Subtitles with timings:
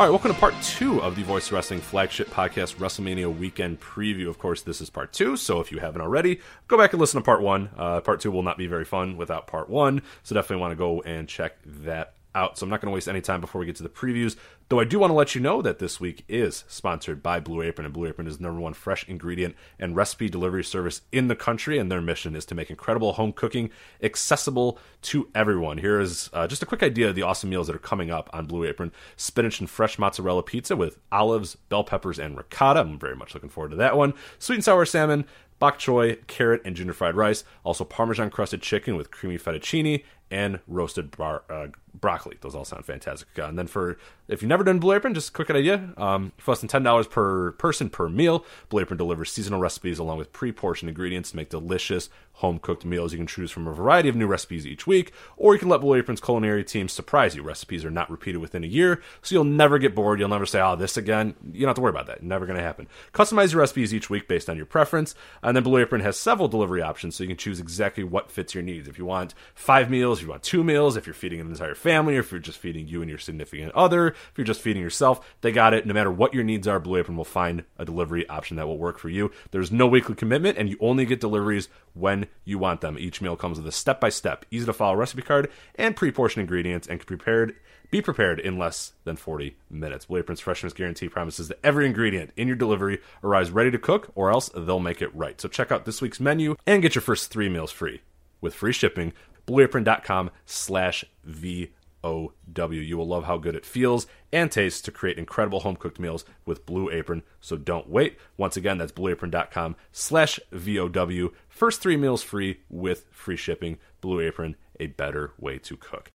[0.00, 4.30] All right, welcome to part two of the Voice Wrestling flagship podcast, WrestleMania Weekend Preview.
[4.30, 7.20] Of course, this is part two, so if you haven't already, go back and listen
[7.20, 7.68] to part one.
[7.76, 10.76] Uh, part two will not be very fun without part one, so definitely want to
[10.76, 12.58] go and check that out.
[12.58, 14.36] So I'm not going to waste any time before we get to the previews.
[14.68, 17.60] Though I do want to let you know that this week is sponsored by Blue
[17.60, 21.26] Apron, and Blue Apron is the number one fresh ingredient and recipe delivery service in
[21.26, 23.70] the country, and their mission is to make incredible home cooking
[24.02, 25.78] accessible to everyone.
[25.78, 28.30] Here is uh, just a quick idea of the awesome meals that are coming up
[28.32, 32.80] on Blue Apron: spinach and fresh mozzarella pizza with olives, bell peppers, and ricotta.
[32.80, 34.14] I'm very much looking forward to that one.
[34.38, 35.24] Sweet and sour salmon,
[35.58, 37.42] bok choy, carrot, and ginger fried rice.
[37.64, 42.36] Also, Parmesan crusted chicken with creamy fettuccine and roasted bar, uh, broccoli.
[42.40, 43.28] Those all sound fantastic.
[43.38, 45.92] Uh, and then for if you've never done Blue Apron, just a quick idea.
[45.96, 49.98] Um, for less than ten dollars per person per meal, Blue Apron delivers seasonal recipes
[49.98, 53.12] along with pre-portioned ingredients to make delicious home-cooked meals.
[53.12, 55.82] You can choose from a variety of new recipes each week, or you can let
[55.82, 57.42] Blue Apron's culinary team surprise you.
[57.42, 60.18] Recipes are not repeated within a year, so you'll never get bored.
[60.20, 62.22] You'll never say, "Oh, this again." You don't have to worry about that.
[62.22, 62.88] Never going to happen.
[63.12, 66.48] Customize your recipes each week based on your preference, and then Blue Apron has several
[66.48, 68.88] delivery options, so you can choose exactly what fits your needs.
[68.88, 71.74] If you want five meals, if you want two meals, if you're feeding an entire
[71.80, 74.82] family, or if you're just feeding you and your significant other, if you're just feeding
[74.82, 75.86] yourself, they got it.
[75.86, 78.78] No matter what your needs are, Blue Apron will find a delivery option that will
[78.78, 79.32] work for you.
[79.50, 82.98] There's no weekly commitment, and you only get deliveries when you want them.
[82.98, 86.12] Each meal comes with a step by step, easy to follow recipe card and pre
[86.12, 87.56] portioned ingredients, and can prepared
[87.90, 90.06] be prepared in less than 40 minutes.
[90.06, 94.10] Blue Apron's freshness guarantee promises that every ingredient in your delivery arrives ready to cook,
[94.14, 95.40] or else they'll make it right.
[95.40, 98.02] So check out this week's menu and get your first three meals free
[98.40, 99.12] with free shipping.
[99.46, 102.30] BlueApron.com slash VOW.
[102.70, 106.24] You will love how good it feels and tastes to create incredible home cooked meals
[106.44, 107.22] with Blue Apron.
[107.40, 108.18] So don't wait.
[108.36, 111.32] Once again, that's BlueApron.com slash VOW.
[111.48, 113.78] First three meals free with free shipping.
[114.00, 116.10] Blue Apron, a better way to cook.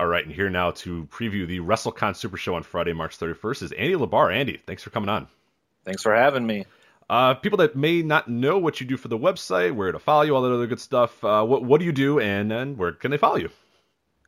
[0.00, 3.62] All right, and here now to preview the WrestleCon Super Show on Friday, March 31st
[3.62, 4.34] is Andy Labar.
[4.34, 5.28] Andy, thanks for coming on.
[5.84, 6.64] Thanks for having me.
[7.10, 10.22] Uh, people that may not know what you do for the website, where to follow
[10.22, 11.22] you, all that other good stuff.
[11.22, 13.50] Uh, what what do you do, and then where can they follow you?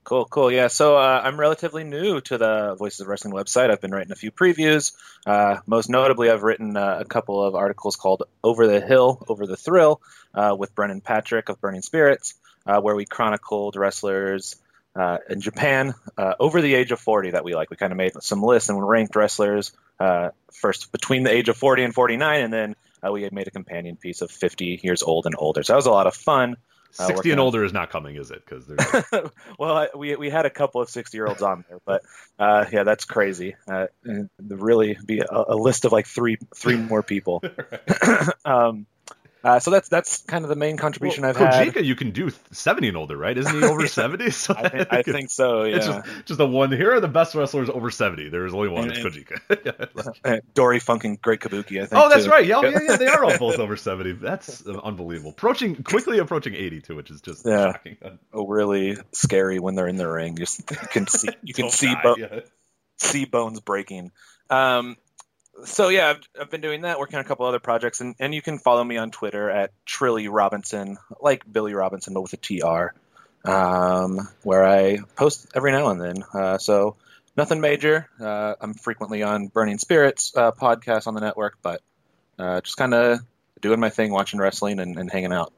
[0.04, 0.53] Cool, cool.
[0.53, 3.70] Yeah, so uh, I'm relatively new to the Voices of Wrestling website.
[3.70, 4.92] I've been writing a few previews.
[5.25, 9.47] Uh, most notably, I've written uh, a couple of articles called "Over the Hill, Over
[9.47, 10.03] the Thrill"
[10.34, 12.34] uh, with Brennan Patrick of Burning Spirits,
[12.66, 14.56] uh, where we chronicled wrestlers
[14.94, 15.94] uh, in Japan
[16.38, 17.70] over the age of 40 that we like.
[17.70, 19.72] We kind of made some lists and ranked wrestlers
[20.53, 22.76] first between the age of 40 and 49, and then
[23.10, 25.62] we made a companion piece of 50 years old and older.
[25.62, 26.59] So that was a lot of fun.
[26.99, 28.44] Uh, 60 and older is not coming, is it?
[28.44, 29.05] Because there's
[29.59, 32.03] well, I, we we had a couple of 60 year olds on there, but
[32.38, 33.56] uh, yeah, that's crazy.
[33.69, 33.87] Uh,
[34.38, 37.43] really, be a, a, list of like three three more people.
[38.44, 38.87] um,
[39.44, 41.53] uh, so that's that's kind of the main contribution well, I've had.
[41.53, 41.84] Kojika, had.
[41.87, 43.37] you can do 70 and older, right?
[43.37, 44.31] Isn't he over 70?
[44.31, 45.65] So I, think, I think so.
[45.65, 45.78] Yeah.
[45.78, 46.72] Just, just the one.
[46.72, 48.31] Here are the best wrestlers over 70.
[48.31, 48.84] There is only one.
[48.84, 50.09] And, it's Kojika.
[50.25, 51.82] yeah, Dory Funk and Great Kabuki.
[51.82, 51.93] I think.
[51.93, 52.31] Oh, that's too.
[52.31, 52.47] right.
[52.47, 52.97] Yeah, yeah, yeah.
[52.97, 54.12] They are all both over 70.
[54.12, 55.32] That's unbelievable.
[55.32, 57.73] Approaching quickly approaching 80 too, which is just yeah.
[57.73, 57.99] shocking.
[58.32, 60.37] Oh, really scary when they're in the ring.
[60.37, 62.40] Just you can see you can see bo- yeah.
[62.97, 64.11] see bones breaking.
[64.49, 64.97] Um,
[65.64, 68.34] so yeah, I've, I've, been doing that, working on a couple other projects, and, and
[68.34, 72.36] you can follow me on Twitter at Trilly Robinson, like Billy Robinson, but with a
[72.36, 76.24] TR, um, where I post every now and then.
[76.32, 76.96] Uh, so
[77.36, 78.08] nothing major.
[78.20, 81.82] Uh, I'm frequently on Burning Spirits uh, podcast on the network, but
[82.38, 83.20] uh, just kind of
[83.60, 85.52] doing my thing, watching wrestling and, and hanging out.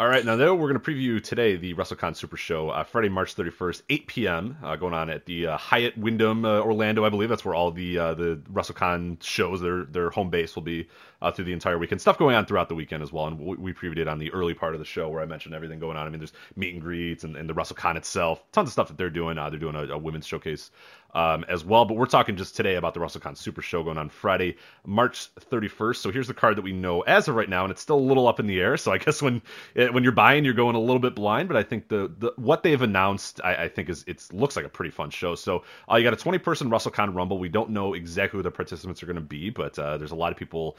[0.00, 3.10] All right, now there we're going to preview today the WrestleCon Super Show, uh, Friday,
[3.10, 4.56] March 31st, 8 p.m.
[4.64, 7.28] Uh, going on at the uh, Hyatt Wyndham uh, Orlando, I believe.
[7.28, 10.88] That's where all the uh, the WrestleCon shows, their their home base, will be
[11.22, 12.00] uh, through the entire weekend.
[12.00, 14.32] Stuff going on throughout the weekend as well, and we, we previewed it on the
[14.32, 16.06] early part of the show where I mentioned everything going on.
[16.06, 18.96] I mean, there's meet and greets and, and the WrestleCon itself, tons of stuff that
[18.96, 19.36] they're doing.
[19.36, 20.70] they're doing a, a women's showcase
[21.14, 21.84] um, as well.
[21.84, 24.56] But we're talking just today about the WrestleCon Super Show going on Friday,
[24.86, 25.96] March 31st.
[25.96, 28.00] So here's the card that we know as of right now, and it's still a
[28.00, 28.76] little up in the air.
[28.76, 29.42] So I guess when
[29.76, 31.48] eh, when you're buying, you're going a little bit blind.
[31.48, 34.64] But I think the, the what they've announced, I, I think is it looks like
[34.64, 35.34] a pretty fun show.
[35.34, 37.38] So uh, you got a 20 person WrestleCon Rumble.
[37.38, 40.16] We don't know exactly who the participants are going to be, but uh, there's a
[40.16, 40.76] lot of people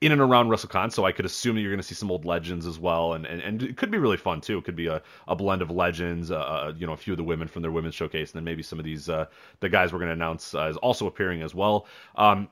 [0.00, 2.24] in and around WrestleCon, so I could assume that you're going to see some old
[2.24, 4.58] legends as well, and, and, and it could be really fun too.
[4.58, 7.16] It could be a, a blend of legends, uh, uh you know, a few of
[7.16, 9.26] the women from their women's showcase, and then maybe some of these uh,
[9.60, 11.86] the guys we're going to announce uh, is also appearing as well.
[12.16, 12.48] Um,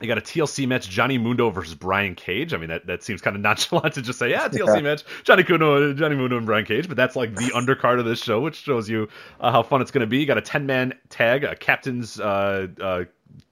[0.00, 2.54] you got a TLC match, Johnny Mundo versus Brian Cage.
[2.54, 4.80] I mean, that, that seems kind of nonchalant to just say, yeah, TLC yeah.
[4.80, 8.22] match, Johnny Mundo, Johnny Mundo and Brian Cage, but that's like the undercard of this
[8.22, 9.08] show, which shows you
[9.40, 10.18] uh, how fun it's going to be.
[10.18, 13.04] You got a 10 man tag, a captain's uh, uh,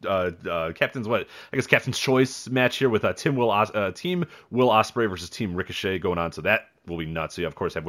[0.07, 3.75] uh, uh, captain's what I guess captain's choice match here with uh, Tim Will Os-
[3.75, 6.33] uh, team Will Ospreay versus Team Ricochet going on.
[6.33, 7.37] So that will be nuts.
[7.37, 7.87] So you of course have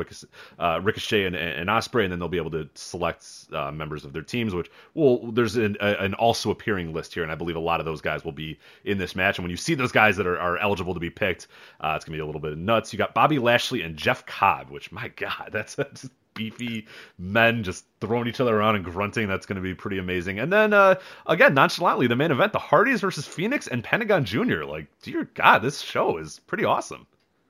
[0.60, 4.14] uh, Ricochet and, and Ospreay, and then they'll be able to select uh, members of
[4.14, 4.54] their teams.
[4.54, 7.86] Which well, there's an, an, also appearing list here, and I believe a lot of
[7.86, 9.38] those guys will be in this match.
[9.38, 11.48] And when you see those guys that are, are eligible to be picked,
[11.82, 12.94] uh, it's gonna be a little bit nuts.
[12.94, 16.10] You got Bobby Lashley and Jeff Cobb, which my God, that's, that's
[16.40, 16.88] beefy
[17.18, 19.28] men just throwing each other around and grunting.
[19.28, 20.40] That's going to be pretty amazing.
[20.40, 20.96] And then uh,
[21.28, 24.66] again, nonchalantly, the main event: the Hardys versus Phoenix and Pentagon Junior.
[24.66, 27.06] Like, dear God, this show is pretty awesome.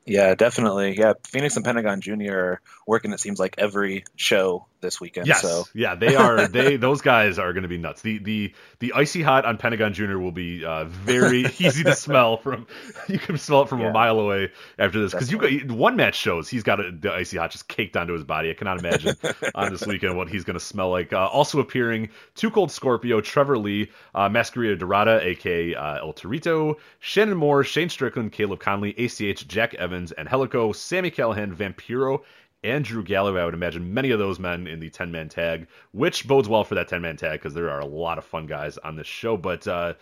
[0.05, 0.97] Yeah, definitely.
[0.97, 3.13] Yeah, Phoenix and Pentagon Junior are working.
[3.13, 5.27] It seems like every show this weekend.
[5.27, 5.65] Yes, so.
[5.73, 6.47] yeah, they are.
[6.59, 8.01] They those guys are going to be nuts.
[8.01, 12.37] The the the icy hot on Pentagon Junior will be uh, very easy to smell
[12.37, 12.67] from.
[13.07, 13.89] You can smell it from yeah.
[13.89, 17.11] a mile away after this because you got one match shows he's got a, the
[17.11, 18.51] icy hot just caked onto his body.
[18.51, 19.15] I cannot imagine
[19.55, 21.11] on this weekend what he's going to smell like.
[21.11, 26.75] Uh, also appearing, Two Cold Scorpio, Trevor Lee, uh, Mascarita Dorada, aka uh, El Torito,
[26.99, 32.21] Shannon Moore, Shane Strickland, Caleb Conley, ACH, Jack Evans, Angelico, Sammy Callahan, Vampiro,
[32.63, 33.41] and Drew Galloway.
[33.41, 36.63] I would imagine many of those men in the 10 man tag, which bodes well
[36.63, 39.07] for that 10 man tag because there are a lot of fun guys on this
[39.07, 39.37] show.
[39.37, 39.93] But uh,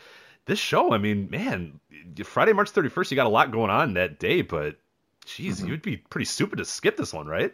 [0.46, 1.80] this show, I mean, man,
[2.24, 4.78] Friday, March 31st, you got a lot going on that day, but
[5.26, 5.70] geez, mm-hmm.
[5.70, 7.54] you'd be pretty stupid to skip this one, right?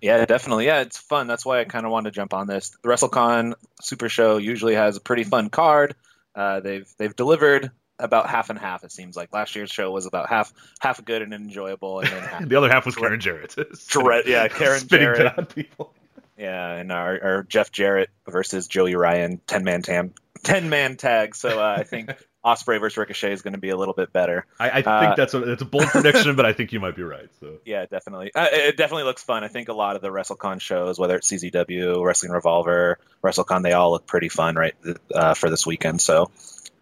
[0.00, 0.66] Yeah, definitely.
[0.66, 1.26] Yeah, it's fun.
[1.26, 2.70] That's why I kind of wanted to jump on this.
[2.82, 5.94] The WrestleCon Super Show usually has a pretty fun card.
[6.34, 7.70] Uh, they've they've delivered
[8.00, 8.84] about half and half.
[8.84, 12.22] It seems like last year's show was about half half good and enjoyable, and then
[12.28, 13.54] half, the other half was Karen Jarrett.
[13.88, 15.38] Dread, yeah, Karen Jarrett.
[15.38, 15.94] On people.
[16.36, 21.36] Yeah, and our, our, Jeff Jarrett versus Joey Ryan ten man tam ten man tag.
[21.36, 22.10] So uh, I think
[22.44, 24.46] Ospreay versus Ricochet is going to be a little bit better.
[24.58, 26.96] I, I think uh, that's a that's a bold prediction, but I think you might
[26.96, 27.28] be right.
[27.40, 29.44] So yeah, definitely, uh, it definitely looks fun.
[29.44, 33.72] I think a lot of the WrestleCon shows, whether it's CZW, Wrestling Revolver, WrestleCon, they
[33.72, 34.74] all look pretty fun right
[35.14, 36.00] uh, for this weekend.
[36.00, 36.30] So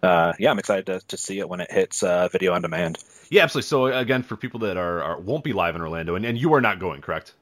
[0.03, 2.99] uh, yeah, I'm excited to, to see it when it hits uh, video on demand.
[3.31, 3.67] Yeah, absolutely.
[3.67, 6.55] So again, for people that are, are won't be live in Orlando, and, and you
[6.55, 7.35] are not going, correct?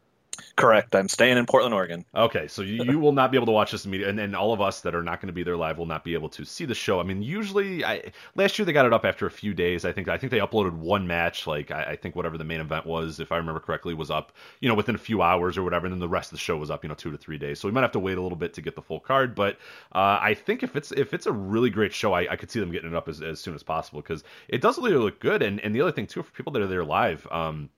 [0.56, 0.94] Correct.
[0.94, 2.04] I'm staying in Portland, Oregon.
[2.14, 4.52] Okay, so you, you will not be able to watch this immediately, and, and all
[4.52, 6.44] of us that are not going to be there live will not be able to
[6.44, 6.98] see the show.
[6.98, 9.84] I mean, usually, I last year they got it up after a few days.
[9.84, 12.60] I think I think they uploaded one match, like I, I, think whatever the main
[12.60, 15.62] event was, if I remember correctly, was up, you know, within a few hours or
[15.62, 17.38] whatever, and then the rest of the show was up, you know, two to three
[17.38, 17.60] days.
[17.60, 19.58] So we might have to wait a little bit to get the full card, but
[19.92, 22.60] uh, I think if it's if it's a really great show, I, I could see
[22.60, 25.42] them getting it up as, as soon as possible because it does really look good.
[25.42, 27.26] And and the other thing too, for people that are there live.
[27.30, 27.68] Um,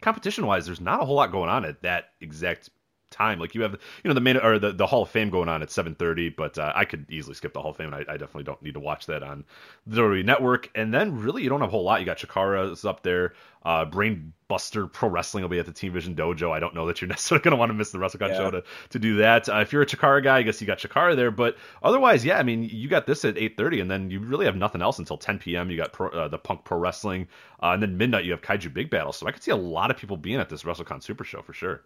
[0.00, 2.70] competition wise, there's not a whole lot going on at that exact
[3.10, 3.38] time.
[3.38, 5.62] Like you have, you know, the main or the, the Hall of Fame going on
[5.62, 7.92] at 7:30, but uh, I could easily skip the Hall of Fame.
[7.94, 9.44] I, I, definitely don't need to watch that on
[9.86, 10.70] the WWE Network.
[10.74, 12.00] And then really, you don't have a whole lot.
[12.00, 13.34] You got Chikara's up there.
[13.64, 16.52] Uh, Brainbuster Pro Wrestling will be at the Team Vision Dojo.
[16.52, 18.36] I don't know that you're necessarily going to want to miss the WrestleCon yeah.
[18.36, 19.48] show to, to do that.
[19.48, 21.30] Uh, if you're a Chikara guy, I guess you got Chikara there.
[21.30, 24.56] But otherwise, yeah, I mean, you got this at 8:30, and then you really have
[24.56, 25.70] nothing else until 10 p.m.
[25.70, 27.28] You got pro, uh, the Punk Pro Wrestling,
[27.62, 29.14] uh, and then midnight you have Kaiju Big Battel.
[29.14, 31.52] So I could see a lot of people being at this WrestleCon Super Show for
[31.52, 31.82] sure.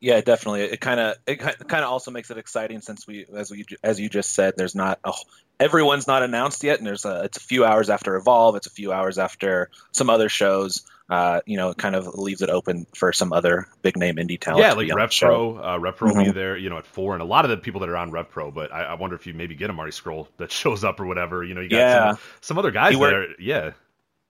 [0.00, 0.62] Yeah, definitely.
[0.62, 3.98] It kind of it kind of also makes it exciting since we, as we as
[3.98, 5.14] you just said, there's not oh,
[5.58, 8.70] everyone's not announced yet, and there's a it's a few hours after Evolve, it's a
[8.70, 10.84] few hours after some other shows.
[11.10, 14.38] Uh, you know, it kind of leaves it open for some other big name indie
[14.38, 14.62] talent.
[14.62, 16.18] Yeah, like Rev Pro, uh, Rev Pro mm-hmm.
[16.18, 16.38] will be mm-hmm.
[16.38, 18.28] there, you know, at four, and a lot of the people that are on Rev
[18.28, 18.50] Pro.
[18.50, 21.06] But I, I wonder if you maybe get a Marty Scurll that shows up or
[21.06, 21.42] whatever.
[21.42, 22.10] You know, you got yeah.
[22.10, 23.40] some, some other guys there.
[23.40, 23.70] Yeah,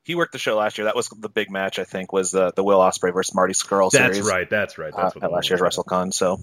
[0.09, 0.87] he worked the show last year.
[0.87, 3.91] That was the big match, I think, was the the Will Ospreay versus Marty Scurll
[3.91, 4.17] series.
[4.17, 4.49] That's right.
[4.49, 4.93] That's right.
[4.97, 6.15] That's uh, at last year's WrestleCon.
[6.15, 6.41] So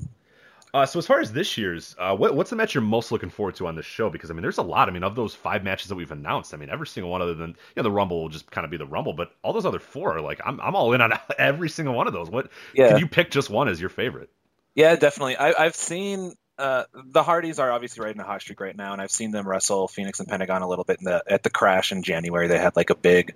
[0.71, 3.29] Uh, so as far as this year's, uh, what, what's the match you're most looking
[3.29, 4.09] forward to on this show?
[4.11, 4.87] Because I mean, there's a lot.
[4.87, 7.33] I mean, of those five matches that we've announced, I mean, every single one other
[7.33, 9.65] than you know the Rumble will just kind of be the Rumble, but all those
[9.65, 12.29] other four are like I'm I'm all in on every single one of those.
[12.29, 12.51] What?
[12.75, 12.89] Yeah.
[12.89, 14.29] Can you pick just one as your favorite?
[14.75, 15.37] Yeah, definitely.
[15.37, 19.01] I, I've seen uh, the Hardys are obviously riding a hot streak right now, and
[19.01, 22.03] I've seen them wrestle Phoenix and Pentagon a little bit the at the Crash in
[22.03, 22.47] January.
[22.47, 23.35] They had like a big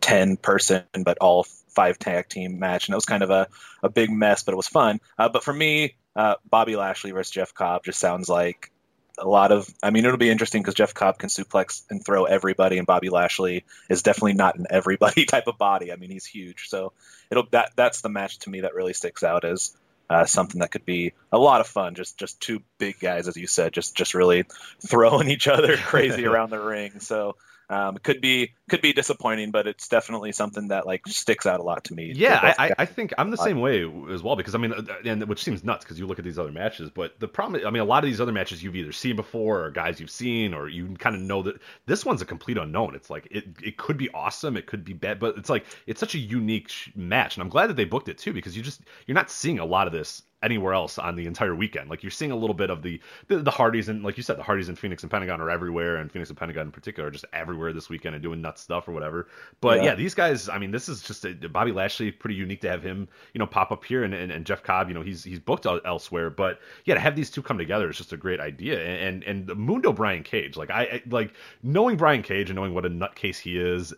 [0.00, 3.48] ten person, but all five tag team match, and it was kind of a,
[3.82, 5.00] a big mess, but it was fun.
[5.18, 8.70] Uh, but for me, uh, Bobby Lashley versus Jeff Cobb just sounds like
[9.18, 9.68] a lot of.
[9.82, 13.10] I mean, it'll be interesting because Jeff Cobb can suplex and throw everybody, and Bobby
[13.10, 15.92] Lashley is definitely not an everybody type of body.
[15.92, 16.92] I mean, he's huge, so
[17.30, 19.76] it'll that that's the match to me that really sticks out as
[20.10, 21.94] uh, something that could be a lot of fun.
[21.94, 24.44] Just just two big guys, as you said, just just really
[24.86, 27.00] throwing each other crazy around the ring.
[27.00, 27.36] So
[27.70, 31.62] um, could be could be disappointing, but it's definitely something that like sticks out a
[31.62, 32.12] lot to me.
[32.14, 35.24] Yeah, I, I, think I'm the same way as well because I mean, uh, and
[35.28, 37.82] which seems nuts because you look at these other matches, but the problem, I mean,
[37.82, 40.68] a lot of these other matches you've either seen before or guys you've seen, or
[40.68, 42.94] you kind of know that this one's a complete unknown.
[42.94, 46.00] It's like it it could be awesome, it could be bad, but it's like it's
[46.00, 48.82] such a unique match, and I'm glad that they booked it too because you just
[49.06, 51.90] you're not seeing a lot of this anywhere else on the entire weekend.
[51.90, 54.38] Like you're seeing a little bit of the, the, the Hardys and like you said,
[54.38, 57.12] the Hardys in Phoenix and Pentagon are everywhere, and Phoenix and Pentagon in particular are
[57.12, 59.28] just everywhere this weekend and doing nuts stuff or whatever.
[59.60, 62.60] But yeah, yeah these guys, I mean, this is just a, Bobby Lashley, pretty unique
[62.60, 65.02] to have him, you know, pop up here, and, and, and Jeff Cobb, you know,
[65.02, 68.16] he's he's booked elsewhere, but yeah, to have these two come together is just a
[68.16, 68.80] great idea.
[68.84, 72.74] And and, and Mundo Brian Cage, like I, I like knowing Brian Cage and knowing
[72.74, 73.94] what a nutcase he is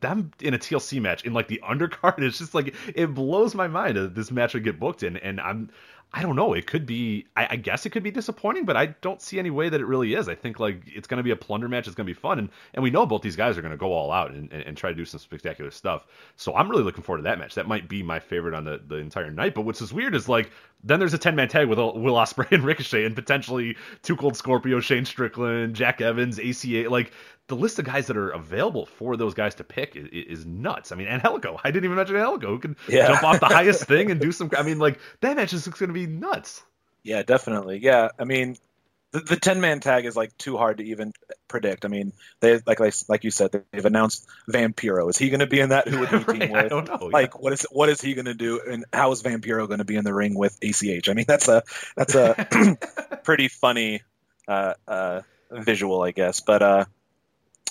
[0.00, 3.68] them in a TLC match in like the undercard it's just like it blows my
[3.68, 5.70] mind that this match would get booked in and I'm
[6.14, 6.52] I don't know.
[6.52, 7.26] It could be.
[7.36, 9.86] I, I, guess it could be disappointing, but I don't see any way that it
[9.86, 10.28] really is.
[10.28, 11.86] I think like it's going to be a plunder match.
[11.86, 13.78] It's going to be fun, and and we know both these guys are going to
[13.78, 16.06] go all out and, and, and, try to do some spectacular stuff.
[16.36, 17.54] So I'm really looking forward to that match.
[17.54, 19.54] That might be my favorite on the, the entire night.
[19.54, 20.50] But what's is weird is like
[20.84, 24.36] then there's a 10 man tag with Will Ospreay and Ricochet, and potentially Two Cold
[24.36, 26.90] Scorpio, Shane Strickland, Jack Evans, ACH.
[26.90, 27.12] Like
[27.48, 30.90] the list of guys that are available for those guys to pick is, is nuts.
[30.90, 31.60] I mean, and Angelico.
[31.62, 33.08] I didn't even mention Angelico, who can yeah.
[33.08, 34.50] jump off the highest thing and do some.
[34.56, 36.62] I mean, like that match is going to be nuts.
[37.02, 37.78] Yeah, definitely.
[37.78, 38.56] Yeah, I mean,
[39.12, 41.12] the, the ten man tag is like too hard to even
[41.48, 41.84] predict.
[41.84, 45.08] I mean, they like like, like you said, they've announced Vampiro.
[45.10, 45.88] Is he going to be in that?
[45.88, 46.64] Who would he right, team with?
[46.64, 47.06] I don't know.
[47.06, 47.40] Like, yeah.
[47.40, 48.60] what is what is he going to do?
[48.68, 51.08] And how is Vampiro going to be in the ring with ACH?
[51.08, 51.62] I mean, that's a
[51.96, 52.76] that's a
[53.24, 54.02] pretty funny
[54.48, 56.40] uh, uh, visual, I guess.
[56.40, 56.84] But uh,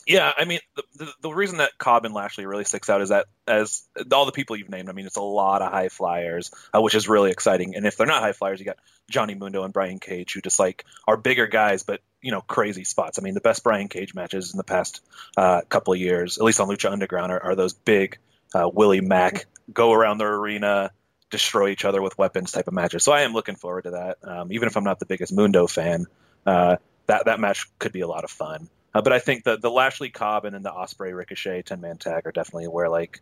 [0.07, 3.09] yeah, I mean, the, the, the, reason that Cobb and Lashley really sticks out is
[3.09, 6.51] that as all the people you've named, I mean, it's a lot of high flyers,
[6.75, 7.75] uh, which is really exciting.
[7.75, 8.77] And if they're not high flyers, you got
[9.09, 12.83] Johnny Mundo and Brian Cage, who just like are bigger guys, but you know, crazy
[12.83, 13.19] spots.
[13.19, 15.01] I mean, the best Brian Cage matches in the past
[15.37, 18.17] uh, couple of years, at least on Lucha Underground, are, are those big
[18.55, 20.91] uh, Willie Mack go around the arena,
[21.29, 23.03] destroy each other with weapons type of matches.
[23.03, 24.17] So I am looking forward to that.
[24.23, 26.07] Um, even if I'm not the biggest Mundo fan,
[26.45, 26.77] uh,
[27.07, 28.69] that that match could be a lot of fun.
[28.93, 31.97] Uh, but I think the the Lashley Cobb and then the Ospreay Ricochet ten man
[31.97, 33.21] tag are definitely where like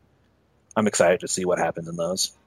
[0.76, 2.38] I'm excited to see what happens in those.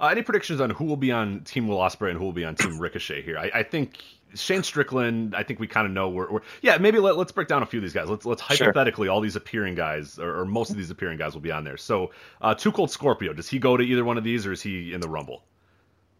[0.00, 2.44] Uh, any predictions on who will be on Team Will Ospreay and who will be
[2.44, 3.38] on Team Ricochet here?
[3.38, 3.98] I, I think
[4.34, 5.34] Shane Strickland.
[5.36, 6.26] I think we kind of know where.
[6.26, 8.10] where yeah, maybe let, us break down a few of these guys.
[8.10, 9.14] Let's let's hypothetically sure.
[9.14, 11.76] all these appearing guys or, or, most of these appearing guys will be on there.
[11.76, 12.10] So,
[12.40, 13.32] uh, Two Cold Scorpio.
[13.32, 15.44] Does he go to either one of these or is he in the Rumble?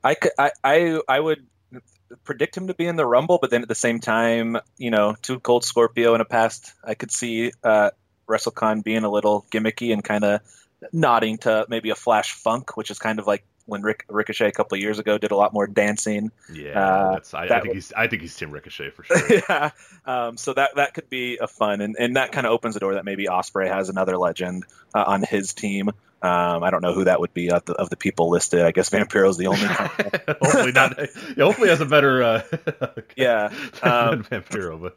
[0.05, 1.47] I, could, I, I, I would
[2.25, 5.15] predict him to be in the Rumble, but then at the same time, you know,
[5.23, 7.91] Two Cold Scorpio in a past, I could see uh,
[8.29, 10.41] WrestleCon being a little gimmicky and kind of
[10.93, 14.53] nodding to maybe a Flash Funk, which is kind of like when Rick, Ricochet a
[14.53, 16.31] couple of years ago did a lot more dancing.
[16.53, 19.43] Yeah, uh, I, I, think he's I think he's Tim Ricochet for sure.
[19.49, 19.71] yeah,
[20.07, 22.81] um, so that that could be a fun and, and that kind of opens the
[22.81, 24.65] door that maybe Ospreay has another legend
[24.95, 25.91] uh, on his team.
[26.23, 28.63] Um, I don't know who that would be of the, of the people listed.
[28.63, 29.67] I guess Vampiro's the only.
[29.67, 29.91] One.
[30.41, 30.97] Hopefully not.
[31.37, 32.23] hopefully has a better.
[32.23, 32.43] Uh,
[33.17, 33.47] yeah,
[33.83, 34.97] um, Vampiro, but.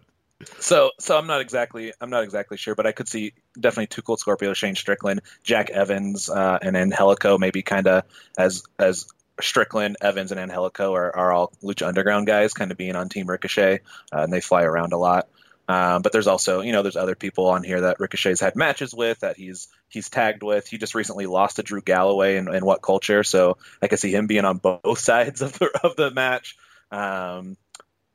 [0.60, 4.02] So, so I'm not exactly, I'm not exactly sure, but I could see definitely Two
[4.02, 8.04] Cold Scorpio, Shane Strickland, Jack Evans, uh, and Angelico maybe kind of
[8.38, 9.08] as as
[9.42, 13.28] Strickland, Evans, and Angelico are, are all Lucha Underground guys, kind of being on Team
[13.28, 13.82] Ricochet,
[14.14, 15.28] uh, and they fly around a lot.
[15.68, 18.94] Um, but there's also, you know, there's other people on here that Ricochet's had matches
[18.94, 20.68] with that he's he's tagged with.
[20.68, 24.28] He just recently lost to Drew Galloway in, in WhatCulture, so I can see him
[24.28, 26.56] being on both sides of the of the match.
[26.92, 27.58] Um,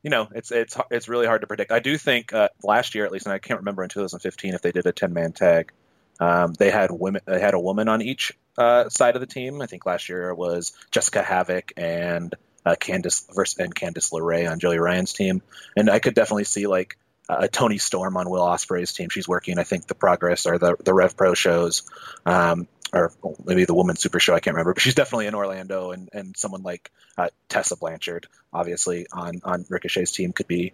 [0.03, 1.73] you know, it's it's it's really hard to predict.
[1.73, 4.63] I do think uh, last year, at least, and I can't remember in 2015 if
[4.63, 5.73] they did a 10 man tag.
[6.19, 7.23] Um, they had women.
[7.27, 9.63] They had a woman on each uh, side of the team.
[9.63, 14.59] I think last year was Jessica Havok and uh, Candice versus and Candice LeRae on
[14.59, 15.43] Joey Ryan's team,
[15.77, 16.97] and I could definitely see like
[17.29, 19.09] a Toni Storm on Will Ospreay's team.
[19.09, 21.83] She's working, I think, the Progress or the the Rev Pro shows.
[22.27, 23.13] Um, or
[23.45, 24.35] maybe the Woman Super Show.
[24.35, 28.27] I can't remember, but she's definitely in Orlando, and and someone like uh, Tessa Blanchard,
[28.53, 30.73] obviously on on Ricochet's team, could be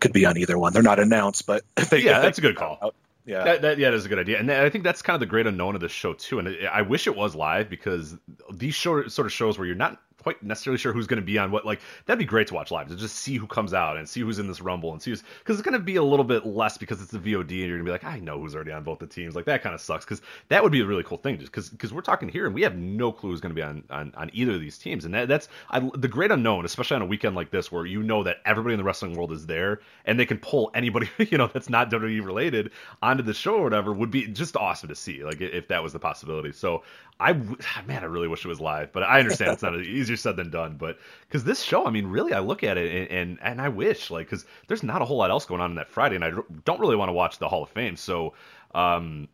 [0.00, 0.72] could be on either one.
[0.72, 2.78] They're not announced, but they, yeah, that's a good call.
[2.82, 2.94] Out,
[3.26, 5.26] yeah, that, that, yeah, that's a good idea, and I think that's kind of the
[5.26, 6.38] great unknown of this show too.
[6.38, 8.16] And I wish it was live because
[8.52, 11.38] these show, sort of shows where you're not quite necessarily sure who's going to be
[11.38, 11.64] on what.
[11.64, 14.20] Like that'd be great to watch live to just see who comes out and see
[14.20, 16.46] who's in this rumble and see who's because it's going to be a little bit
[16.46, 18.72] less because it's the VOD and you're going to be like I know who's already
[18.72, 19.36] on both the teams.
[19.36, 21.68] Like that kind of sucks because that would be a really cool thing just because
[21.68, 24.12] because we're talking here and we have no clue who's going to be on, on
[24.16, 27.06] on either of these teams and that, that's I, the great unknown, especially on a
[27.06, 30.18] weekend like this where you know that everybody in the wrestling world is there and
[30.18, 32.70] they can pull anybody you know that's not WWE related
[33.02, 35.92] onto the show or whatever would be just awesome to see like if that was
[35.92, 36.52] the possibility.
[36.52, 36.82] So
[37.20, 37.32] I
[37.86, 39.74] man, I really wish it was live, but I understand it's not
[40.14, 40.76] easier said than done.
[40.76, 43.68] But because this show, I mean, really, I look at it and and, and I
[43.68, 46.24] wish like because there's not a whole lot else going on in that Friday, and
[46.24, 46.30] I
[46.64, 47.96] don't really want to watch the Hall of Fame.
[47.96, 48.34] So
[48.74, 49.28] um,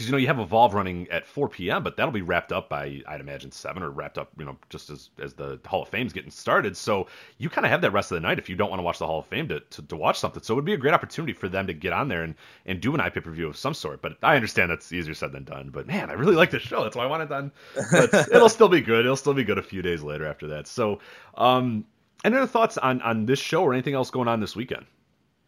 [0.00, 2.70] because you know you have Evolve running at 4 p.m., but that'll be wrapped up
[2.70, 5.90] by I'd imagine seven or wrapped up, you know, just as as the Hall of
[5.90, 6.74] Fame's getting started.
[6.74, 8.82] So you kind of have that rest of the night if you don't want to
[8.82, 10.42] watch the Hall of Fame to, to, to watch something.
[10.42, 12.80] So it would be a great opportunity for them to get on there and and
[12.80, 14.00] do an iPay per view of some sort.
[14.00, 15.68] But I understand that's easier said than done.
[15.68, 16.82] But man, I really like this show.
[16.82, 17.52] That's why I want it done.
[17.92, 19.04] But it'll still be good.
[19.04, 20.66] It'll still be good a few days later after that.
[20.66, 21.00] So,
[21.34, 21.84] um,
[22.24, 24.86] any other thoughts on on this show or anything else going on this weekend?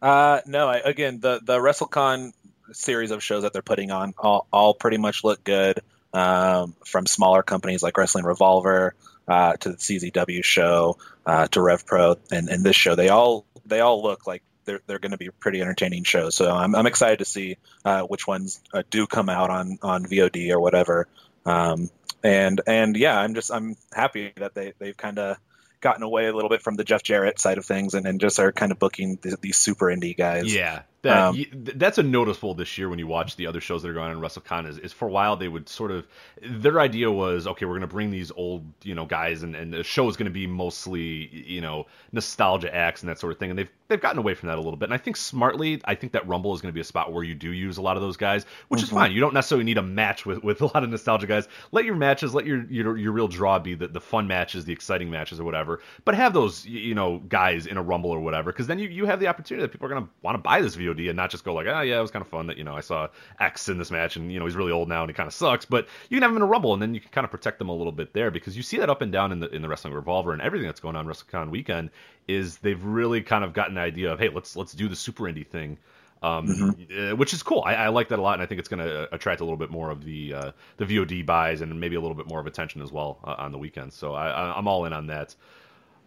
[0.03, 2.33] Uh, no, I, again, the the WrestleCon
[2.71, 5.79] series of shows that they're putting on all, all pretty much look good.
[6.13, 8.93] Um, from smaller companies like Wrestling Revolver
[9.27, 13.45] uh, to the CZW show uh, to Rev Pro and, and this show, they all
[13.65, 16.35] they all look like they're they're going to be pretty entertaining shows.
[16.35, 20.05] So I'm I'm excited to see uh, which ones uh, do come out on on
[20.05, 21.07] VOD or whatever.
[21.45, 21.89] Um,
[22.23, 25.37] and and yeah, I'm just I'm happy that they they've kind of
[25.81, 28.39] gotten away a little bit from the Jeff Jarrett side of things and, and just
[28.39, 30.53] are kind of booking these, these super indie guys.
[30.53, 31.45] Yeah, that, um,
[31.75, 34.17] that's a noticeable this year when you watch the other shows that are going on
[34.17, 36.07] in WrestleCon is, is for a while they would sort of
[36.41, 39.73] their idea was okay we're going to bring these old you know guys and, and
[39.73, 43.39] the show is going to be mostly you know nostalgia acts and that sort of
[43.39, 43.49] thing.
[43.49, 44.85] And they've they've gotten away from that a little bit.
[44.85, 47.23] And I think smartly I think that Rumble is going to be a spot where
[47.23, 48.85] you do use a lot of those guys which mm-hmm.
[48.85, 49.11] is fine.
[49.11, 51.47] You don't necessarily need a match with, with a lot of nostalgia guys.
[51.71, 54.73] Let your matches let your your, your real draw be the, the fun matches the
[54.73, 55.81] exciting matches or whatever.
[56.05, 59.05] But have those you know guys in a Rumble or whatever because then you, you
[59.05, 61.43] have the opportunity that people are going to want to buy this And not just
[61.43, 63.07] go like, oh yeah, it was kind of fun that you know I saw
[63.39, 65.33] X in this match and you know he's really old now and he kind of
[65.33, 67.31] sucks, but you can have him in a rumble and then you can kind of
[67.31, 69.49] protect them a little bit there because you see that up and down in the
[69.49, 71.89] in the wrestling revolver and everything that's going on WrestleCon weekend
[72.27, 75.23] is they've really kind of gotten the idea of hey let's let's do the super
[75.23, 75.77] indie thing.
[76.21, 77.11] Um, mm-hmm.
[77.11, 77.63] Uh, which is cool.
[77.65, 79.57] I, I, like that a lot, and I think it's going to attract a little
[79.57, 82.47] bit more of the uh, the VOD buys and maybe a little bit more of
[82.47, 83.91] attention as well uh, on the weekend.
[83.91, 85.35] So I, I'm all in on that.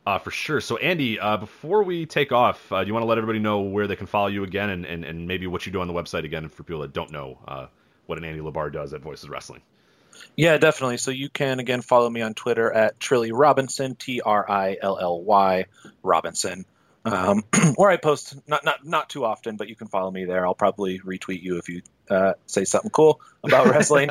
[0.07, 0.61] Uh, for sure.
[0.61, 3.63] So, Andy, uh, before we take off, uh, do you want to let everybody know
[3.63, 5.95] where they can follow you again and, and, and maybe what you do on the
[5.95, 7.67] website again for people that don't know uh,
[8.07, 9.63] what an Andy Labar does at Voices Wrestling?
[10.37, 10.99] Yeah, definitely.
[10.99, 14.99] So you can, again, follow me on Twitter at Trilly Robinson, T R I L
[14.99, 15.67] L Y
[16.05, 16.65] Robinson.
[17.05, 17.45] Um,
[17.77, 20.47] where I post not not not too often, but you can follow me there.
[20.47, 24.11] I'll probably retweet you if you uh, say something cool about wrestling.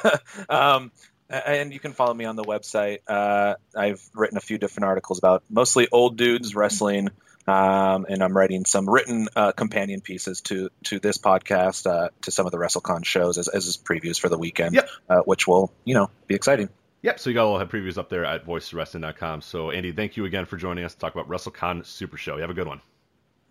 [0.48, 0.92] um,
[1.28, 2.98] and you can follow me on the website.
[3.06, 7.10] Uh, I've written a few different articles about mostly old dudes wrestling,
[7.46, 12.30] um, and I'm writing some written uh, companion pieces to to this podcast, uh, to
[12.30, 14.88] some of the WrestleCon shows as, as previews for the weekend, yep.
[15.08, 16.68] Uh, which will you know be exciting.
[17.02, 19.42] Yep, so you got all the previews up there at voiceswrestling.com.
[19.42, 22.34] So Andy, thank you again for joining us to talk about WrestleCon Super Show.
[22.34, 22.80] You have a good one.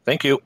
[0.03, 0.41] Thank you.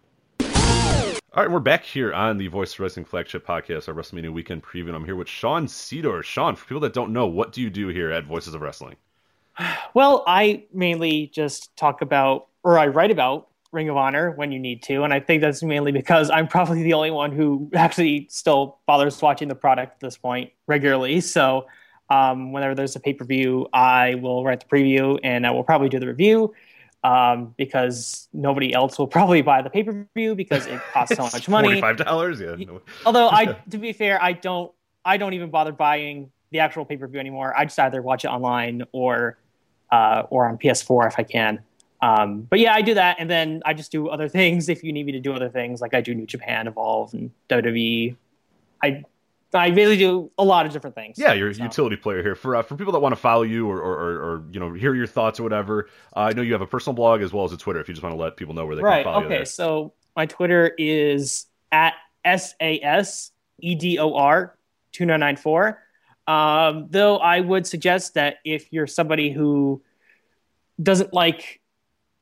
[1.32, 4.88] All right, we're back here on the Voice Wrestling flagship podcast, our WrestleMania weekend preview.
[4.88, 6.24] And I'm here with Sean Sedor.
[6.24, 8.96] Sean, for people that don't know, what do you do here at Voices of Wrestling?
[9.94, 14.58] Well, I mainly just talk about, or I write about Ring of Honor when you
[14.58, 18.28] need to, and I think that's mainly because I'm probably the only one who actually
[18.32, 21.22] still bothers watching the product at this point regularly.
[21.22, 21.68] So,
[22.10, 25.64] um, whenever there's a pay per view, I will write the preview, and I will
[25.64, 26.56] probably do the review
[27.04, 31.24] um, because nobody else will probably buy the pay per view because it costs so
[31.24, 31.68] much money.
[31.80, 32.56] Forty five dollars, yeah.
[32.56, 32.82] No.
[33.06, 34.72] Although I, to be fair, I don't,
[35.06, 37.54] I don't even bother buying the actual pay per view anymore.
[37.58, 39.38] I just either watch it online or,
[39.92, 41.60] uh, or on PS4 if I can.
[42.02, 44.94] Um, but yeah, I do that, and then I just do other things if you
[44.94, 48.16] need me to do other things, like I do New Japan Evolve and WWE.
[48.82, 49.04] I
[49.54, 51.18] I really do a lot of different things.
[51.18, 51.64] Yeah, you're a so.
[51.64, 52.36] utility player here.
[52.36, 54.74] For uh, for people that want to follow you or, or, or, or, you know
[54.74, 57.46] hear your thoughts or whatever, uh, I know you have a personal blog as well
[57.46, 57.80] as a Twitter.
[57.80, 59.30] If you just want to let people know where they right, can follow you.
[59.30, 59.36] Right.
[59.38, 64.56] okay, so my Twitter is at s a s e d o r
[64.92, 65.82] two nine nine four.
[66.28, 69.82] Um, though I would suggest that if you're somebody who
[70.82, 71.59] doesn't like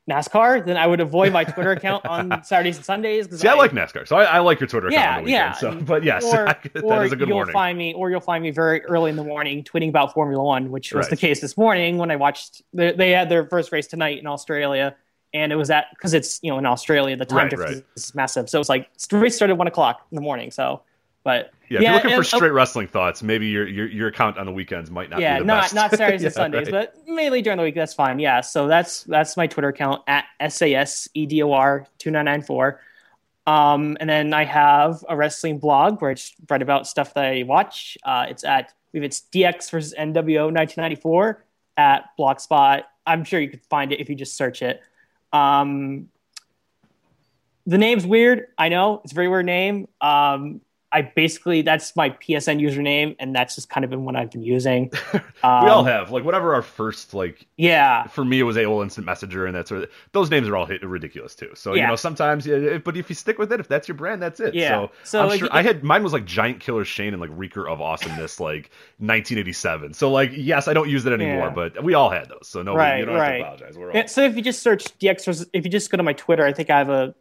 [0.08, 3.28] NASCAR, then I would avoid my Twitter account on Saturdays and Sundays.
[3.38, 5.26] See, I, I, like NASCAR, so I, I, like your Twitter yeah, account on the
[5.26, 5.32] weekend.
[5.32, 6.44] Yeah, so, but yes, or,
[6.74, 7.52] that or is a good you'll morning.
[7.52, 10.70] find me, or you'll find me very early in the morning tweeting about Formula One,
[10.70, 11.10] which was right.
[11.10, 12.62] the case this morning when I watched.
[12.72, 14.96] They, they had their first race tonight in Australia,
[15.34, 17.84] and it was at because it's you know in Australia the time right, difference right.
[17.96, 18.48] is massive.
[18.48, 20.50] So it's like the race started at one o'clock in the morning.
[20.50, 20.82] So,
[21.24, 24.46] but yeah, if you're looking for straight wrestling thoughts, maybe your, your your account on
[24.46, 25.74] the weekends might not yeah, be the not best.
[25.74, 26.90] not Saturdays Yeah, and Sundays, right.
[26.94, 27.74] but mainly during the week.
[27.74, 28.18] That's fine.
[28.18, 32.80] Yeah, so that's that's my Twitter account at sasedor two nine nine four.
[33.46, 37.24] Um, and then I have a wrestling blog where I just write about stuff that
[37.24, 37.96] I watch.
[38.04, 41.44] Uh, it's at I believe it's DX versus NWO 1994
[41.76, 42.84] at Blogspot.
[43.06, 44.80] I'm sure you could find it if you just search it.
[45.32, 46.08] Um,
[47.66, 48.46] the name's weird.
[48.56, 49.88] I know it's a very weird name.
[50.00, 54.30] Um, I basically that's my PSN username, and that's just kind of been what I've
[54.30, 54.90] been using.
[55.42, 57.46] Um, we all have like whatever our first like.
[57.58, 60.56] Yeah, For me, it was AOL Instant Messenger, and that's sort of those names are
[60.56, 61.50] all hit ridiculous too.
[61.54, 64.22] So you know, sometimes, yeah, but if you stick with it, if that's your brand,
[64.22, 64.54] that's it.
[64.54, 64.68] Yeah.
[64.68, 67.30] So, So, I'm like, sure I had mine was like Giant Killer Shane and like
[67.36, 69.92] Reeker of Awesomeness, like 1987.
[69.92, 71.50] So like, yes, I don't use it anymore, Yeah.
[71.50, 72.48] but we all had those.
[72.48, 73.44] So no, Right, you don't right.
[73.44, 73.76] have to apologize.
[73.78, 76.14] We're all Yeah, so if you just search DX if you just go to my
[76.14, 77.14] Twitter, I think I have a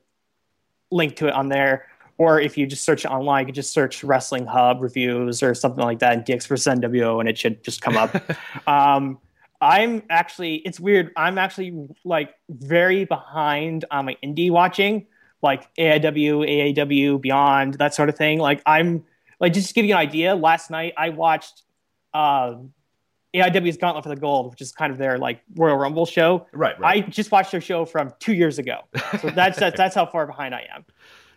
[0.92, 1.88] link to it on there.
[2.18, 5.84] Or if you just search online, you can just search Wrestling Hub reviews or something
[5.84, 8.16] like that, and DX versus NWO, and it should just come up.
[8.68, 9.20] um,
[9.62, 11.12] I'm actually, it's weird.
[11.16, 15.08] I'm actually like very behind on my indie watching,
[15.42, 18.40] like AIW, AAW, Beyond, that sort of thing.
[18.40, 19.04] Like I'm
[19.40, 20.36] like just to give you an idea.
[20.36, 21.64] Last night I watched
[22.14, 22.74] um,
[23.34, 26.46] AIW's Gauntlet for the Gold, which is kind of their like Royal Rumble show.
[26.54, 27.06] right, right.
[27.06, 28.82] I just watched their show from two years ago,
[29.22, 30.86] so that's that's, that's how far behind I am.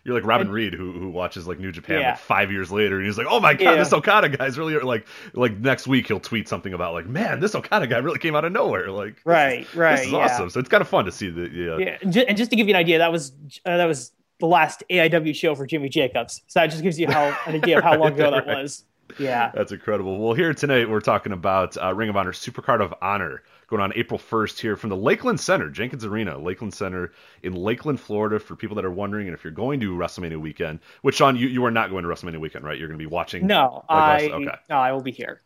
[0.03, 2.09] You're like Robin Reed, who who watches like New Japan Yeah.
[2.11, 3.75] like five years later, and he's like, "Oh my god, Yeah.
[3.75, 7.53] this Okada guy's really like like next week he'll tweet something about like, man, this
[7.53, 8.89] Okada guy really came out of nowhere.
[8.89, 10.17] Like, Right, is- right, this is yeah.
[10.25, 10.49] awesome.
[10.49, 11.95] So it's kind of fun to see the yeah.
[12.11, 13.31] Yeah, and just to give you an idea, that was
[13.65, 16.41] uh, that was the last AIW show for Jimmy Jacobs.
[16.47, 18.57] So that just gives you how an idea of how long ago that Right.
[18.63, 18.83] was.
[19.19, 19.51] Yeah.
[19.53, 20.17] That's incredible.
[20.19, 23.93] Well, here tonight we're talking about uh, Ring of Honor Supercard of Honor going on
[23.95, 28.39] April 1st here from the Lakeland Center, Jenkins Arena, Lakeland Center in Lakeland, Florida.
[28.39, 31.47] For people that are wondering, and if you're going to WrestleMania weekend, which Sean, you,
[31.47, 32.77] you are not going to WrestleMania weekend, right?
[32.77, 33.47] You're going to be watching.
[33.47, 34.29] No, I?
[34.29, 34.51] Okay.
[34.69, 35.41] no, I will be here.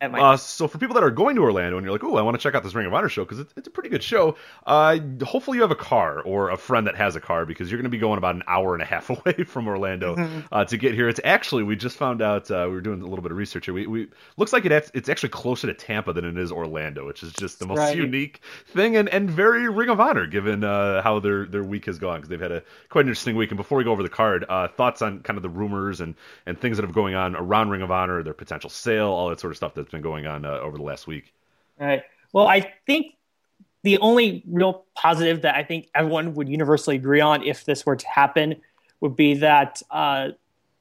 [0.00, 2.36] Uh, so for people that are going to Orlando and you're like, oh, I want
[2.36, 4.36] to check out this Ring of Honor show because it's, it's a pretty good show.
[4.66, 7.78] Uh, hopefully you have a car or a friend that has a car because you're
[7.78, 10.16] going to be going about an hour and a half away from Orlando
[10.52, 11.08] uh, to get here.
[11.08, 13.64] It's actually we just found out uh, we were doing a little bit of research
[13.64, 13.74] here.
[13.74, 17.06] We, we looks like it act- it's actually closer to Tampa than it is Orlando,
[17.06, 17.96] which is just the most Right.
[17.96, 21.98] unique thing and, and very Ring of Honor given uh, how their their week has
[21.98, 23.50] gone because they've had a quite an interesting week.
[23.50, 26.14] And before we go over the card, uh, thoughts on kind of the rumors and
[26.46, 29.40] and things that have going on around Ring of Honor, their potential sale, all that
[29.40, 31.32] sort of stuff that's been going on uh, over the last week.
[31.80, 32.02] Right.
[32.32, 33.14] Well, I think
[33.84, 37.96] the only real positive that I think everyone would universally agree on if this were
[37.96, 38.56] to happen
[39.00, 40.30] would be that uh,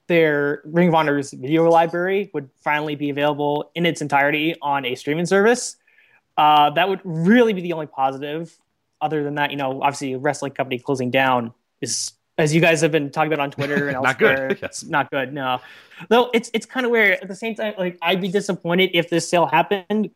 [0.08, 4.96] their Ring of Honor's video library would finally be available in its entirety on a
[4.96, 5.78] streaming service.
[6.36, 8.58] Uh, that would really be the only positive.
[9.00, 12.82] Other than that, you know, obviously a wrestling company closing down is, as you guys
[12.82, 14.04] have been talking about on Twitter and elsewhere.
[14.04, 14.82] Not good, yes.
[14.82, 15.34] it's not good.
[15.34, 15.60] No,
[16.10, 17.20] though it's it's kind of weird.
[17.22, 20.12] At the same time, like I'd be disappointed if this sale happened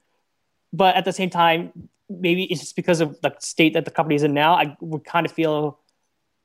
[0.73, 4.23] but at the same time, maybe it's just because of the state that the company's
[4.23, 4.53] in now.
[4.53, 5.79] I would kind of feel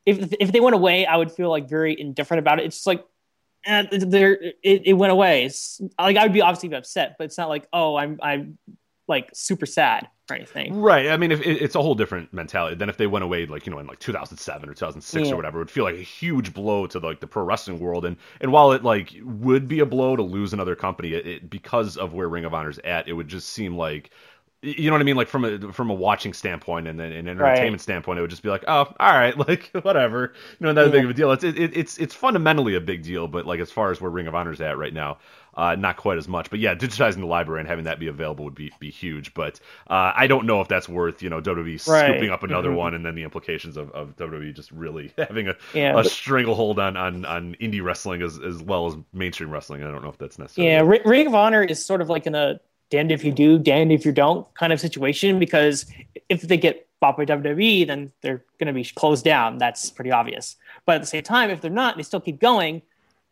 [0.04, 2.66] if if they went away, I would feel like very indifferent about it.
[2.66, 3.04] It's just like
[3.64, 5.44] eh, there it, it went away.
[5.44, 8.58] It's, like I would be obviously upset, but it's not like oh I'm I'm
[9.08, 10.74] like super sad or anything.
[10.74, 11.08] Right.
[11.08, 13.66] I mean, if it, it's a whole different mentality than if they went away, like
[13.66, 15.32] you know, in like 2007 or 2006 Yeah.
[15.32, 15.58] or whatever.
[15.58, 18.04] It would feel like a huge blow to like the pro wrestling world.
[18.04, 21.50] And and while it like would be a blow to lose another company, it, it
[21.50, 24.10] because of where Ring of Honor's at, it would just seem like.
[24.62, 25.16] You know what I mean?
[25.16, 27.80] Like from a from a watching standpoint and then an entertainment Right.
[27.80, 30.32] standpoint, it would just be like, oh, all right, like whatever.
[30.58, 31.30] You know, not that big of a deal.
[31.30, 34.26] It's it, it's it's fundamentally a big deal, but like as far as where Ring
[34.26, 35.18] of Honor's at right now,
[35.56, 36.50] uh, not quite as much.
[36.50, 39.34] But yeah, digitizing the library and having that be available would be be huge.
[39.34, 42.10] But uh, I don't know if that's worth you know WWE Right.
[42.10, 42.76] scooping up another Mhm.
[42.76, 46.06] one and then the implications of, of WWE just really having a, Yeah, a but-
[46.10, 49.82] stranglehold on, on on indie wrestling as as well as mainstream wrestling.
[49.82, 50.68] I don't know if that's necessary.
[50.68, 53.58] Yeah, Ri- Ring of Honor is sort of like in a damned if you do,
[53.58, 55.86] damned if you don't kind of situation because
[56.28, 59.58] if they get bought by WWE, then they're going to be closed down.
[59.58, 60.56] That's pretty obvious.
[60.86, 62.82] But at the same time, if they're not, they still keep going.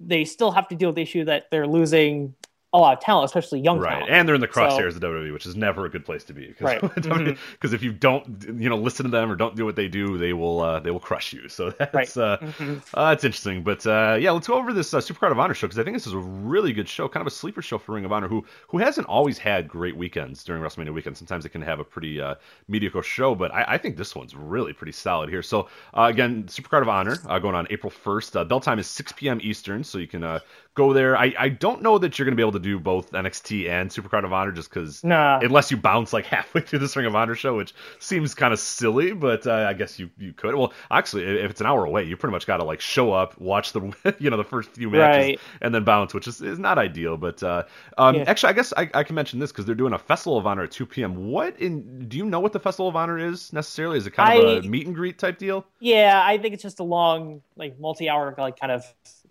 [0.07, 2.35] They still have to deal with the issue that they're losing
[2.75, 3.93] a lot of talent, especially young right.
[3.93, 4.11] talent.
[4.11, 6.35] And they're in the crosshairs So- of WWE, which is never a good place to
[6.35, 6.47] be.
[6.59, 6.81] Because Right.
[6.83, 7.73] Mhm.
[7.73, 10.33] if you don't, you know, listen to them or don't do what they do, they
[10.33, 11.49] will uh, they will crush you.
[11.49, 12.17] So that's Right.
[12.17, 12.83] uh, Mhm.
[12.93, 13.63] uh, that's interesting.
[13.63, 15.97] But uh, yeah, let's go over this uh, Supercard of Honor show because I think
[15.97, 18.29] this is a really good show, kind of a sleeper show for Ring of Honor,
[18.29, 21.17] who who hasn't always had great weekends during WrestleMania weekend.
[21.17, 22.35] Sometimes it can have a pretty uh,
[22.69, 25.43] mediocre show, but I, I think this one's really pretty solid here.
[25.43, 28.37] So uh, again, Supercard of Honor uh, going on April first.
[28.37, 29.39] Uh, bell time is 6 p.m.
[29.43, 30.41] Eastern, so you can uh,
[30.75, 31.17] go there.
[31.17, 33.91] I, I don't know that you're going to be able to do both NXT and
[33.91, 35.39] Supercard of Honor just because Nah.
[35.41, 38.59] unless you bounce like halfway through this Ring of Honor show, which seems kind of
[38.59, 40.55] silly, but uh, I guess you you could.
[40.57, 43.41] Well, actually, if it's an hour away, you pretty much got to like show up,
[43.41, 45.41] watch the you know the first few matches, Right.
[45.61, 47.17] and then bounce, which is, is not ideal.
[47.17, 47.63] But uh,
[47.99, 48.25] um, Yeah.
[48.27, 50.65] actually, I guess I, I can mention this because they're doing a Festival of Honor
[50.65, 51.29] at 2 p.m.
[51.29, 53.97] What in do you know what the Festival of Honor is necessarily?
[53.99, 55.65] Is it kind of a meet and greet type deal?
[55.79, 58.85] Yeah, I think it's just a long, like multi-hour, like kind of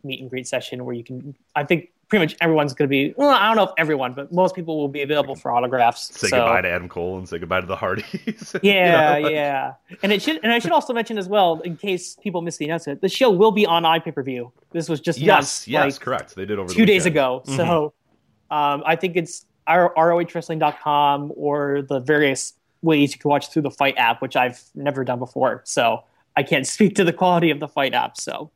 [0.04, 1.36] meet and greet session where you can.
[1.56, 3.14] I think pretty much everyone's going to be.
[3.18, 6.14] Well, I don't know if everyone, but most people will be available for autographs.
[6.18, 8.06] Say so- goodbye to Adam Cole and say goodbye to the Hardys.
[8.26, 11.60] you Yeah, know, like- yeah, and it should, and I should also mention as well,
[11.62, 14.52] in case people missed the announcement, the show will be on iPay per view.
[14.72, 16.36] This was just Yes, announced, yes, like, correct.
[16.36, 17.16] They did over the two days weekend.
[17.18, 17.44] ago.
[17.48, 17.56] Mhm.
[17.58, 17.94] So
[18.52, 23.96] um, I think it's ROHWrestling.com or the various ways you can watch through the FITE
[23.98, 25.62] app, which I've never done before.
[25.66, 26.04] So
[26.36, 28.18] I can't speak to the quality of the FITE app.
[28.18, 28.52] So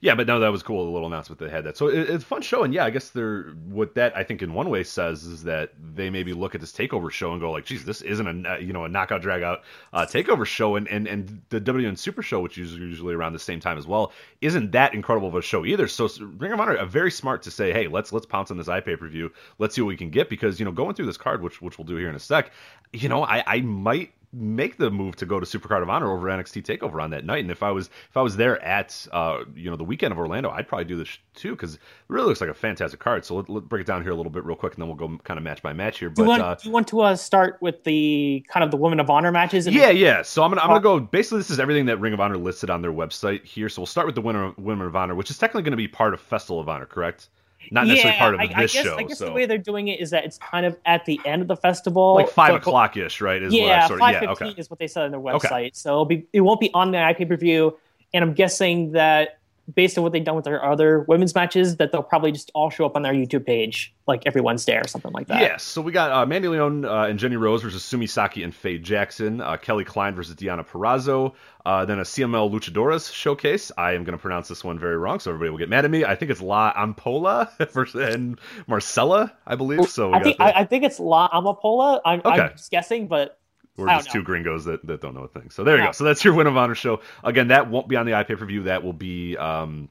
[0.00, 0.84] Yeah, but no, that was cool.
[0.84, 1.76] The little announcement they had that.
[1.76, 4.42] So it, it's a fun show, and yeah, I guess they're what that I think
[4.42, 7.50] in one way says is that they maybe look at this takeover show and go
[7.50, 10.86] like, "Geez, this isn't a you know a knockout drag out uh, takeover show," and
[10.88, 14.12] and and the WN Super Show, which is usually around the same time as well,
[14.40, 15.88] isn't that incredible of a show either.
[15.88, 18.68] So Ring of Honor are very smart to say, "Hey, let's let's pounce on this
[18.68, 19.32] iPay per view.
[19.58, 21.76] Let's see what we can get," because you know going through this card, which which
[21.78, 22.52] we'll do here in a sec,
[22.92, 26.26] you know, I I might make the move to go to Supercard of Honor over
[26.26, 27.40] NXT Takeover on that night.
[27.40, 30.18] And if I was if I was there at uh, you know the weekend of
[30.18, 33.24] Orlando, I'd probably do this too because it really looks like a fantastic card.
[33.24, 34.96] So let, let's break it down here a little bit real quick, and then we'll
[34.96, 36.08] go kind of match by match here.
[36.08, 38.70] do But you want, uh, do you want to uh, start with the kind of
[38.70, 39.66] the Women of Honor matches?
[39.66, 40.22] Yeah, yeah.
[40.22, 41.00] So I'm gonna I'm gonna go.
[41.00, 43.68] Basically, this is everything that Ring of Honor listed on their website here.
[43.68, 45.88] So we'll start with the winner Women of Honor, which is technically going to be
[45.88, 47.28] part of Festival of Honor, correct?
[47.70, 48.96] Not necessarily part of I, this I guess, show.
[48.96, 51.20] I guess so the way they're doing it is that it's kind of at the
[51.24, 53.42] end of the festival, like five o'clock ish, right?
[53.42, 54.60] Is what yeah, sort of, five yeah, fifteen okay.
[54.60, 55.48] is what they said on their Okay.
[55.48, 55.76] website.
[55.76, 57.76] So it'll be it won't be on the iPay per view,
[58.14, 59.37] and I'm guessing that
[59.74, 62.70] based on what they've done with their other women's matches, that they'll probably just all
[62.70, 65.40] show up on their YouTube page like every Wednesday or something like that.
[65.40, 65.62] Yes.
[65.62, 68.78] So we got uh, Mandy Leon uh, and Jenny Rose versus Sumie Sakai and Faye
[68.78, 69.40] Jackson.
[69.40, 71.34] Uh, Kelly Klein versus Deonna Purrazzo.
[71.66, 73.70] Uh, then a CMLL Luchadoras showcase.
[73.76, 75.90] I am going to pronounce this one very wrong, so everybody will get mad at
[75.90, 76.04] me.
[76.04, 79.88] I think it's La Ampola versus and Marcella, I believe.
[79.90, 82.00] So I think I, I think it's La Amapola.
[82.04, 82.40] I'm, Okay.
[82.40, 83.38] I'm just guessing, but
[83.78, 85.50] we're just two gringos that, that don't know a thing.
[85.50, 85.92] So there you go.
[85.92, 87.00] So that's your Win of Honor show.
[87.24, 88.64] Again, that won't be on the iPay per view.
[88.64, 89.36] That will be.
[89.36, 89.88] Um,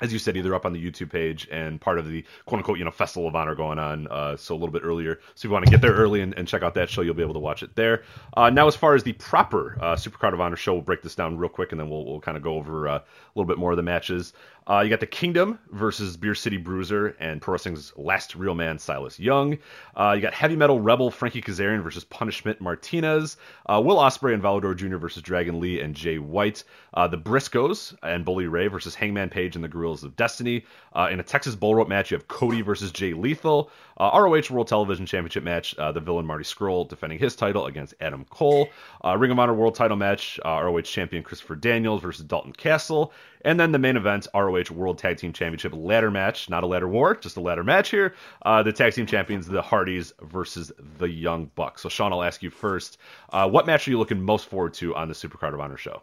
[0.00, 2.78] as you said, either up on the YouTube page and part of the quote unquote,
[2.78, 5.20] you know, Festival of Honor going on, uh, so a little bit earlier.
[5.34, 7.14] So if you want to get there early and, and check out that show, you'll
[7.14, 8.04] be able to watch it there.
[8.36, 11.14] Uh, now, as far as the proper uh, Supercard of Honor show, we'll break this
[11.14, 13.02] down real quick and then we'll, we'll kind of go over uh, a
[13.34, 14.32] little bit more of the matches.
[14.68, 18.78] Uh, you got the Kingdom versus Beer City Bruiser and Pro Wrestling's last real man,
[18.78, 19.58] Silas Young.
[19.94, 23.36] Uh, you got Heavy Metal Rebel Frankie Kazarian versus Punishment Martinez.
[23.66, 24.96] Uh, Will Ospreay and Volador Jr.
[24.96, 26.64] versus Dragon Lee and Jay White.
[26.94, 30.64] Uh, the Briscoes and Bully Ray versus Hangman Page and the Guerrillas of Destiny.
[30.94, 33.70] Uh, in a Texas Bull Rope match, you have Cody versus Jay Lethal.
[33.98, 37.94] Uh, ROH World Television Championship match, uh, the villain Marty Scurll defending his title against
[38.00, 38.68] Adam Cole.
[39.04, 43.12] Uh, Ring of Honor World Title match, uh, ROH Champion Christopher Daniels versus Dalton Castle.
[43.46, 46.88] And then the main event, ROH World Tag Team Championship ladder match, not a ladder
[46.88, 48.14] war, just a ladder match here.
[48.42, 51.82] Uh, the tag team champions, the Hardys versus the Young Bucks.
[51.82, 52.98] So, Sean, I'll ask you first.
[53.32, 56.02] Uh, what match are you looking most forward to on the Supercard of Honor show?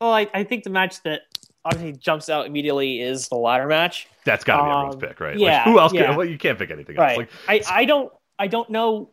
[0.00, 1.22] well, I, I think the match that
[1.64, 4.06] obviously jumps out immediately is the ladder match.
[4.24, 5.36] That's got to be Um, everyone's pick, right?
[5.36, 5.92] yeah, like, who else?
[5.92, 6.06] yeah.
[6.06, 7.18] Can, well, you can't pick anything Right.
[7.18, 7.28] else.
[7.48, 9.10] Like, I, I don't I don't know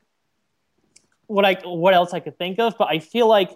[1.28, 3.49] what I what else I could think of, but I feel like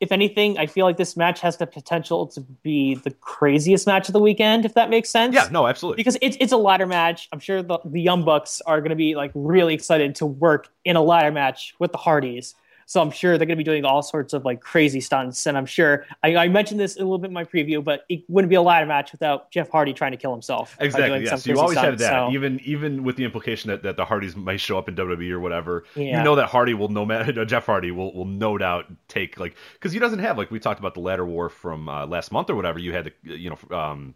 [0.00, 4.08] if anything, I feel like this match has the potential to be the craziest match
[4.08, 5.34] of the weekend, if that makes sense.
[5.34, 5.96] yeah, no, absolutely.
[5.96, 7.28] Because it's it's a ladder match.
[7.32, 10.68] I'm sure the, the Young Bucks are going to be like really excited to work
[10.84, 12.54] in a ladder match with the Hardys.
[12.90, 15.46] So I'm sure they're going to be doing all sorts of like crazy stunts.
[15.46, 18.24] And I'm sure I, I mentioned this a little bit in my preview, but it
[18.26, 20.76] wouldn't be a ladder match without Jeff Hardy trying to kill himself.
[20.80, 21.24] Exactly.
[21.24, 21.36] Yeah.
[21.36, 24.34] So you always have that, So- even even with the implication that, that the Hardys
[24.34, 25.84] might show up in WWE or whatever.
[25.94, 26.18] Yeah.
[26.18, 29.54] You know that Hardy will no matter Jeff Hardy will will no doubt take like
[29.74, 32.50] because he doesn't have like we talked about the ladder war from uh, last month
[32.50, 32.80] or whatever.
[32.80, 34.14] You had the you know um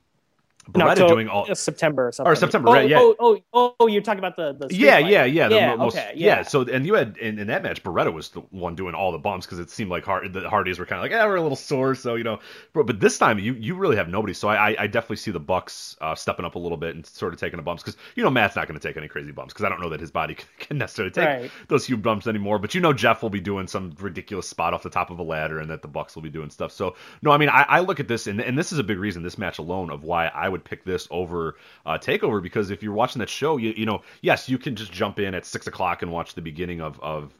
[0.70, 2.32] Beretta doing all uh, September or something.
[2.32, 2.88] or September, oh, right?
[2.88, 2.98] Yeah.
[3.00, 5.48] Oh, oh, oh, oh, you're talking about the, the Yeah, yeah, yeah.
[5.48, 6.38] The yeah, most, okay, yeah.
[6.38, 6.42] yeah.
[6.42, 9.18] So, and you had in, in that match, Beretta was the one doing all the
[9.18, 11.42] bumps because it seemed like Hard, the Hardys were kind of like, yeah, we're a
[11.42, 12.40] little sore, so you know.
[12.72, 14.32] But, but this time, you you really have nobody.
[14.34, 17.04] So I, I, I definitely see the Bucks uh, stepping up a little bit and
[17.06, 19.32] sort of taking the bumps because you know Matt's not going to take any crazy
[19.32, 21.50] bumps because I don't know that his body can, can necessarily take Right.
[21.68, 22.58] those huge bumps anymore.
[22.58, 25.22] But you know Jeff will be doing some ridiculous spot off the top of a
[25.22, 26.72] ladder, and that the Bucks will be doing stuff.
[26.72, 28.98] So no, I mean I, I look at this, and, and this is a big
[28.98, 32.80] reason this match alone of why I would pick this over uh, Takeover because if
[32.80, 35.66] you're watching that show, you you know yes you can just jump in at six
[35.66, 37.34] o'clock and watch the beginning of of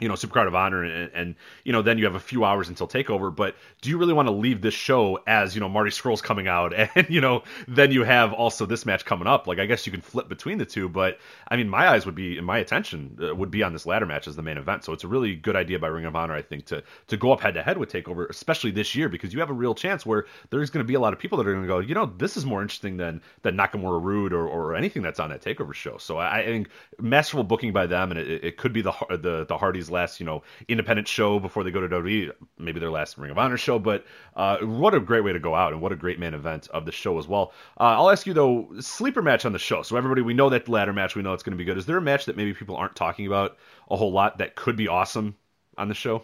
[0.00, 1.34] you know, Supercard of Honor, and, and
[1.64, 3.34] you know, then you have a few hours until Takeover.
[3.34, 6.46] But do you really want to leave this show as you know Marty Scurll's coming
[6.46, 9.46] out, and you know, then you have also this match coming up?
[9.46, 12.14] Like, I guess you can flip between the two, but I mean, my eyes would
[12.14, 14.84] be, and my attention uh, would be on this ladder match as the main event.
[14.84, 17.32] So it's a really good idea by Ring of Honor, I think, to to go
[17.32, 20.06] up head to head with Takeover, especially this year, because you have a real chance
[20.06, 21.94] where there's going to be a lot of people that are going to go, you
[21.94, 25.42] know, this is more interesting than than Nakamura Roode or, or anything that's on that
[25.42, 25.98] Takeover show.
[25.98, 26.68] So I, I think
[27.00, 30.26] masterful booking by them, and it, it could be the the the Hardys' last, you
[30.26, 33.78] know, independent show before they go to WWE, maybe their last Ring of Honor show.
[33.78, 34.04] But
[34.36, 36.84] uh, what a great way to go out, and what a great main event of
[36.84, 37.52] the show as well.
[37.78, 39.82] Uh, I'll ask you though, sleeper match on the show.
[39.82, 41.78] So everybody, we know that ladder match, we know it's going to be good.
[41.78, 43.56] Is there a match that maybe people aren't talking about
[43.90, 45.36] a whole lot that could be awesome
[45.76, 46.22] on the show?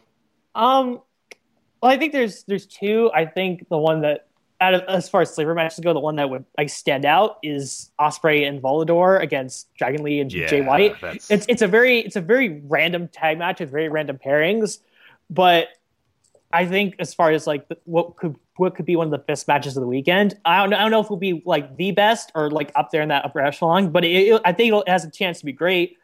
[0.54, 1.00] Um,
[1.82, 3.10] well, I think there's there's two.
[3.14, 4.28] I think the one that,
[4.60, 7.38] out of, as far as sleeper matches go, the one that would like stand out
[7.42, 11.00] is Ospreay and Volador against Dragon Lee and Yeah, Jay White.
[11.00, 14.78] that's- It's it's a very it's a very random tag match with very random pairings,
[15.28, 15.68] but
[16.52, 19.48] I think as far as like what could what could be one of the best
[19.48, 21.90] matches of the weekend, I don't know, I don't know if it'll be like the
[21.90, 24.88] best or like up there in that upper echelon, but it, it- I think it
[24.88, 25.98] has a chance to be great.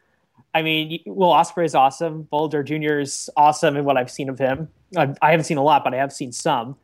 [0.52, 2.26] I mean, Will Ospreay is awesome.
[2.32, 2.98] Volador Jr.
[2.98, 4.68] is awesome in what I've seen of him.
[4.96, 6.76] I, I haven't seen a lot, but I have seen some.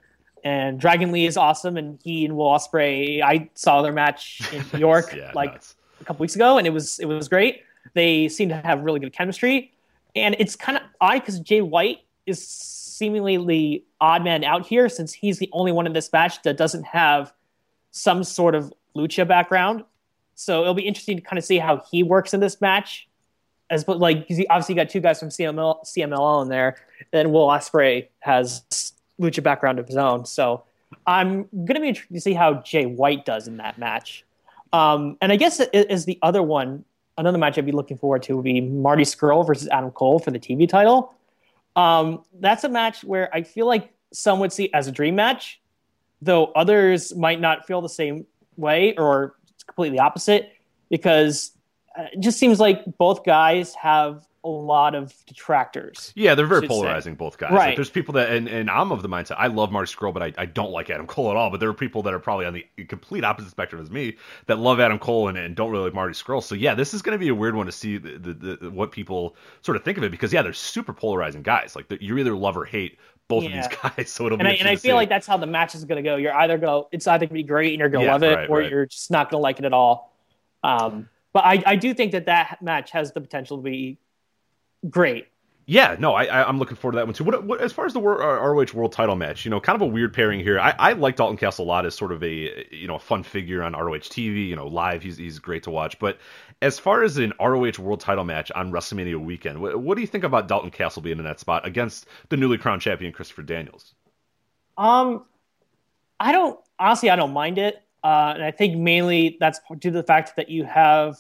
[0.47, 3.21] And Dragon Lee is awesome, and he and Will Ospreay.
[3.21, 5.75] I saw their match in New York Yeah, like nuts.
[6.01, 7.63] a couple weeks ago, and it was it was great.
[7.95, 9.73] They seem to have really good chemistry,
[10.15, 14.89] and it's kind of odd because Jay White is seemingly the odd man out here
[14.89, 17.33] since he's the only one in this match that doesn't have
[17.91, 19.83] some sort of lucha background.
[20.37, 23.09] So it'll be interesting to kind of see how he works in this match.
[23.69, 26.77] As but like he obviously got two guys from CML, CMLL in there,
[27.13, 30.25] and Will Ospreay has lucha background of his own.
[30.25, 30.65] So
[31.07, 34.25] I'm gonna be interested to see how Jay White does in that match.
[34.73, 36.85] Um, and I guess is the other one,
[37.19, 40.31] another match I'd be looking forward to would be Marty Scurll versus Adam Cole for
[40.31, 41.15] the TV title.
[41.77, 45.61] Um, that's a match where I feel like some would see as a dream match,
[46.23, 48.27] though others might not feel the same
[48.57, 50.53] way or completely opposite
[50.89, 51.53] because
[51.99, 56.15] uh, it just seems like both guys have a lot of detractors.
[56.15, 56.75] Yeah, they're very should say.
[56.75, 57.67] polarizing, both guys.
[57.67, 57.77] Like, Right.
[57.77, 60.33] there's people that, and, and I'm of the mindset, I love Marty Scurll, but I,
[60.39, 61.51] I don't like Adam Cole at all.
[61.51, 64.59] But there are people that are probably on the complete opposite spectrum as me that
[64.59, 66.43] love Adam Cole and, and don't really like Marty Scurll.
[66.43, 68.71] So yeah, this is going to be a weird one to see the, the, the,
[68.71, 71.77] what people sort of think of it because yeah, they're super polarizing guys.
[71.77, 74.09] Like you're either love or hate both of these guys.
[74.11, 75.97] So it'll And be I, and I feel like that's how the match is going
[75.97, 76.17] to go.
[76.17, 78.11] You're either going to, it's either going to be great and you're going to Yeah,
[78.11, 78.71] love it, right, or right.
[78.71, 80.15] you're just not going to like it at all.
[80.63, 83.99] Um, but I, I do think that that match has the potential to be
[84.89, 85.29] great.
[85.69, 87.25] Yeah, no, I, I I'm looking forward to that one too.
[87.25, 89.75] What, what as far as the wor- uh, ROH World Title match, you know, kind
[89.75, 90.61] of a weird pairing here.
[90.61, 93.25] I, I like Dalton Castle a lot as sort of a you know a fun
[93.25, 94.47] figure on ROH TV.
[94.47, 95.99] You know, live he's he's great to watch.
[95.99, 96.19] But
[96.63, 100.07] as far as an ROH World Title match on WrestleMania weekend, what, what do you
[100.07, 103.95] think about Dalton Castle being in that spot against the newly crowned champion Christopher Daniels?
[104.79, 105.25] Um,
[106.21, 109.97] I don't honestly, I don't mind it, uh, and I think mainly that's due to
[109.97, 111.19] the fact that you have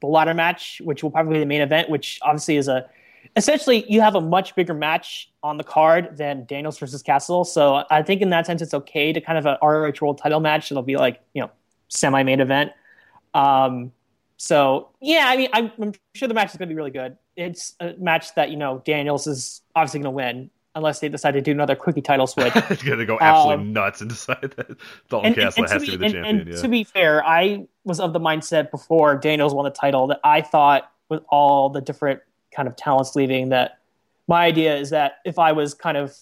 [0.00, 2.90] the ladder match, which will probably be the main event, which obviously is a
[3.34, 7.44] essentially you have a much bigger match on the card than Daniels versus Castle.
[7.44, 10.40] So I think in that sense, it's okay to kind of a ROH World Title
[10.40, 10.70] match.
[10.70, 11.50] It'll be like you know
[11.88, 12.72] semi main event.
[13.34, 13.92] Um,
[14.36, 17.16] so yeah, I mean, I'm, I'm sure the match is going to be really good.
[17.36, 21.32] It's a match that you know Daniels is obviously going to win unless they decide
[21.32, 22.52] to do another quickie title switch.
[22.68, 24.76] He's gonna go absolutely Um, nuts and decide that
[25.08, 26.38] Dalton Castle has to be, the and- champion.
[26.40, 26.60] and yeah.
[26.60, 30.42] to be fair, I was of the mindset before Daniels won the title that I
[30.42, 32.20] thought with all the different
[32.56, 33.78] kind of talents leaving that
[34.26, 36.16] my idea is that if I was kind of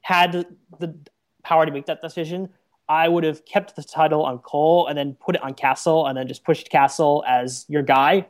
[0.00, 0.46] had
[0.78, 0.94] the,
[1.42, 2.50] power to make that decision,
[2.88, 6.16] I would have kept the title on Cole and then put it on Castle and
[6.16, 8.26] then just pushed Castle as your guy.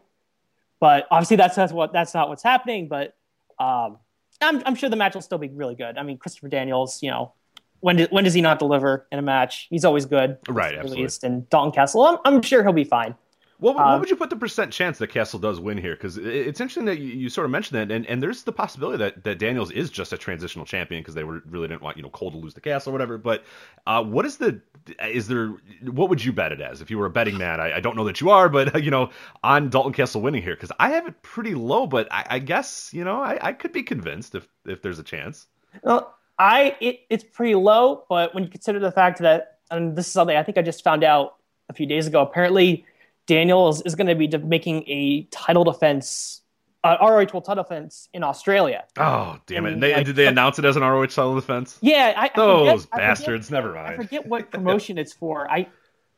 [0.79, 2.89] But obviously that's, that's what that's not what's happening.
[2.89, 3.17] But
[3.59, 3.99] um,
[4.41, 5.99] I'm, I'm sure the match will still be really good.
[5.99, 7.33] I mean, Christopher Daniels, you know,
[7.81, 9.67] when did, when does he not deliver in a match?
[9.71, 10.39] He's always good.
[10.49, 11.05] Right, at absolutely.
[11.05, 11.25] least.
[11.25, 13.15] And Dalton Castle, I'm, I'm sure he'll be fine.
[13.61, 15.95] What, what um, would you put the percent chance that Castle does win here?
[15.95, 18.97] Because it's interesting that you, you, sort of mentioned that, and, and there's the possibility
[18.97, 22.03] that, that Daniels is just a transitional champion because they were really didn't want you
[22.03, 23.19] know Cole to lose the Castle or whatever.
[23.19, 23.45] But
[23.87, 24.61] uh, what is the
[25.05, 25.49] is there?
[25.83, 27.61] What would you bet it as if you were a betting man?
[27.61, 29.11] I, I don't know that you are, but you know
[29.45, 32.91] on Dalton Castle winning here because I have it pretty low, but I, I guess
[32.95, 35.47] you know I, I could be convinced if if there's a chance.
[35.83, 40.07] Well, I it, it's pretty low, but when you consider the fact that and this
[40.07, 41.37] is something I think I just found out
[41.69, 42.21] a few days ago.
[42.23, 42.85] Apparently,
[43.31, 46.41] Daniels is going to be de- making a title defense,
[46.83, 48.83] uh, ROH World title defense in Australia.
[48.97, 49.75] Oh, damn it!
[49.75, 51.79] And they, like, did they announce it as an ROH title defense?
[51.81, 53.47] Yeah, I, those I forget, bastards.
[53.47, 53.89] Forget, never mind.
[53.89, 55.49] I forget what promotion it's for.
[55.49, 55.69] I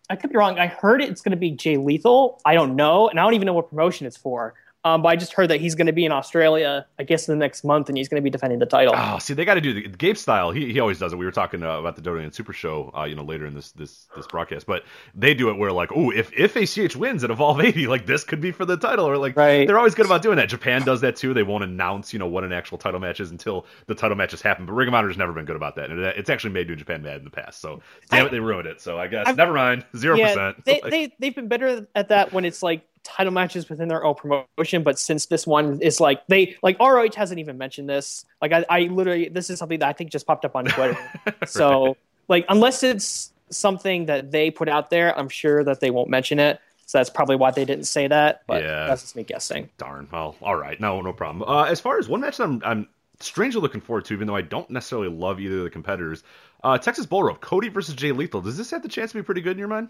[0.08, 0.58] I could be wrong.
[0.58, 2.40] I heard it's going to be Jay Lethal.
[2.46, 4.54] I don't know, and I don't even know what promotion it's for.
[4.84, 7.38] Um, but I just heard that he's going to be in Australia, I guess, in
[7.38, 8.94] the next month, and he's going to be defending the title.
[8.96, 10.50] Oh, see, they got to do the Gabe style.
[10.50, 11.16] He, he always does it.
[11.16, 13.54] We were talking uh, about the Dodo and Super Show, uh, you know, later in
[13.54, 14.82] this this this broadcast, but
[15.14, 18.24] they do it where like, oh, if if ACH wins at Evolve 80, like this
[18.24, 19.68] could be for the title, or like right.
[19.68, 20.48] they're always good about doing that.
[20.48, 21.32] Japan does that too.
[21.32, 24.42] They won't announce, you know, what an actual title match is until the title matches
[24.42, 24.66] happen.
[24.66, 26.76] But Ring of Honor has never been good about that, and it's actually made New
[26.76, 27.60] Japan mad in the past.
[27.60, 27.80] So
[28.10, 28.80] damn I, it, they ruined it.
[28.80, 30.64] So I guess I've, never mind, zero yeah, percent.
[30.64, 34.04] They, like, they they've been better at that when it's like title matches within their
[34.04, 38.24] own promotion, but since this one is like they like ROH hasn't even mentioned this.
[38.40, 40.98] Like I, I literally this is something that I think just popped up on Twitter.
[41.26, 41.48] right.
[41.48, 41.96] So
[42.28, 46.38] like unless it's something that they put out there, I'm sure that they won't mention
[46.38, 46.60] it.
[46.86, 48.42] So that's probably why they didn't say that.
[48.46, 48.86] But yeah.
[48.86, 49.70] that's just me guessing.
[49.78, 50.08] Darn.
[50.12, 50.78] Well, all right.
[50.80, 51.48] No, no problem.
[51.48, 52.88] Uh, as far as one match that I'm, I'm
[53.20, 56.22] strangely looking forward to, even though I don't necessarily love either of the competitors.
[56.62, 58.40] Uh, Texas Bull Rope, Cody versus Jay Lethal.
[58.40, 59.88] Does this have the chance to be pretty good in your mind?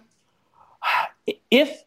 [1.53, 1.85] If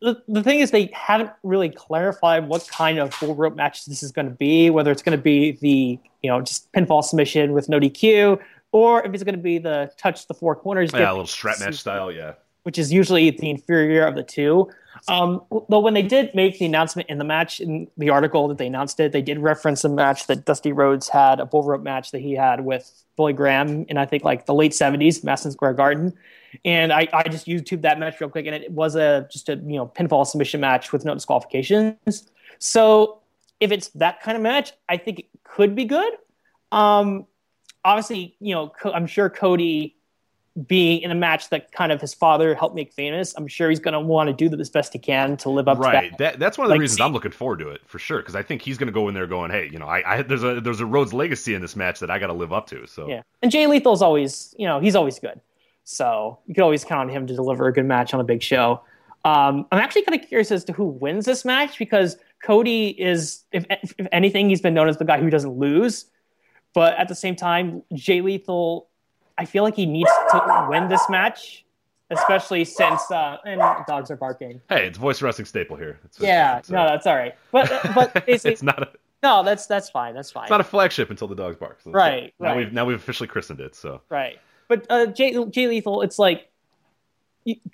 [0.00, 4.02] the, the thing is they haven't really clarified what kind of bull rope match this
[4.02, 7.52] is going to be whether it's going to be the you know just pinfall submission
[7.52, 8.38] with no dq
[8.72, 11.60] or if it's going to be the touch the four corners yeah a little strap
[11.60, 12.32] match style yeah.
[12.62, 14.70] which is usually the inferior of the two.
[15.08, 15.40] Um,
[15.70, 18.66] though when they did make the announcement in the match in the article that they
[18.66, 22.10] announced it they did reference a match that dusty rhodes had a bull rope match
[22.10, 25.72] that he had with billy graham in i think like the late 70s madison square
[25.72, 26.12] garden
[26.64, 29.56] and I, I just YouTube that match real quick, and it was a just a
[29.56, 32.30] you know pinfall submission match with no disqualifications.
[32.58, 33.20] So
[33.60, 36.12] if it's that kind of match, I think it could be good.
[36.72, 37.26] Um,
[37.84, 39.96] obviously, you know, I'm sure Cody
[40.66, 43.78] being in a match that kind of his father helped make famous, I'm sure he's
[43.78, 46.10] going to want to do the best he can to live up right.
[46.10, 46.18] to that.
[46.18, 48.18] that that's one of the like, reasons see, I'm looking forward to it for sure
[48.18, 50.22] because I think he's going to go in there going, hey, you know, I, I
[50.22, 52.66] there's a there's a Rhodes legacy in this match that I got to live up
[52.68, 52.86] to.
[52.86, 55.40] So yeah, and Jay Lethal's always, you know, he's always good.
[55.84, 58.42] So you could always count on him to deliver a good match on a big
[58.42, 58.82] show.
[59.24, 63.44] Um, I'm actually kind of curious as to who wins this match because Cody is,
[63.52, 66.06] if, if anything, he's been known as the guy who doesn't lose.
[66.72, 68.88] But at the same time, Jay Lethal,
[69.36, 71.64] I feel like he needs to win this match,
[72.10, 74.60] especially since uh, and dogs are barking.
[74.68, 75.98] Hey, it's voice wrestling staple here.
[76.04, 77.34] It's yeah, it's no, that's all right.
[77.50, 78.88] But but it's not a.
[79.22, 80.14] No, that's that's fine.
[80.14, 80.44] That's fine.
[80.44, 81.80] It's not a flagship until the dogs bark.
[81.82, 82.56] So right, now right.
[82.56, 83.74] we've now we've officially christened it.
[83.74, 84.38] So right.
[84.70, 86.48] But uh, Jay, Jay Lethal, it's like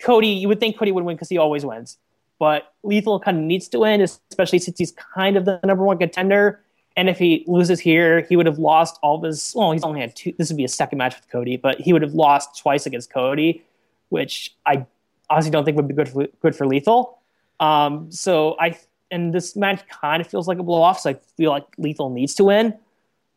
[0.01, 0.29] Cody.
[0.29, 1.99] You would think Cody would win because he always wins,
[2.39, 5.99] but Lethal kind of needs to win, especially since he's kind of the number one
[5.99, 6.63] contender.
[6.97, 9.53] And if he loses here, he would have lost all of his.
[9.55, 10.33] Well, he's only had two.
[10.39, 13.11] This would be a second match with Cody, but he would have lost twice against
[13.13, 13.63] Cody,
[14.09, 14.87] which I
[15.29, 17.19] honestly don't think would be good for good for Lethal.
[17.61, 18.79] Um, so I
[19.11, 21.01] and this match kind of feels like a blow off.
[21.01, 22.73] So I feel like Lethal needs to win.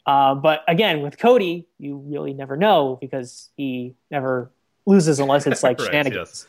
[0.06, 4.52] Uh, but again, with Cody, you really never know because he never
[4.86, 6.30] loses unless it's like right, shenanigans.
[6.30, 6.47] Yes.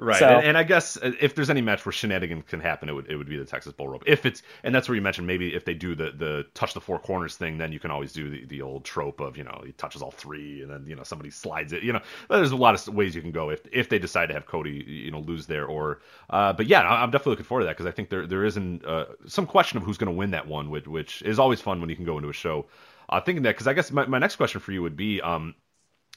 [0.00, 2.88] Right, so, and, and, I guess uh, if there's any match where shenanigans can happen,
[2.88, 4.04] it would it would be the Texas Bull Rope.
[4.06, 6.80] If it's and that's where you mentioned maybe if they do the the touch the
[6.80, 9.60] four corners thing, then you can always do the, the old trope of you know
[9.66, 11.82] he touches all three and then you know somebody slides it.
[11.82, 14.34] You know, there's a lot of ways you can go if if they decide to
[14.34, 16.00] have Cody you know lose there or.
[16.30, 18.84] Uh, but yeah, I'm definitely looking forward to that because I think there there isn't
[18.84, 21.80] uh, some question of who's going to win that one, which, which is always fun
[21.80, 22.66] when you can go into a show
[23.08, 25.54] uh, thinking that because I guess my, my next question for you would be, um,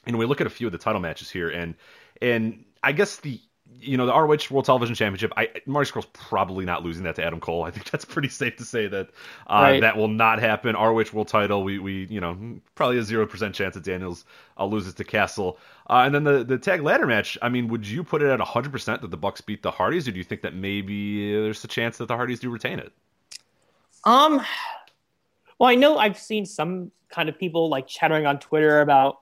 [0.06, 1.74] you know, we look at a few of the title matches here, and
[2.20, 3.40] and I guess the
[3.80, 7.24] you know the ROH World Television Championship, I Marty Scurll's probably not losing that to
[7.24, 7.62] Adam Cole.
[7.64, 9.08] I think that's pretty safe to say that
[9.48, 9.80] uh, right.
[9.80, 10.74] that will not happen.
[10.74, 12.36] ROH World Title, we we you know
[12.74, 14.24] probably a zero percent chance that Daniels
[14.58, 15.58] uh, loses to Castle.
[15.88, 17.36] Uh, and then the the tag ladder match.
[17.42, 20.06] I mean, would you put it at hundred percent that the Bucks beat the Hardys,
[20.06, 22.92] or do you think that maybe there's a chance that the Hardys do retain it?
[24.04, 24.42] Um,
[25.58, 29.21] well, I know I've seen some kind of people like chattering on Twitter about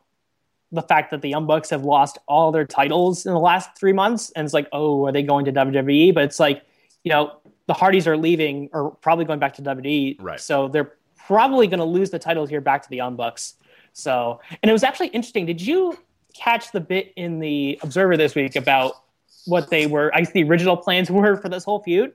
[0.72, 3.92] the fact that the Young Bucks have lost all their titles in the last three
[3.92, 6.14] months, and it's like, oh, are they going to WWE?
[6.14, 6.62] But it's like,
[7.02, 10.40] you know, the Hardys are leaving or probably going back to WWE, right?
[10.40, 13.54] So they're probably going to lose the titles here back to the Young Bucks.
[13.92, 15.46] So, and it was actually interesting.
[15.46, 15.98] Did you
[16.34, 18.94] catch the bit in the Observer this week about
[19.46, 22.12] what they were, I guess the original plans were for this whole feud?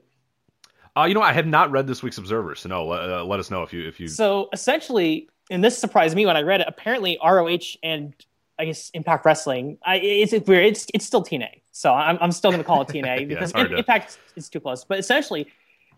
[0.97, 2.89] Uh, you know, I have not read this week's Observer, so no.
[2.89, 4.07] Uh, let us know if you if you.
[4.07, 6.67] So essentially, and this surprised me when I read it.
[6.69, 8.13] Apparently, ROH and
[8.57, 10.65] I guess Impact Wrestling, I, it's, it's weird.
[10.65, 13.51] It's it's still TNA, so I'm I'm still going to call it TNA Yeah, because
[13.51, 14.85] hard to- Impact is too close.
[14.85, 15.47] But essentially,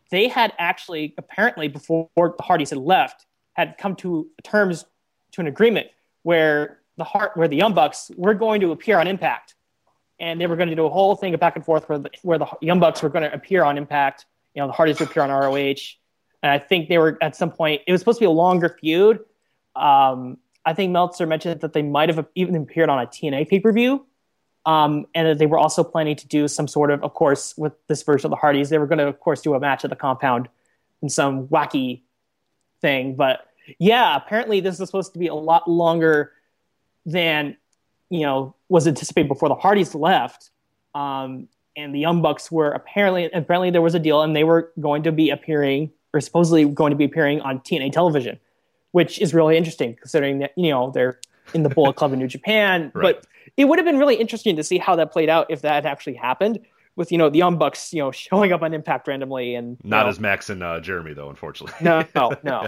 [0.09, 4.85] they had actually apparently before the Hardys had left had come to terms
[5.31, 5.87] to an agreement
[6.23, 9.55] where the heart where the Young Bucks were going to appear on Impact,
[10.19, 12.09] and they were going to do a whole thing of back and forth where the,
[12.23, 14.25] where the Young Bucks were going to appear on Impact.
[14.55, 15.75] You know, the Hardys would appear on ROH,
[16.41, 17.81] and I think they were at some point.
[17.85, 19.19] It was supposed to be a longer feud.
[19.75, 23.59] Um, I think Meltzer mentioned that they might have even appeared on a TNA pay
[23.59, 24.05] per view.
[24.65, 27.71] Um, and that they were also planning to do some sort of, of course, with
[27.87, 29.89] this version of the Hardys, they were going to, of course, do a match at
[29.89, 30.49] the compound
[31.01, 32.01] in some wacky
[32.81, 33.15] thing.
[33.15, 33.47] But
[33.79, 36.33] yeah, apparently this is supposed to be a lot longer
[37.05, 37.55] than
[38.09, 40.49] you know was anticipated before the Hardys left.
[40.93, 41.47] Um,
[41.77, 45.03] and the Young Bucks were apparently apparently there was a deal, and they were going
[45.03, 48.37] to be appearing or supposedly going to be appearing on TNA television,
[48.91, 51.19] which is really interesting considering that you know they're
[51.53, 52.91] in the Bullet Club in New Japan.
[52.93, 53.15] Right.
[53.15, 55.85] But it would have been really interesting to see how that played out if that
[55.85, 56.59] actually happened.
[56.95, 60.03] With you know the Young Bucks, you know showing up on Impact randomly and Not
[60.03, 61.75] know, as Max and uh, Jeremy though, unfortunately.
[61.79, 62.67] No, no, no.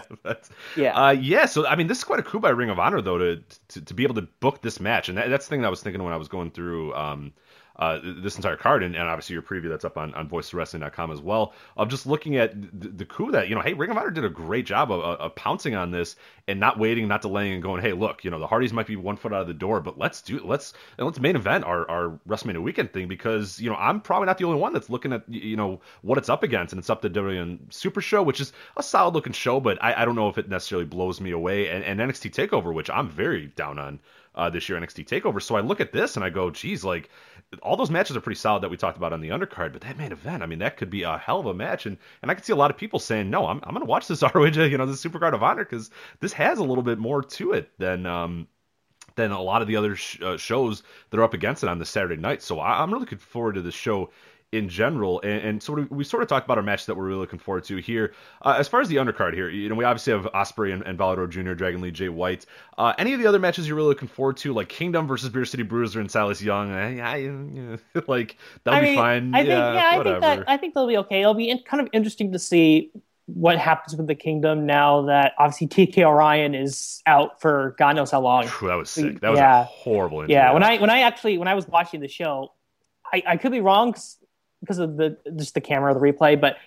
[0.76, 0.94] Yeah.
[0.94, 3.18] Uh, yeah, so I mean, this is quite a coup by Ring of Honor, though,
[3.18, 5.68] to to, to be able to book this match, and that, that's the thing that
[5.68, 7.34] I was thinking when I was going through um,
[7.80, 11.22] uh, this entire card, and, and obviously your preview that's up on, on voicewrestling.com as
[11.22, 14.12] well, of just looking at the, the coup that you know, hey, Ring of Honor
[14.12, 16.18] did a great job of, of pouncing on this
[16.50, 18.98] and not waiting, not delaying, and going, hey, look, you know, the Hardys might be
[18.98, 21.90] one foot out of the door, but let's do let's and let's main event our
[21.90, 25.14] our WrestleMania weekend thing because you know I'm probably not the only one that's looking
[25.14, 28.42] at you know what it's up against, and it's up to WWN Super Show, which
[28.42, 31.32] is a solid looking show, but I, I don't know if it necessarily blows me
[31.32, 34.00] away, and, and NXT Takeover, which I'm very down on
[34.36, 35.42] uh, this year NXT Takeover.
[35.42, 37.10] So I look at this and I go, geez, like
[37.64, 39.98] all those matches are pretty solid that we talked about on the undercard, but that
[39.98, 42.36] main event, I mean, that could be a hell of a match, and and I
[42.36, 44.78] can see a lot of people saying, no, I'm I'm gonna watch this ROH, you
[44.78, 45.90] know, this Supercard of Honor because
[46.20, 48.48] this has a little bit more to it than um
[49.16, 51.80] than a lot of the other sh- uh, shows that are up against it on
[51.80, 52.42] this Saturday night.
[52.42, 54.12] So I- I'm really looking forward to this show
[54.52, 55.22] in general.
[55.22, 57.40] And, and sort of we sort of talked about our match that we're really looking
[57.40, 58.14] forward to here.
[58.42, 60.98] Uh, as far as the undercard here, you know, we obviously have Ospreay and, and
[60.98, 62.46] Volador Jr., Dragon Lee, Jay White.
[62.78, 65.46] Uh, any of the other matches you're really looking forward to, like Kingdom versus Beer
[65.46, 69.36] City Bruiser and Silas Young, I, I, you like that'll I be mean, fine.
[69.36, 70.20] I think yeah, yeah, I whatever.
[70.22, 71.22] think that I think they'll be okay.
[71.22, 72.92] It'll be in, kind of interesting to see
[73.28, 78.10] what happens with the kingdom now that obviously TK O'Ryan is out for God knows
[78.10, 78.48] how long.
[78.48, 79.20] Phew, that was sick.
[79.20, 79.62] That was Yeah.
[79.62, 80.22] a horrible.
[80.22, 80.34] Injury.
[80.34, 82.54] Yeah, when I when I actually when I was watching the show,
[83.14, 84.18] I, I could be wrong 'cause-
[84.62, 86.58] because of the just the camera, the replay, but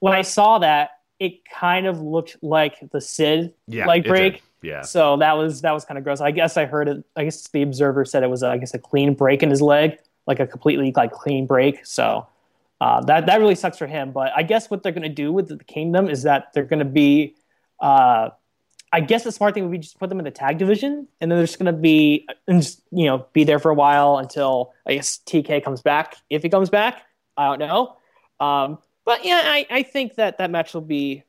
[0.00, 4.04] when I saw that, it kind of looked like the Sid yeah, did.
[4.04, 4.42] break.
[4.62, 4.82] Yeah.
[4.82, 6.20] So that was that was kind of gross.
[6.20, 7.04] I guess I heard it.
[7.16, 9.98] I guess the observer said it was, I guess, a clean break in his leg,
[10.26, 11.84] like a completely like clean break.
[11.86, 12.26] So
[12.80, 14.12] uh, that that really sucks for him.
[14.12, 16.80] But I guess what they're going to do with the kingdom is that they're going
[16.80, 17.34] to be.
[17.80, 18.30] Uh,
[18.90, 21.30] I guess the smart thing would be just put them in the tag division, and
[21.30, 24.16] then they're just going to be, and just you know, be there for a while
[24.16, 26.16] until I guess TK comes back.
[26.30, 27.02] If he comes back,
[27.38, 27.96] I don't know.
[28.44, 31.24] Um, but yeah, I, I think that that match will be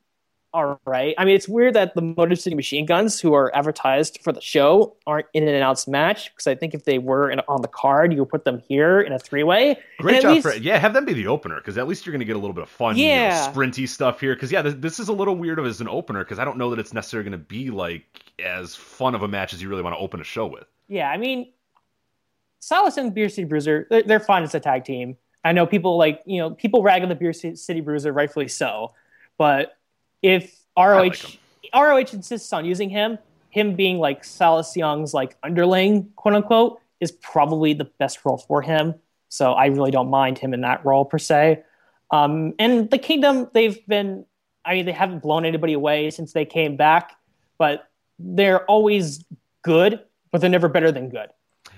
[0.52, 1.14] all right.
[1.16, 4.40] I mean, it's weird that the Motor City Machine Guns, who are advertised for the
[4.40, 7.68] show, aren't in an announced match because I think if they were in, on the
[7.68, 9.78] card, you would put them here in a three way.
[9.98, 10.76] Great job, for yeah.
[10.78, 12.64] Have them be the opener because at least you're going to get a little bit
[12.64, 13.52] of fun, you know, Yeah.
[13.52, 14.34] sprinty stuff here.
[14.34, 16.70] Because yeah, this, this is a little weird as an opener because I don't know
[16.70, 18.04] that it's necessarily going to be like
[18.44, 20.64] as fun of a match as you really want to open a show with.
[20.88, 21.52] Yeah, I mean,
[22.58, 25.16] Silas and Beer City Bruiser, they're, they're fine as a tag team.
[25.44, 28.48] I know people like, you know, people rag on the Beer Ci- City Bruiser, rightfully
[28.48, 28.92] so.
[29.38, 29.76] But
[30.22, 31.38] if ROH, like.
[31.74, 33.18] ROH insists on using him,
[33.50, 38.62] him being like Silas Young's like underling, quote unquote, is probably the best role for
[38.62, 38.94] him.
[39.28, 41.62] So I really don't mind him in that role per se.
[42.10, 44.26] Um, and the Kingdom, they've been,
[44.64, 47.16] I mean, they haven't blown anybody away since they came back,
[47.56, 47.88] but
[48.18, 49.24] they're always
[49.62, 51.30] good, but they're never better than good.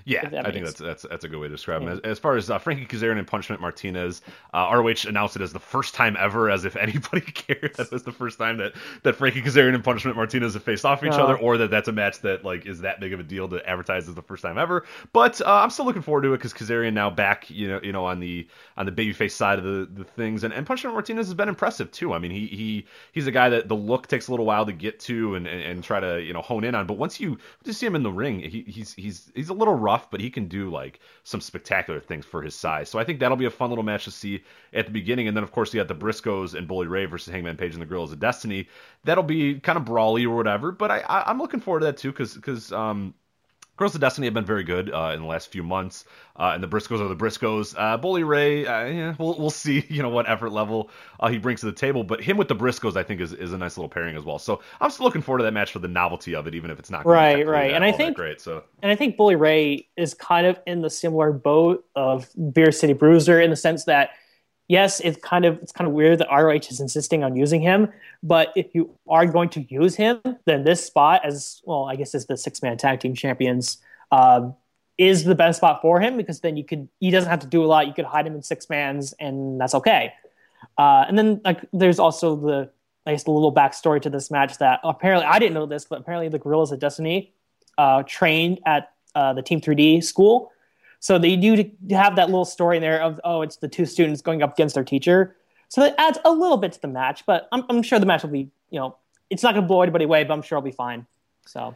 [0.05, 1.87] Yeah, I think that's that's that's a good way to describe him.
[1.87, 4.21] As, as far as uh, Frankie Kazarian and Punishment Martinez,
[4.53, 8.03] uh, ROH announced it as the first time ever, as if anybody cared that was
[8.03, 8.73] the first time that
[9.03, 11.23] that Frankie Kazarian and Punishment Martinez have faced off each No.
[11.23, 13.65] other, or that that's a match that like is that big of a deal to
[13.69, 14.85] advertise as the first time ever.
[15.13, 17.91] But uh, I'm still looking forward to it because Kazarian now back, you know, you
[17.93, 18.47] know, on the
[18.77, 21.91] on the babyface side of the, the things, and, and Punishment Martinez has been impressive
[21.91, 22.13] too.
[22.13, 24.73] I mean, he he he's a guy that the look takes a little while to
[24.73, 27.37] get to and, and, and try to you know hone in on, but once you
[27.63, 30.29] just see him in the ring, he, he's he's he's a little rough, but he
[30.29, 32.89] can do like some spectacular things for his size.
[32.89, 35.35] So I think that'll be a fun little match to see at the beginning, and
[35.37, 37.85] then of course you got the Briscoes and Bully Ray versus Hangman Page and the
[37.85, 38.67] Guerrillas of Destiny.
[39.03, 41.97] That'll be kind of brawly or whatever, but I, I I'm looking forward to that
[41.97, 43.13] too because because um
[43.75, 46.05] Guerrillas of Destiny have been very good uh, in the last few months,
[46.35, 47.73] uh, and the Briscoes are the Briscoes.
[47.75, 51.39] Uh, Bully Ray, uh, yeah, we'll, we'll see, you know, what effort level uh, he
[51.39, 53.75] brings to the table, but him with the Briscoes, I think, is, is a nice
[53.75, 54.37] little pairing as well.
[54.37, 56.77] So I'm still looking forward to that match for the novelty of it, even if
[56.77, 57.73] it's not right, right.
[57.73, 58.39] and I think great.
[58.39, 62.71] So and I think Bully Ray is kind of in the similar boat of Beer
[62.71, 64.11] City Bruiser in the sense that
[64.67, 67.89] yes, it's kind of it's kind of weird that ROH is insisting on using him,
[68.21, 72.15] but if you are going to use him, then this spot as well, I guess
[72.15, 73.77] as the six man tag team champions
[74.11, 74.55] um,
[74.97, 77.63] is the best spot for him because then you could he doesn't have to do
[77.63, 77.87] a lot.
[77.87, 80.13] You could hide him in six mans, and that's okay.
[80.77, 82.71] Uh, and then like there's also the
[83.05, 85.99] I guess the little backstory to this match that apparently I didn't know this, but
[85.99, 87.33] apparently the Guerrillas of Destiny
[87.77, 90.52] uh, trained at uh, the Team 3D school.
[91.03, 94.41] So they do have that little story there of oh, it's the two students going
[94.41, 95.35] up against their teacher.
[95.67, 98.23] So that adds a little bit to the match, but I'm, I'm sure the match
[98.23, 98.95] will be you know
[99.29, 101.05] it's not going to blow anybody away, but I'm sure it'll be fine.
[101.45, 101.75] So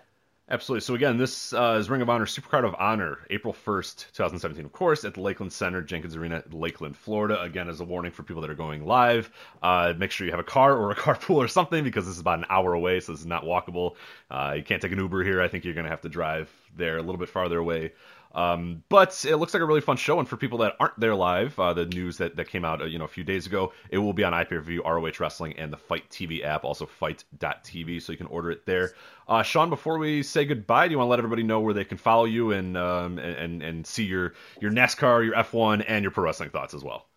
[0.50, 0.80] Absolutely.
[0.80, 4.72] So again, this uh, is Ring of Honor Supercard of Honor, April 1st, 2017, of
[4.72, 7.42] course, at the Lakeland Center, Jenkins Arena, Lakeland, Florida.
[7.42, 9.30] Again, as a warning for people that are going live,
[9.62, 12.22] uh, make sure you have a car or a carpool or something because this is
[12.22, 13.96] about an hour away, so this is not walkable.
[14.32, 15.42] Uh, you can't take an Uber here.
[15.42, 17.92] I think you're going to have to drive there a little bit farther away.
[18.34, 21.16] Um, but it looks like a really fun show, and for people that aren't there
[21.16, 23.74] live, uh, the news that, that came out uh, you know a few days ago,
[23.90, 28.12] it will be on IPRView, ROH Wrestling, and the FITE TV app, also FITE.tv, so
[28.12, 28.94] you can order it there.
[29.28, 31.84] Uh, Sean, before we say goodbye, do you want to let everybody know where they
[31.84, 36.12] can follow you and um, and and see your your NASCAR, your F1, and your
[36.12, 37.08] pro wrestling thoughts as well?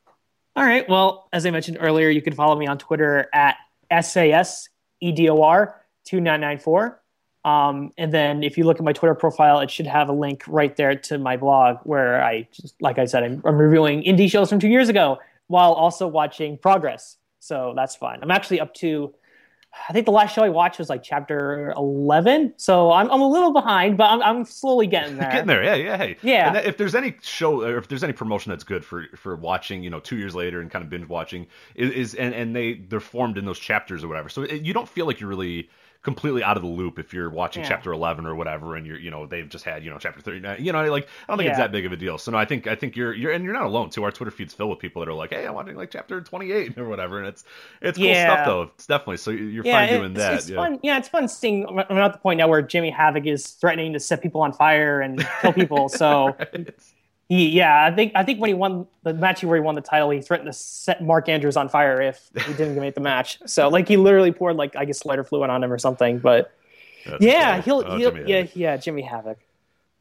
[0.56, 0.88] All right.
[0.88, 3.56] Well, as I mentioned earlier, you can follow me on Twitter at
[3.90, 4.68] SASEDOR
[5.00, 7.02] 2994.
[7.44, 10.44] Um, and then if you look at my Twitter profile, it should have a link
[10.46, 14.30] right there to my blog where I, just, like I said, I'm, I'm reviewing indie
[14.30, 17.16] shows from two years ago while also watching Progress.
[17.38, 18.18] So that's fun.
[18.22, 19.14] I'm actually up to,
[19.88, 22.54] I think the last show I watched was like chapter 11.
[22.58, 25.30] So I'm, I'm a little behind, but I'm, I'm slowly getting there.
[25.30, 25.64] getting there.
[25.64, 25.76] Yeah.
[25.76, 25.96] Yeah.
[25.96, 26.16] Hey.
[26.22, 26.48] Yeah.
[26.48, 29.82] And if there's any show or if there's any promotion that's good for, for watching,
[29.82, 32.74] you know, two years later and kind of binge watching is, is and, and they,
[32.74, 34.28] they're formed in those chapters or whatever.
[34.28, 35.70] So it, you don't feel like you're really,
[36.02, 37.68] completely out of the loop if you're watching yeah.
[37.68, 40.64] chapter 11 or whatever and you're you know they've just had you know chapter 39
[40.64, 41.50] you know like i don't think yeah.
[41.50, 43.44] it's that big of a deal so no i think i think you're you're and
[43.44, 45.52] you're not alone too our twitter feed's filled with people that are like hey i'm
[45.52, 47.44] watching like chapter 28 or whatever and it's
[47.82, 48.32] it's cool yeah.
[48.32, 51.66] stuff though it's definitely so you're fine doing that it's fun yeah it's fun seeing
[51.66, 55.02] i'm at the point now where jimmy havoc is threatening to set people on fire
[55.02, 56.74] and kill people so right.
[57.30, 59.80] He, yeah, I think I think when he won the match where he won the
[59.80, 63.38] title, he threatened to set Mark Andrews on fire if he didn't make the match.
[63.46, 66.18] So like he literally poured like I guess lighter fluid on him or something.
[66.18, 66.52] But
[67.06, 68.56] That's yeah, he'll, oh, he'll yeah Havoc.
[68.56, 69.38] yeah Jimmy Havoc.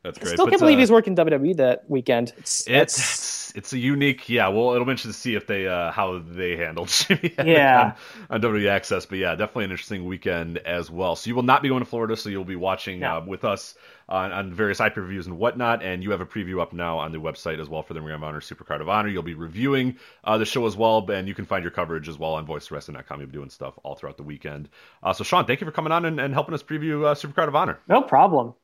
[0.01, 0.31] That's great.
[0.31, 2.33] I still but, can't believe uh, he's working WWE that weekend.
[2.37, 4.47] It's, it's it's a unique yeah.
[4.47, 7.93] Well, it'll be interesting to see if they uh, how they handled Jimmy yeah
[8.31, 9.05] on, on WWE Access.
[9.05, 11.15] But yeah, definitely an interesting weekend as well.
[11.15, 13.17] So you will not be going to Florida, so you'll be watching no.
[13.17, 13.75] uh, with us
[14.09, 15.81] on, on various IP reviews and whatnot.
[15.81, 18.15] And you have a preview up now on the website as well for the Ring
[18.15, 19.07] of Honor Supercard of Honor.
[19.07, 22.17] You'll be reviewing uh, the show as well, and you can find your coverage as
[22.17, 23.19] well on VoiceWrestling.com.
[23.19, 24.67] You'll be doing stuff all throughout the weekend.
[25.01, 27.47] Uh, so, Sean, thank you for coming on and, and helping us preview uh, Supercard
[27.47, 27.79] of Honor.
[27.87, 28.55] No problem.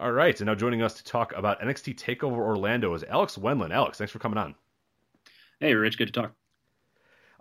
[0.00, 3.72] All right, and now joining us to talk about NXT Takeover Orlando is Alex Wendland.
[3.72, 4.56] Alex, thanks for coming on.
[5.60, 6.32] Hey, Rich, good to talk.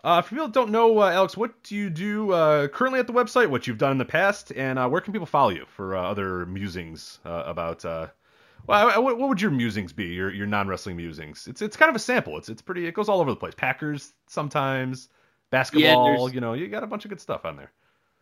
[0.03, 3.05] Uh, for people that don't know, uh, Alex, what do you do uh, currently at
[3.05, 3.49] the website?
[3.49, 6.01] What you've done in the past, and uh, where can people follow you for uh,
[6.01, 7.83] other musings uh, about?
[7.83, 10.05] well, what, would your musings be?
[10.05, 11.47] Your your non wrestling musings?
[11.47, 12.37] It's it's kind of a sample.
[12.37, 12.87] It's it's pretty.
[12.87, 13.53] It goes all over the place.
[13.55, 15.09] Packers sometimes,
[15.51, 16.29] basketball.
[16.29, 17.71] Yeah, you know, you got a bunch of good stuff on there.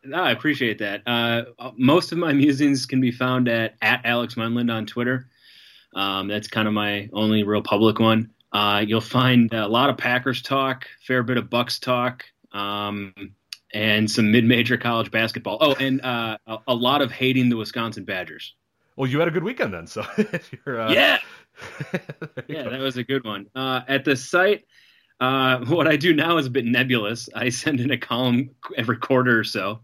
[0.04, 1.04] No, I appreciate that.
[1.78, 5.30] most of my musings can be found at at Alex Wendland on Twitter.
[5.96, 8.32] Um, that's kind of my only real public one.
[8.52, 13.14] Uh, you'll find a lot of Packers talk, fair bit of Bucks talk, um,
[13.74, 15.58] and some mid-major college basketball.
[15.62, 18.56] Oh, and uh, a, a, lot of hating the Wisconsin Badgers.
[18.96, 20.02] Well, you had a good weekend then, so
[20.68, 20.90] uh...
[20.90, 21.20] yeah,
[22.48, 22.70] yeah, go.
[22.72, 23.46] that was a good one.
[23.54, 24.66] Uh, at the site,
[25.20, 27.30] uh, what I do now is a bit nebulous.
[27.36, 29.82] I send in a column every quarter or so.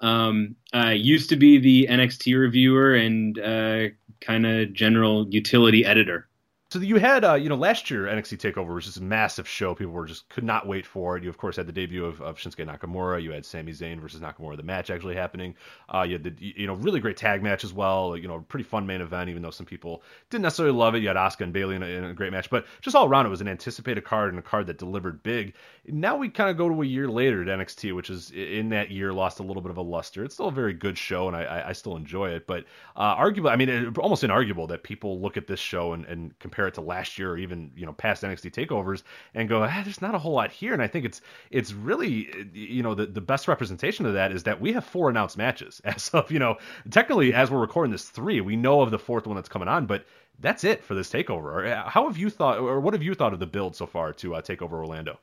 [0.00, 3.88] Um, I used to be the NXT reviewer and uh,
[4.20, 6.28] kind of general utility editor
[6.76, 9.74] so you had, uh, you know, last year NXT Takeover was just a massive show.
[9.74, 11.24] People were just could not wait for it.
[11.24, 13.22] You of course had the debut of, of Shinsuke Nakamura.
[13.22, 15.54] You had Sami Zayn versus Nakamura, the match actually happening.
[15.88, 18.16] Uh, you had the, you know, really great tag match as well.
[18.16, 20.98] You know, pretty fun main event, even though some people didn't necessarily love it.
[21.00, 23.24] You had Asuka and Bayley in a, in a great match, but just all around
[23.24, 25.54] it was an anticipated card and a card that delivered big.
[25.86, 28.90] Now we kind of go to a year later at NXT, which is in that
[28.90, 30.24] year lost a little bit of a luster.
[30.24, 32.64] It's still a very good show, and I, I still enjoy it, but
[32.96, 36.38] uh, arguably, I mean, it, almost inarguable that people look at this show and, and
[36.38, 39.02] compare compare it to last year or even you know past NXT takeovers
[39.34, 40.72] and go, ah, there's not a whole lot here.
[40.72, 44.42] And I think it's it's really you know the the best representation of that is
[44.44, 46.56] that we have four announced matches as of you know
[46.90, 48.40] technically as we're recording this three.
[48.40, 50.04] We know of the fourth one that's coming on, but
[50.40, 51.66] that's it for this takeover.
[51.66, 54.12] Uh, how have you thought, or what have you thought of the build so far
[54.12, 55.18] to uh, take over Orlando?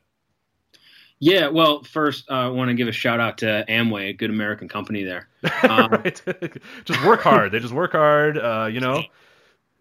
[1.20, 4.30] Yeah, well, first uh, I want to give a shout out to Amway, a good
[4.30, 5.28] American company there.
[5.62, 6.20] Um, right.
[6.84, 7.52] just work hard.
[7.52, 8.36] They just work hard.
[8.38, 9.02] Uh, you know.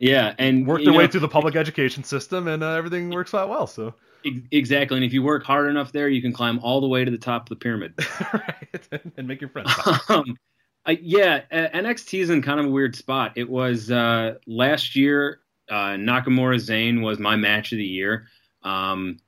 [0.04, 3.34] Yeah, and work their know, way through the public education system, and uh, everything works
[3.34, 3.68] out well.
[3.68, 3.94] So.
[4.52, 7.12] Exactly, and if you work hard enough there, you can climb all the way to
[7.12, 7.94] the top of the pyramid.
[8.34, 8.88] right,
[9.18, 9.72] and make your friends.
[10.10, 10.38] Um,
[10.86, 13.34] I, yeah, NXT is in kind of a weird spot.
[13.38, 15.40] It was uh, last year.
[15.70, 18.28] Uh, Nakamura Zayn was my match of the year.
[18.64, 19.20] Um,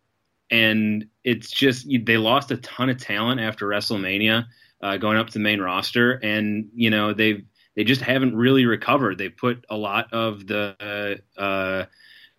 [0.51, 4.45] and it's just they lost a ton of talent after WrestleMania,
[4.82, 7.45] uh, going up to the main roster, and you know they
[7.76, 9.17] they just haven't really recovered.
[9.17, 11.86] They put a lot of the uh,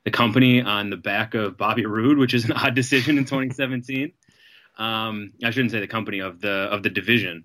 [0.05, 4.13] the company on the back of Bobby Roode, which is an odd decision in 2017.
[4.79, 7.45] um, I shouldn't say the company of the of the division,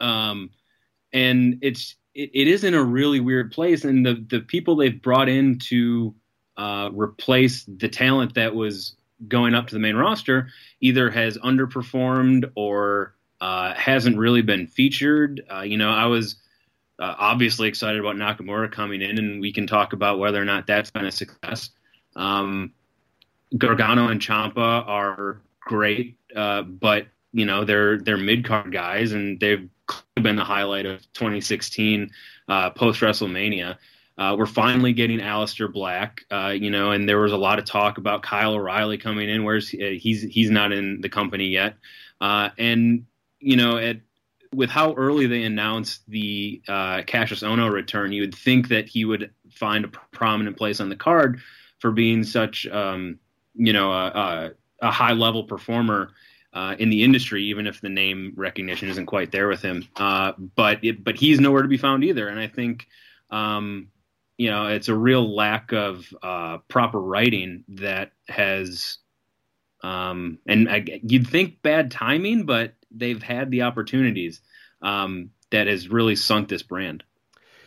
[0.00, 0.50] um,
[1.12, 5.00] and it's it, it is in a really weird place, and the the people they've
[5.00, 6.14] brought in to
[6.56, 8.96] uh, replace the talent that was
[9.28, 10.48] going up to the main roster
[10.80, 15.42] either has underperformed or uh, hasn't really been featured.
[15.52, 16.36] Uh, you know, I was
[16.98, 20.66] uh, obviously excited about Nakamura coming in, and we can talk about whether or not
[20.66, 21.70] that's been a success.
[22.16, 22.72] Um,
[23.56, 29.40] Gargano and Ciampa are great, uh, but you know they're they're mid card guys, and
[29.40, 29.68] they've
[30.22, 32.10] been the highlight of 2016
[32.48, 33.76] uh, post WrestleMania.
[34.16, 37.64] Uh, we're finally getting Aleister Black, uh, you know, and there was a lot of
[37.64, 39.42] talk about Kyle O'Reilly coming in.
[39.42, 41.74] Where's he, he's he's not in the company yet,
[42.20, 43.06] uh, and
[43.40, 43.96] you know, at
[44.54, 49.04] with how early they announced the uh, Kassius Ohno return, you would think that he
[49.04, 51.40] would find a prominent place on the card
[51.78, 53.18] for being such, um,
[53.54, 54.50] you know, a, a,
[54.86, 56.10] a high level performer.
[56.52, 60.30] Uh, in the industry, even if the name recognition isn't quite there with him, uh,
[60.54, 62.28] but it, but he's nowhere to be found either.
[62.28, 62.86] And I think
[63.28, 63.88] um,
[64.36, 68.98] you know, it's a real lack of uh, proper writing that has,
[69.82, 74.40] um, and I, you'd think bad timing, but they've had the opportunities
[74.82, 77.04] um, that has really sunk this brand.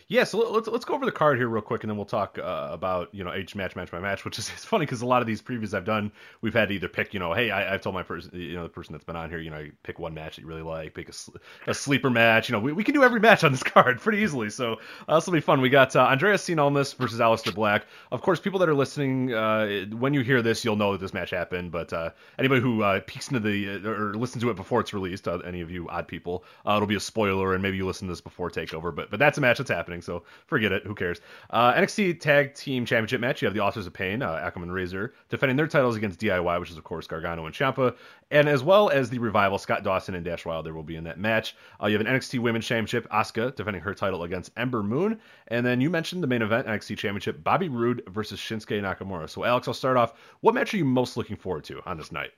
[0.10, 2.39] Yeah, so let's let's go over the card here real quick, and then we'll talk
[2.39, 4.24] uh, about you know each match, match by match.
[4.26, 6.76] Which is it's funny because a lot of these previews I've done, we've had to
[6.76, 9.03] either pick you know, hey, I, have told my person, you know, the person that's
[9.03, 11.74] been on here, you know, pick one match that you really like, pick a, a
[11.74, 12.47] sleeper match.
[12.47, 14.49] You know, we, we can do every match on this card pretty easily.
[14.49, 14.78] So
[15.10, 15.60] uh, this will be fun.
[15.60, 17.86] We got uh, Andrade Cien Almas versus Aleister Black.
[18.10, 21.14] Of course, people that are listening, uh, when you hear this, you'll know that this
[21.14, 21.72] match happened.
[21.74, 24.93] But uh, anybody who uh, peeks into the uh, or listens to it before it's
[24.93, 28.14] released, any of you odd people, it'll be a spoiler, and maybe you listen to
[28.14, 28.95] this before Takeover.
[28.95, 30.86] But but that's a match that's happening, so forget it.
[30.86, 31.22] Who cares?
[31.50, 33.41] Uh, NXT Tag Team Championship match.
[33.41, 36.60] You have the Authors of Pain, uh, Akam and Razor, defending their titles against DIY,
[36.60, 37.95] which is of course Gargano and Ciampa,
[38.32, 41.20] and as well as the Revival, Scott Dawson and Dash Wilder will be in that
[41.20, 41.56] match.
[41.82, 45.66] Uh, you have an NXT Women's Championship, Asuka defending her title against Ember Moon, and
[45.66, 49.30] then you mentioned the main event, NXT Championship, Bobby Roode versus Shinsuke Nakamura.
[49.30, 50.14] So Alex, I'll start off.
[50.41, 52.32] What match are you most looking forward to on this night?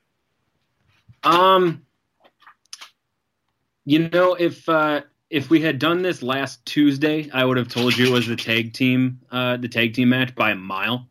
[1.24, 1.86] Um,
[3.86, 7.98] you know, if uh, if we had done this last Tuesday, I would have told
[7.98, 11.08] you it was the tag team, uh, the tag team match by a mile.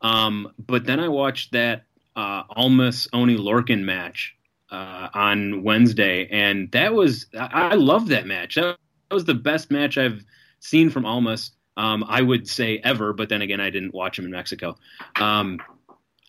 [0.00, 1.84] Um, but then I watched that
[2.14, 4.36] uh, Almas Oney Lorcan match
[4.70, 8.54] uh, on Wednesday, and that was I, I love that match.
[8.54, 8.76] That
[9.10, 10.24] was the best match I've
[10.60, 11.52] seen from Almas.
[11.76, 14.76] Um, I would say ever, but then again, I didn't watch him in Mexico.
[15.16, 15.60] Um,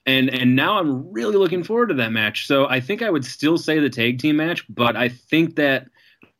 [0.05, 2.47] and and now I'm really looking forward to that match.
[2.47, 5.89] So I think I would still say the tag team match, but I think that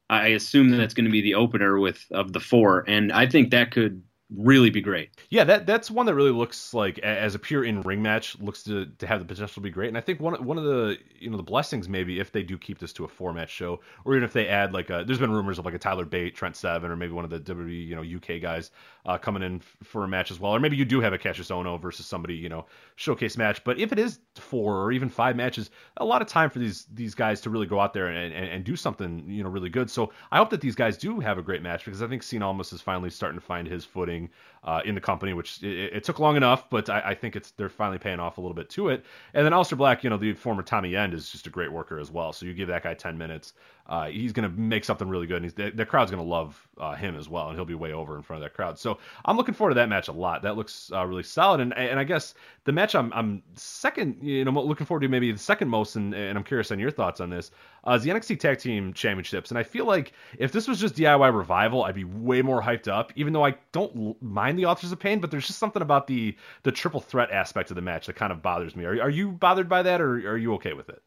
[0.10, 3.28] I assume that that's going to be the opener with of the four, and I
[3.28, 4.02] think that could
[4.36, 5.10] really be great.
[5.30, 8.64] Yeah, that that's one that really looks like as a pure in ring match looks
[8.64, 9.88] to, to have the potential to be great.
[9.88, 12.58] And I think one one of the you know the blessings maybe if they do
[12.58, 15.20] keep this to a four match show, or even if they add like a, there's
[15.20, 17.88] been rumors of like a Tyler Bate, Trent Seven, or maybe one of the WWE
[17.88, 18.72] you know UK guys
[19.06, 21.50] uh, coming in for a match as well, or maybe you do have a Kassius
[21.50, 22.66] Ohno versus somebody you know
[22.98, 23.64] showcase match.
[23.64, 26.86] But if it is four or even five matches, a lot of time for these
[26.94, 29.70] these guys to really go out there and, and, and do something you know really
[29.70, 29.90] good.
[29.90, 32.44] So I hope that these guys do have a great match because I think Cien
[32.44, 34.30] Almas is finally starting to find his footing thing
[34.64, 37.52] uh, in the company, which it, it, took long enough, but I, I, think it's
[37.52, 39.06] they're finally paying off a little bit to it.
[39.34, 41.98] And then Aleister Black, you know, the former Tommy End is just a great worker
[41.98, 42.34] as well.
[42.34, 43.54] So you give that guy 10 minutes,
[43.88, 45.44] uh, he's going to make something really good.
[45.44, 47.94] And the, the crowd's going to love uh, him as well, and he'll be way
[47.94, 48.78] over in front of that crowd.
[48.78, 50.44] So I'm looking forward to that match a lot.
[50.44, 51.60] That looks uh, really solid.
[51.60, 52.36] And and I guess
[52.66, 56.14] the match I'm, I'm second, you know, looking forward to maybe the second most, and,
[56.14, 57.50] and I'm curious on your thoughts on this,
[57.88, 59.50] uh, is the NXT Tag Team Championships.
[59.50, 62.88] And I feel like if this was just DIY Revival, I'd be way more hyped
[62.88, 65.82] up, even though I don't mind mind the authors of pain, but there's just something
[65.82, 68.86] about the the triple threat aspect of the match that kind of bothers me.
[68.86, 71.02] Are, are you bothered by that, or are you okay with it?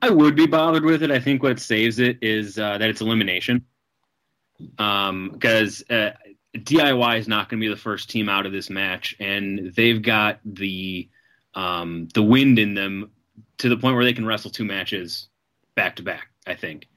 [0.00, 1.10] I would be bothered with it.
[1.10, 3.64] I think what saves it is uh, that it's elimination.
[4.58, 6.10] Because um, uh,
[6.56, 10.00] DIY is not going to be the first team out of this match, and they've
[10.00, 11.08] got the
[11.54, 13.10] um, the wind in them
[13.58, 15.28] to the point where they can wrestle two matches
[15.74, 16.28] back to back.
[16.46, 16.88] I think,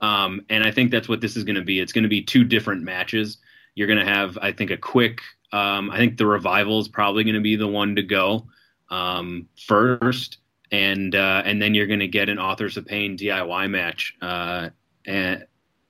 [0.00, 1.80] um, and I think that's what this is going to be.
[1.80, 3.38] It's going to be two different matches.
[3.74, 5.20] You're going to have, I think, a quick.
[5.52, 8.46] Um, I think the revival is probably going to be the one to go
[8.90, 10.38] um, first,
[10.70, 14.70] and uh, and then you're going to get an Authors of Pain DIY match uh,
[15.06, 15.46] and,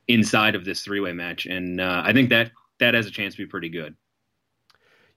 [0.09, 3.35] inside of this three way match, and uh, I think that that has a chance
[3.35, 3.95] to be pretty good.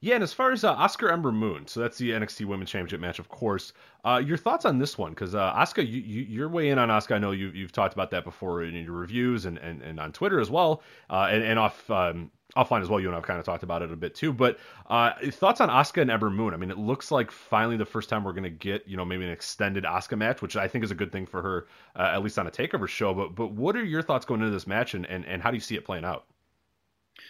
[0.04, 3.00] Yeah, and as far as uh, Asuka Ember Moon, so that's the NXT Women's Championship
[3.00, 3.72] match, of course.
[4.04, 5.12] Uh, your thoughts on this one?
[5.12, 7.16] Because uh, Asuka, you, you, way in on Asuka.
[7.16, 10.12] I know you, you've talked about that before in your reviews and, and, and on
[10.12, 13.00] Twitter as well, uh, and, and off um, offline as well.
[13.00, 14.34] You and I've kind of talked about it a bit too.
[14.34, 16.54] But uh, thoughts on Asuka and Ember Moon?
[16.54, 19.06] I mean, it looks like finally the first time we're going to get you know
[19.06, 22.12] maybe an extended Asuka match, which I think is a good thing for her, uh,
[22.14, 23.14] at least on a Takeover show.
[23.14, 25.58] But but what are your thoughts going into this match, and, and, and how do
[25.58, 26.26] you see it playing out?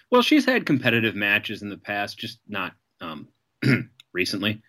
[0.09, 3.27] Well, she's had competitive matches in the past, just not um,
[4.13, 4.61] recently.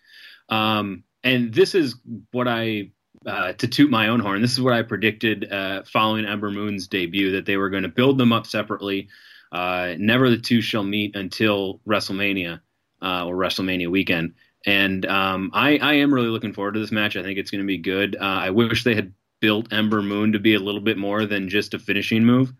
[0.48, 1.96] Um, and this is
[2.32, 2.90] what I,
[3.26, 6.88] uh, to toot my own horn, this is what I predicted uh, following Ember Moon's
[6.88, 9.08] debut that they were going to build them up separately.
[9.54, 12.60] Uh, never the two shall meet until WrestleMania
[13.00, 14.34] uh, or WrestleMania weekend.
[14.66, 17.16] And um, I, I, am really looking forward to this match.
[17.16, 18.16] I think it's going to be good.
[18.16, 21.48] Uh, I wish they had built Ember Moon to be a little bit more than
[21.48, 22.52] just a finishing move.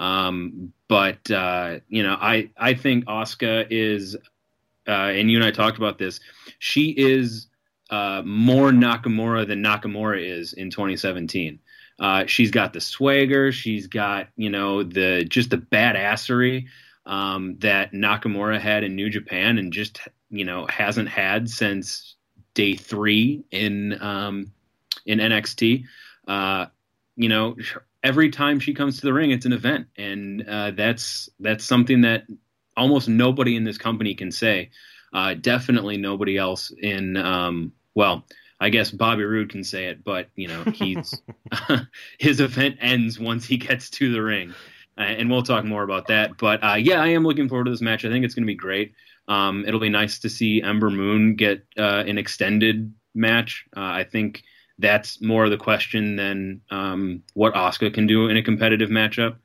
[0.00, 4.16] Um, but uh, you know, I I think Asuka is
[4.88, 6.18] uh, and you and I talked about this.
[6.58, 7.46] She is
[7.90, 11.60] uh, more Nakamura than Nakamura is in 2017.
[12.00, 13.52] Uh, she's got the swagger.
[13.52, 16.66] She's got you know the just the badassery
[17.04, 22.16] um, that Nakamura had in New Japan, and just you know hasn't had since
[22.54, 24.52] day three in um,
[25.04, 25.84] in NXT.
[26.26, 26.66] Uh,
[27.16, 27.56] you know,
[28.02, 32.00] every time she comes to the ring, it's an event, and uh, that's that's something
[32.02, 32.24] that
[32.76, 34.70] almost nobody in this company can say.
[35.12, 37.16] Uh, definitely nobody else in.
[37.16, 38.24] Um, well,
[38.60, 41.20] I guess Bobby Roode can say it, but you know he's
[42.18, 44.54] his event ends once he gets to the ring,
[44.98, 46.36] uh, and we'll talk more about that.
[46.36, 48.04] But uh, yeah, I am looking forward to this match.
[48.04, 48.94] I think it's going to be great.
[49.28, 53.64] Um, it'll be nice to see Ember Moon get uh, an extended match.
[53.76, 54.42] Uh, I think
[54.78, 59.36] that's more of the question than um, what Asuka can do in a competitive matchup.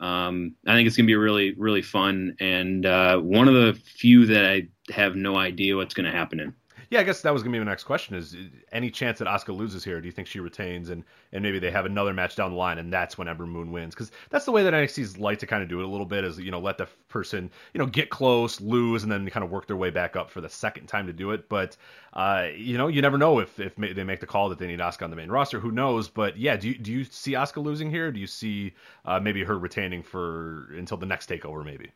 [0.00, 3.74] Um, I think it's going to be really, really fun, and uh, one of the
[3.74, 6.54] few that I have no idea what's going to happen in.
[6.90, 8.36] Yeah, I guess that was gonna be my next question: is
[8.72, 10.00] any chance that Asuka loses here?
[10.00, 12.78] Do you think she retains, and and maybe they have another match down the line,
[12.78, 13.94] and that's when Ember Moon wins?
[13.94, 16.24] Because that's the way that NXT's like to kind of do it a little bit,
[16.24, 19.50] is you know let the person you know get close, lose, and then kind of
[19.50, 21.48] work their way back up for the second time to do it.
[21.48, 21.76] But
[22.12, 24.80] uh, you know you never know if if they make the call that they need
[24.80, 25.60] Asuka on the main roster.
[25.60, 26.08] Who knows?
[26.08, 28.12] But yeah, do you, do you see Asuka losing here?
[28.12, 28.74] Do you see
[29.04, 31.64] uh, maybe her retaining for until the next takeover?
[31.64, 31.92] Maybe.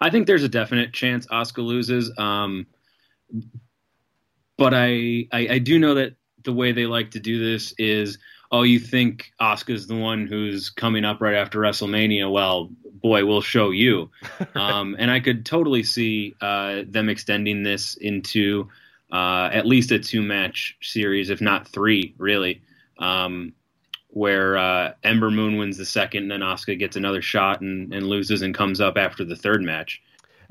[0.00, 2.12] I think there's a definite chance Asuka loses.
[2.18, 2.66] Um,
[4.56, 8.18] but I, I, I do know that the way they like to do this is
[8.50, 12.30] oh you think Asuka's the one who's coming up right after WrestleMania?
[12.30, 14.10] Well boy we'll show you.
[14.54, 18.68] Um, and I could totally see uh, them extending this into
[19.10, 22.62] uh, at least a two match series if not three really.
[22.98, 23.54] Um,
[24.08, 28.06] where uh, Ember Moon wins the second and then Oscar gets another shot and, and
[28.06, 30.02] loses and comes up after the third match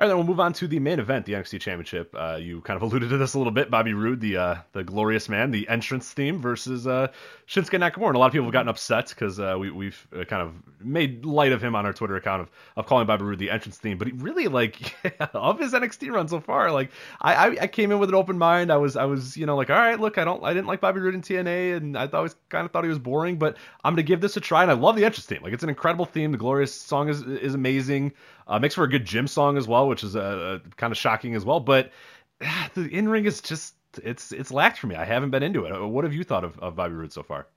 [0.01, 2.15] all right, then we'll move on to the main event, the NXT Championship.
[2.17, 3.69] Uh, you kind of alluded to this a little bit.
[3.69, 7.09] Bobby Roode, the uh, the glorious man, the entrance theme versus uh,
[7.47, 8.07] Shinsuke Nakamura.
[8.07, 10.55] And a lot of people have gotten upset because uh, we, we've uh, kind of
[10.83, 13.77] made light of him on our Twitter account of, of calling Bobby Roode the entrance
[13.77, 13.99] theme.
[13.99, 14.95] But he really like
[15.35, 16.89] of his NXT run so far, like
[17.21, 18.71] I, I, I came in with an open mind.
[18.71, 20.81] I was I was you know like all right, look, I don't I didn't like
[20.81, 23.93] Bobby Roode in TNA, and I thought kind of thought he was boring, but I'm
[23.93, 24.63] gonna give this a try.
[24.63, 25.43] And I love the entrance theme.
[25.43, 26.31] Like it's an incredible theme.
[26.31, 28.13] The glorious song is is amazing.
[28.47, 31.35] Uh, makes for a good gym song as well, which is uh, kind of shocking
[31.35, 31.59] as well.
[31.59, 31.91] But
[32.39, 34.95] uh, the in ring is just it's it's lacked for me.
[34.95, 35.73] I haven't been into it.
[35.73, 37.47] Uh, what have you thought of, of Bobby Roode so far?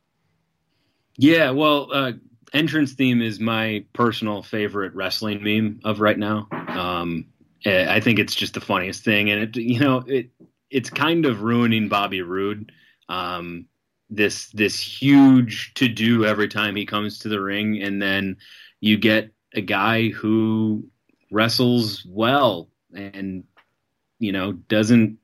[1.16, 2.12] Yeah, well, uh,
[2.53, 6.49] entrance theme is my personal favorite wrestling meme of right now.
[6.51, 7.26] Um,
[7.64, 10.30] eh, I think it's just the funniest thing, and it you know it
[10.70, 12.72] it's kind of ruining Bobby Roode.
[13.09, 13.66] Um,
[14.11, 18.39] this this huge to do every time he comes to the ring, and then
[18.80, 20.89] you get a guy who
[21.35, 23.45] wrestles well and
[24.20, 25.18] you know doesn't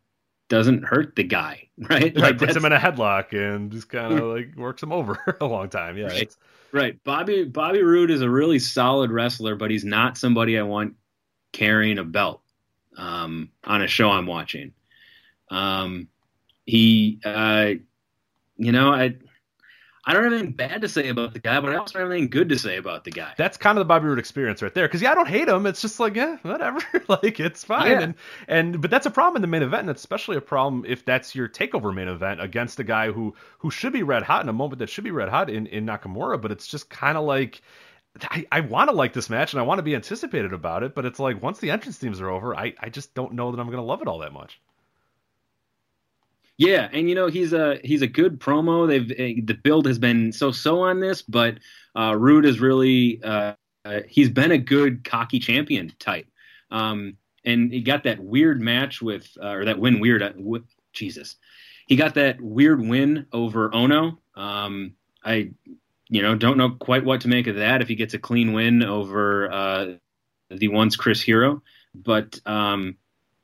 [0.48, 2.14] doesn't hurt the guy, right?
[2.14, 5.46] Like puts him in a headlock and just kind of like works him over a
[5.46, 5.96] long time.
[5.96, 6.36] Yeah, right.
[6.72, 7.04] right.
[7.04, 10.96] Bobby Bobby Roode is a really solid wrestler, but he's not somebody I want
[11.52, 12.42] carrying a belt
[12.98, 14.72] um, on a show I'm watching.
[15.50, 16.08] Um,
[16.66, 17.72] he, uh,
[18.56, 19.14] you know, I
[20.04, 22.10] I don't have anything bad to say about the guy, but I also don't have
[22.10, 23.34] anything good to say about the guy.
[23.36, 24.88] That's kind of the Bobby Roode experience right there.
[24.88, 25.66] Because yeah, I don't hate him.
[25.66, 26.80] It's just like yeah, whatever.
[27.08, 27.90] like it's fine.
[27.90, 28.00] Yeah.
[28.00, 28.14] And
[28.48, 31.04] and but that's a problem in the main event, and it's especially a problem if
[31.04, 34.48] that's your takeover main event against a guy who who should be red hot in
[34.48, 36.40] a moment that should be red hot in in Nakamura.
[36.40, 37.60] But it's just kind of like.
[38.22, 40.96] I, I want to like this match and I want to be anticipated about it,
[40.96, 43.60] but it's like once the entrance themes are over, I, I just don't know that
[43.60, 44.60] I'm going to love it all that much.
[46.60, 48.86] Yeah, and you know he's a he's a good promo.
[48.86, 51.54] They've uh, the build has been so so on this, but
[51.96, 53.54] uh, Roode is really uh,
[53.86, 56.26] uh, he's been a good cocky champion type.
[56.70, 60.66] Um, and he got that weird match with uh, or that win weird uh, w-
[60.92, 61.36] Jesus,
[61.86, 64.18] he got that weird win over Ohno.
[64.34, 64.92] Um,
[65.24, 65.52] I
[66.10, 68.52] you know don't know quite what to make of that if he gets a clean
[68.52, 69.86] win over uh,
[70.50, 71.62] the once Chris Hero,
[71.94, 72.98] but um,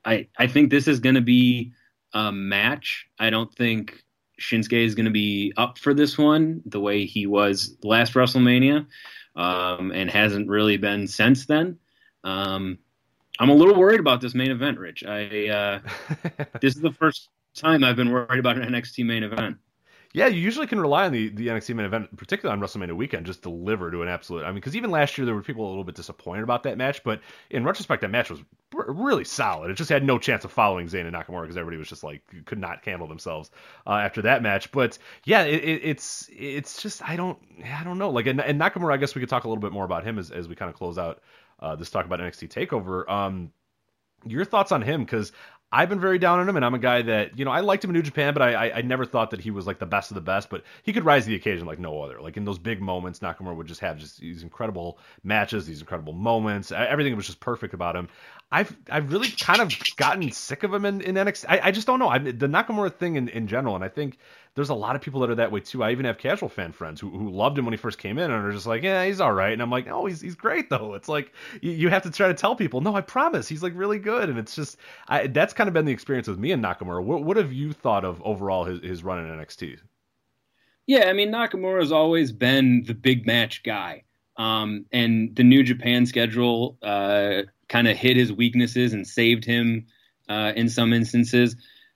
[0.05, 1.73] I I think this is going to be
[2.17, 3.07] a match.
[3.19, 4.03] I don't think
[4.41, 8.87] Shinsuke is going to be up for this one the way he was last WrestleMania,
[9.35, 11.77] um, and hasn't really been since then.
[12.23, 12.79] Um,
[13.39, 15.03] I'm a little worried about this main event, Rich.
[15.03, 15.79] I uh,
[16.61, 19.57] this is the first time I've been worried about an NXT main event.
[20.13, 23.25] Yeah, you usually can rely on the, the NXT main event, particularly on WrestleMania weekend,
[23.25, 24.43] just deliver to an absolute.
[24.43, 26.77] I mean, because even last year there were people a little bit disappointed about that
[26.77, 28.39] match, but in retrospect, that match was
[28.73, 29.69] really solid.
[29.69, 32.21] It just had no chance of following Zayn and Nakamura because everybody was just like
[32.45, 33.51] could not handle themselves
[33.85, 34.71] uh, after that match.
[34.71, 38.09] But yeah, it, it, it's it's just I don't I don't know.
[38.09, 40.17] Like and, and, Nakamura, I guess we could talk a little bit more about him
[40.17, 41.21] as as we kind of close out
[41.59, 43.09] uh, this talk about NXT Takeover.
[43.09, 43.51] Um,
[44.25, 45.31] your thoughts on him because
[45.69, 47.83] I've been very down on him, and I'm a guy that you know I liked
[47.83, 49.85] him in New Japan, but I, I, I never thought that he was like the
[49.85, 50.49] best of the best.
[50.49, 52.21] But he could rise to the occasion like no other.
[52.21, 56.13] Like in those big moments, Nakamura would just have just these incredible matches, these incredible
[56.13, 56.71] moments.
[56.71, 58.07] Everything was just perfect about him.
[58.49, 61.45] I've I've really kind of gotten sick of him in, in NXT.
[61.49, 62.07] I, I just don't know.
[62.07, 64.19] I the Nakamura thing in, in general, and I think
[64.55, 65.83] there's a lot of people that are that way too.
[65.83, 68.31] I even have casual fan friends who, who loved him when he first came in
[68.31, 69.51] and are just like, yeah, he's all right.
[69.51, 70.93] And I'm like, no, he's he's great though.
[70.93, 73.73] It's like you, you have to try to tell people, no, I promise, he's like
[73.75, 74.29] really good.
[74.29, 74.77] And it's just
[75.09, 77.03] I, that's kind of been the experience with me and Nakamura.
[77.03, 79.77] What, what have you thought of overall his, his run in NXT?
[80.85, 84.03] Yeah, I mean Nakamura has always been the big match guy.
[84.37, 89.85] Um, and the New Japan schedule uh, kind of hid his weaknesses and saved him
[90.29, 91.55] uh, in some instances.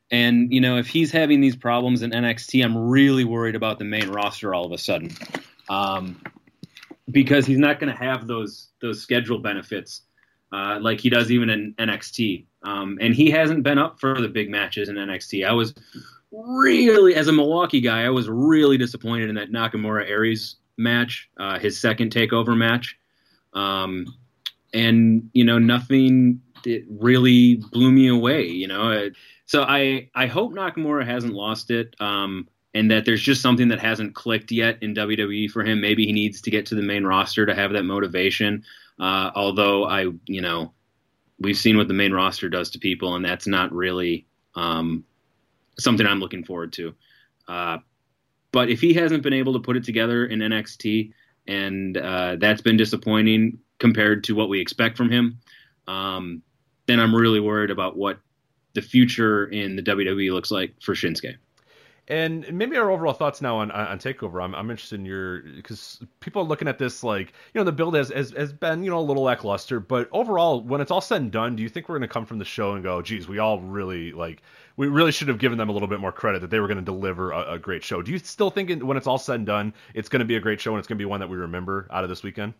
[0.09, 3.86] And you know, if he's having these problems in NXT, I'm really worried about the
[3.86, 5.15] main roster all of a sudden,
[5.69, 6.22] um,
[7.09, 10.01] because he's not going to have those those schedule benefits
[10.51, 12.45] uh, like he does even in NXT.
[12.63, 15.47] Um, and he hasn't been up for the big matches in NXT.
[15.47, 15.74] I was
[16.32, 21.59] really, as a Milwaukee guy, I was really disappointed in that Nakamura Aries match, uh,
[21.59, 22.97] his second takeover match.
[23.53, 24.05] Um,
[24.74, 29.09] and you know nothing it really blew me away you know?
[29.45, 33.80] So i i hope nakamura hasn't lost it um, and that there's just something that
[33.80, 35.82] hasn't clicked yet in wwe for him.
[35.82, 38.63] Maybe he needs to get to the main roster to have that motivation
[38.99, 40.74] uh, although i you know
[41.39, 45.03] we've seen what the main roster does to people and that's not really um,
[45.80, 46.93] something i'm looking forward to.
[47.47, 47.80] Uh,
[48.51, 51.11] but if he hasn't been able to put it together in nxt
[51.47, 55.39] and uh, that's been disappointing compared to what we expect from him,
[55.88, 56.43] um,
[56.86, 58.19] then I'm really worried about what
[58.73, 61.36] the future in the WWE looks like for Shinsuke.
[62.07, 64.43] And maybe our overall thoughts now on on Takeover.
[64.43, 67.71] I'm, I'm interested in your because people are looking at this like you know the
[67.71, 70.99] build has, has has been you know a little lackluster, but overall when it's all
[70.99, 73.01] said and done, do you think we're going to come from the show and go,
[73.01, 74.41] geez, we all really like
[74.77, 76.77] we really should have given them a little bit more credit that they were going
[76.79, 78.01] to deliver a, a great show.
[78.01, 80.41] Do you still think when it's all said and done, it's going to be a
[80.41, 82.53] great show and it's going to be one that we remember out of this weekend?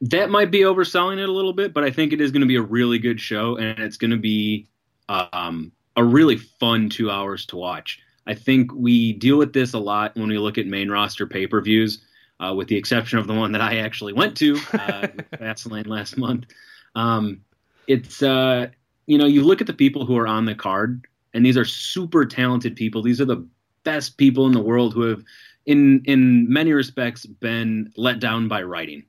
[0.00, 2.46] That might be overselling it a little bit, but I think it is going to
[2.46, 4.68] be a really good show, and it's going to be
[5.08, 8.00] um, a really fun two hours to watch.
[8.26, 11.46] I think we deal with this a lot when we look at main roster pay
[11.46, 12.04] per views,
[12.40, 16.18] uh, with the exception of the one that I actually went to, uh, Fastlane last
[16.18, 16.46] month.
[16.94, 17.40] Um,
[17.86, 18.68] it's uh,
[19.06, 21.64] you know you look at the people who are on the card, and these are
[21.64, 23.02] super talented people.
[23.02, 23.46] These are the
[23.84, 25.22] best people in the world who have,
[25.64, 29.04] in in many respects, been let down by writing.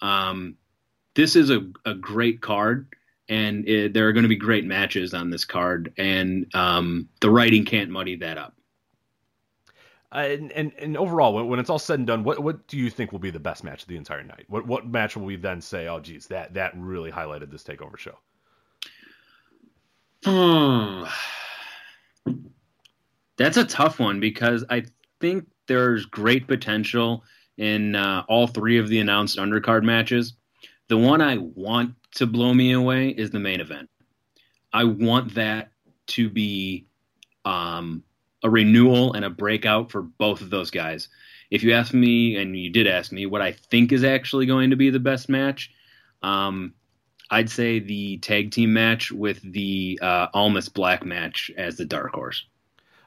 [0.00, 0.56] Um,
[1.14, 2.94] this is a, a great card,
[3.28, 7.30] and it, there are going to be great matches on this card, and um, the
[7.30, 8.54] writing can't muddy that up.
[10.12, 12.76] Uh, and, and, and overall, when, when, it's all said and done, what what do
[12.76, 14.44] you think will be the best match of the entire night?
[14.48, 17.96] What what match will we then say, oh, geez, that that really highlighted this takeover
[17.96, 18.18] show?
[20.24, 21.04] Hmm.
[23.36, 24.84] That's a tough one because I
[25.20, 27.24] think there's great potential
[27.60, 30.32] in uh, all three of the announced undercard matches.
[30.88, 33.90] The one I want to blow me away is the main event.
[34.72, 35.70] I want that
[36.08, 36.86] to be
[37.44, 38.02] um,
[38.42, 41.08] a renewal and a breakout for both of those guys.
[41.50, 44.70] If you ask me, and you did ask me, what I think is actually going
[44.70, 45.70] to be the best match,
[46.22, 46.72] um,
[47.30, 52.14] I'd say the tag team match with the uh, Almas Black match as the dark
[52.14, 52.46] horse.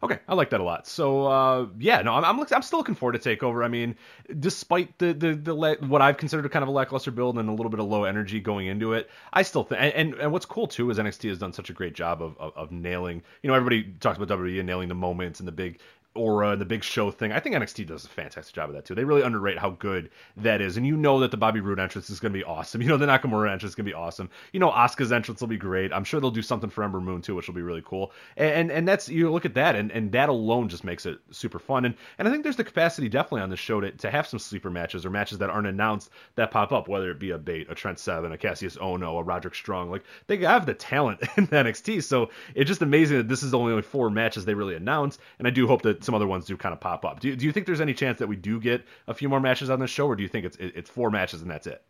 [0.04, 0.86] Okay, I like that a lot.
[0.86, 3.64] So uh, yeah, no, I'm, I'm I'm still looking forward to Takeover.
[3.64, 3.96] I mean,
[4.38, 7.70] despite the the, the what I've considered kind of a lackluster build and a little
[7.70, 9.82] bit of low energy going into it, I still think.
[9.82, 12.38] And, and, and what's cool too is NXT has done such a great job of,
[12.38, 13.24] of, of nailing.
[13.44, 15.80] You know, everybody talks about WWE and nailing the moments and the big
[16.16, 17.32] aura and the big show thing.
[17.32, 18.96] I think NXT does a fantastic job of that too.
[18.96, 20.78] They really underrate how good that is.
[20.78, 22.82] And you know that the Bobby Roode entrance is going to be awesome.
[22.84, 24.30] You know the Nakamura entrance is going to be awesome.
[24.52, 25.94] You know Asuka's entrance will be great.
[25.94, 28.12] I'm sure they'll do something for Ember Moon too, which will be really cool.
[28.36, 31.60] And and, that's you look at that and, and that alone just makes it super
[31.60, 31.86] fun.
[31.86, 34.40] And and I think there's the capacity definitely on this show to, to have some
[34.40, 37.70] sleeper matches or matches that aren't announced that pop up, whether it be a Bate,
[37.70, 39.90] a Trent Seven, a Cassius Ohno, a Roderick Strong.
[39.90, 42.04] Like they have the talent in NXT.
[42.04, 45.22] So it's just amazing that this is only four matches they really announced.
[45.40, 47.20] And I do hope that some other ones do kind of pop up.
[47.20, 49.40] Do you, do you think there's any chance that we do get a few more
[49.40, 51.84] matches on this show, or do you think it's it's four matches and that's it?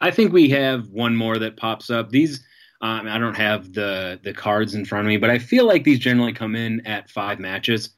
[0.00, 2.10] I think we have one more that pops up.
[2.10, 2.44] These
[2.80, 5.84] um, I don't have the the cards in front of me, but I feel like
[5.84, 7.90] these generally come in at five matches.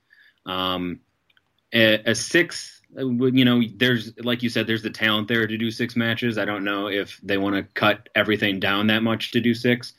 [0.46, 1.00] Um,
[1.74, 5.70] a, a six, you know, there's like you said, there's the talent there to do
[5.70, 6.38] six matches.
[6.38, 9.94] I don't know if they want to cut everything down that much to do six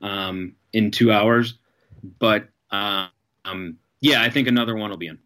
[0.00, 1.54] um, in two hours,
[2.18, 3.08] but uh,
[3.44, 5.18] um, yeah, I think another one will be in.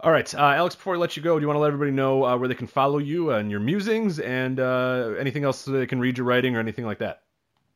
[0.00, 0.74] All right, uh, Alex.
[0.74, 2.54] Before I let you go, do you want to let everybody know uh, where they
[2.54, 6.56] can follow you and your musings, and uh, anything else they can read your writing
[6.56, 7.22] or anything like that?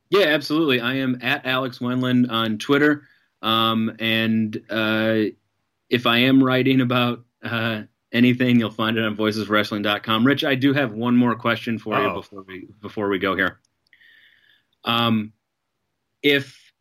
[0.09, 0.81] Yeah, absolutely.
[0.81, 3.03] I am at Alex Wendland on Twitter,
[3.41, 5.31] um, and uh,
[5.89, 10.25] if I am writing about uh, anything, you'll find it on VoicesWrestling.com.
[10.25, 12.07] Rich, I do have one more question for Uh-oh.
[12.07, 13.59] you before we before we go here.
[14.83, 15.33] Um,
[16.21, 16.73] if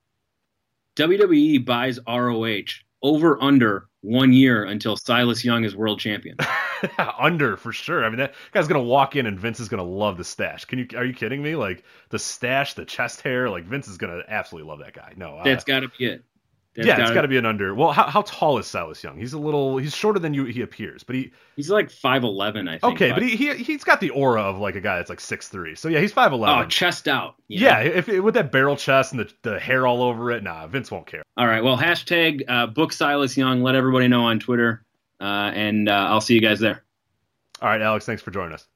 [0.97, 6.37] WWE buys ROH over under one year until Silas Young is world champion.
[7.19, 8.05] under for sure.
[8.05, 10.65] I mean, that guy's gonna walk in and Vince is gonna love the stash.
[10.65, 10.87] Can you?
[10.97, 11.57] Are you kidding me?
[11.57, 13.51] Like the stash, the chest hair.
[13.51, 15.13] Like Vince is gonna absolutely love that guy.
[15.17, 16.25] No, that's got to be it.
[16.79, 17.75] That's yeah, it's got to be an under.
[17.75, 19.19] Well, how, how tall is Silas Young?
[19.19, 19.79] He's a little.
[19.79, 20.45] He's shorter than you.
[20.45, 21.33] He appears, but he.
[21.57, 22.85] He's like five eleven, I think.
[22.85, 25.49] Okay, but he, he he's got the aura of like a guy that's like six
[25.49, 25.75] three.
[25.75, 26.57] So yeah, he's five eleven.
[26.57, 27.35] Oh, chest out.
[27.49, 30.89] Yeah, if with that barrel chest and the, the hair all over it, nah, Vince
[30.89, 31.25] won't care.
[31.37, 33.65] All right, well, hashtag uh, book Silas Young.
[33.65, 34.85] Let everybody know on Twitter,
[35.21, 36.85] uh, and uh, I'll see you guys there.
[37.61, 38.69] All right, Alex, thanks for joining us.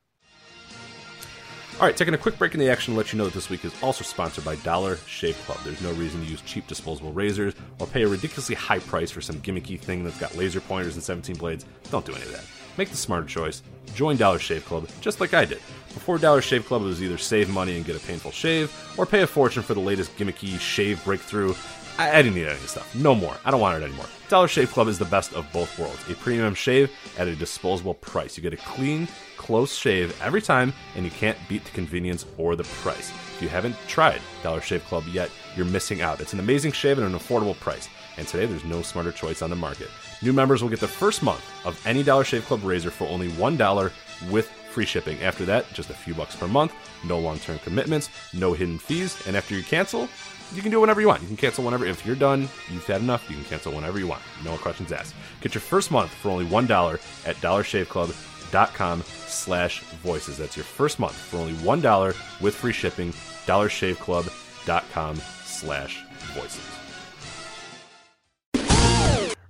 [1.80, 3.50] All right, taking a quick break in the action to let you know that this
[3.50, 5.58] week is also sponsored by Dollar Shave Club.
[5.64, 9.20] There's no reason to use cheap disposable razors or pay a ridiculously high price for
[9.20, 11.64] some gimmicky thing that's got laser pointers and 17 blades.
[11.90, 12.44] Don't do any of that.
[12.78, 13.62] Make the smarter choice.
[13.94, 15.58] Join Dollar Shave Club, just like I did.
[15.92, 19.04] Before Dollar Shave Club, it was either save money and get a painful shave, or
[19.04, 21.54] pay a fortune for the latest gimmicky shave breakthrough.
[21.98, 22.94] I, I didn't need any stuff.
[22.94, 23.36] No more.
[23.44, 24.06] I don't want it anymore.
[24.28, 26.08] Dollar Shave Club is the best of both worlds.
[26.10, 28.36] A premium shave at a disposable price.
[28.36, 32.56] You get a clean, close shave every time, and you can't beat the convenience or
[32.56, 33.10] the price.
[33.10, 36.20] If you haven't tried Dollar Shave Club yet, you're missing out.
[36.20, 39.50] It's an amazing shave at an affordable price, and today there's no smarter choice on
[39.50, 39.88] the market.
[40.22, 43.28] New members will get the first month of any Dollar Shave Club razor for only
[43.30, 43.92] $1
[44.30, 45.22] with free shipping.
[45.22, 46.72] After that, just a few bucks per month,
[47.04, 50.08] no long term commitments, no hidden fees, and after you cancel,
[50.54, 51.22] you can do whenever you want.
[51.22, 51.84] You can cancel whenever.
[51.86, 54.22] If you're done, you've had enough, you can cancel whenever you want.
[54.44, 55.14] No questions asked.
[55.40, 60.38] Get your first month for only $1 at dollarshaveclub.com slash voices.
[60.38, 63.12] That's your first month for only $1 with free shipping.
[63.46, 66.68] dollarshaveclub.com slash voices.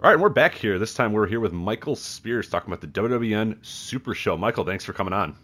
[0.02, 0.80] All right, and we're back here.
[0.80, 4.36] This time we're here with Michael Spears talking about the WWN Super Show.
[4.36, 5.36] Michael, thanks for coming on.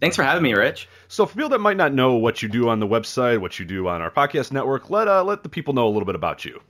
[0.00, 0.88] Thanks for having me, Rich.
[1.08, 3.64] So, for people that might not know what you do on the website, what you
[3.64, 6.44] do on our podcast network, let uh, let the people know a little bit about
[6.44, 6.60] you.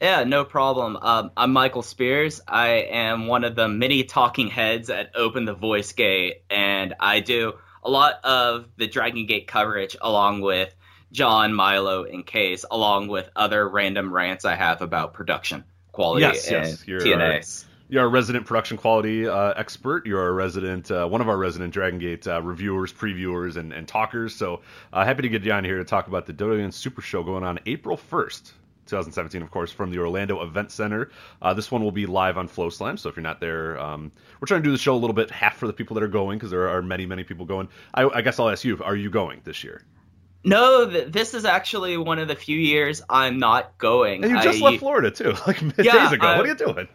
[0.00, 0.96] Yeah, no problem.
[0.96, 2.40] Um, I'm Michael Spears.
[2.46, 7.20] I am one of the many talking heads at Open the Voice Gate, and I
[7.20, 10.74] do a lot of the Dragon Gate coverage along with
[11.12, 16.50] John, Milo, and Case, along with other random rants I have about production quality yes,
[16.50, 16.86] yes.
[16.86, 17.66] You're, TNA.
[17.90, 20.06] You're a resident production quality uh, expert.
[20.06, 23.88] You're a resident, uh, one of our resident Dragon Gate uh, reviewers, previewers, and, and
[23.88, 24.32] talkers.
[24.32, 24.60] So
[24.92, 27.42] uh, happy to get you on here to talk about the WWN Super Show going
[27.42, 28.52] on April 1st.
[28.86, 31.10] 2017, of course, from the Orlando Event Center.
[31.42, 34.46] Uh, this one will be live on FloSlam, so if you're not there, um, we're
[34.46, 36.38] trying to do the show a little bit half for the people that are going
[36.38, 37.68] because there are many, many people going.
[37.94, 39.82] I, I guess I'll ask you: Are you going this year?
[40.42, 44.24] No, this is actually one of the few years I'm not going.
[44.24, 46.26] And you just I, left Florida too, like yeah, days ago.
[46.26, 46.88] Uh, what are you doing?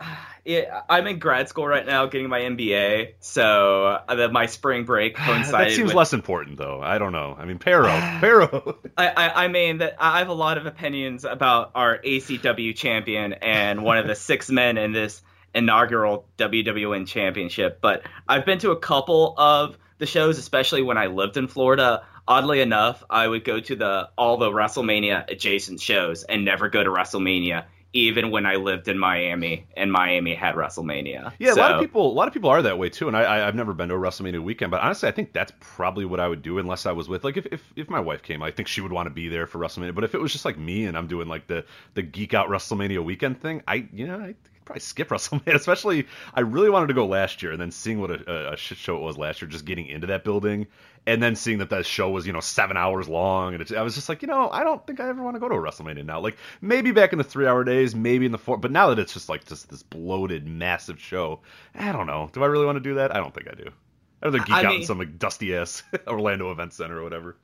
[0.44, 3.14] Yeah, I'm in grad school right now, getting my MBA.
[3.20, 5.70] So uh, the, my spring break coincided.
[5.70, 6.80] that seems with, less important, though.
[6.82, 7.34] I don't know.
[7.38, 7.88] I mean, Parrow,
[8.20, 8.78] Parrow.
[8.96, 13.32] I, I, I mean that I have a lot of opinions about our ACW champion
[13.34, 15.22] and one of the six men in this
[15.54, 17.80] inaugural WWN championship.
[17.80, 22.04] But I've been to a couple of the shows, especially when I lived in Florida.
[22.26, 26.82] Oddly enough, I would go to the all the WrestleMania adjacent shows and never go
[26.82, 27.64] to WrestleMania
[27.94, 31.32] even when I lived in Miami and Miami had WrestleMania.
[31.38, 33.06] Yeah, so, a lot of people, a lot of people are that way too.
[33.06, 35.52] And I, I, have never been to a WrestleMania weekend, but honestly, I think that's
[35.60, 38.22] probably what I would do unless I was with, like, if, if, if my wife
[38.22, 39.94] came, I think she would want to be there for WrestleMania.
[39.94, 41.64] But if it was just like me and I'm doing like the
[41.94, 44.34] the geek out WrestleMania weekend thing, I, you know, I
[44.64, 45.54] probably skip WrestleMania.
[45.54, 48.78] Especially, I really wanted to go last year, and then seeing what a, a shit
[48.78, 50.66] show it was last year, just getting into that building,
[51.06, 53.82] and then seeing that that show was you know seven hours long, and it, I
[53.82, 55.58] was just like, you know, I don't think I ever want to go to a
[55.58, 56.20] WrestleMania now.
[56.20, 58.98] Like maybe back in the three hour days, maybe in the four, but now that
[58.98, 61.40] it's just like just this bloated, massive show,
[61.74, 62.30] I don't know.
[62.32, 63.14] Do I really want to do that?
[63.14, 63.70] I don't think I do.
[64.22, 67.02] I'd rather geek I out mean- in some like dusty ass Orlando Event Center or
[67.04, 67.36] whatever.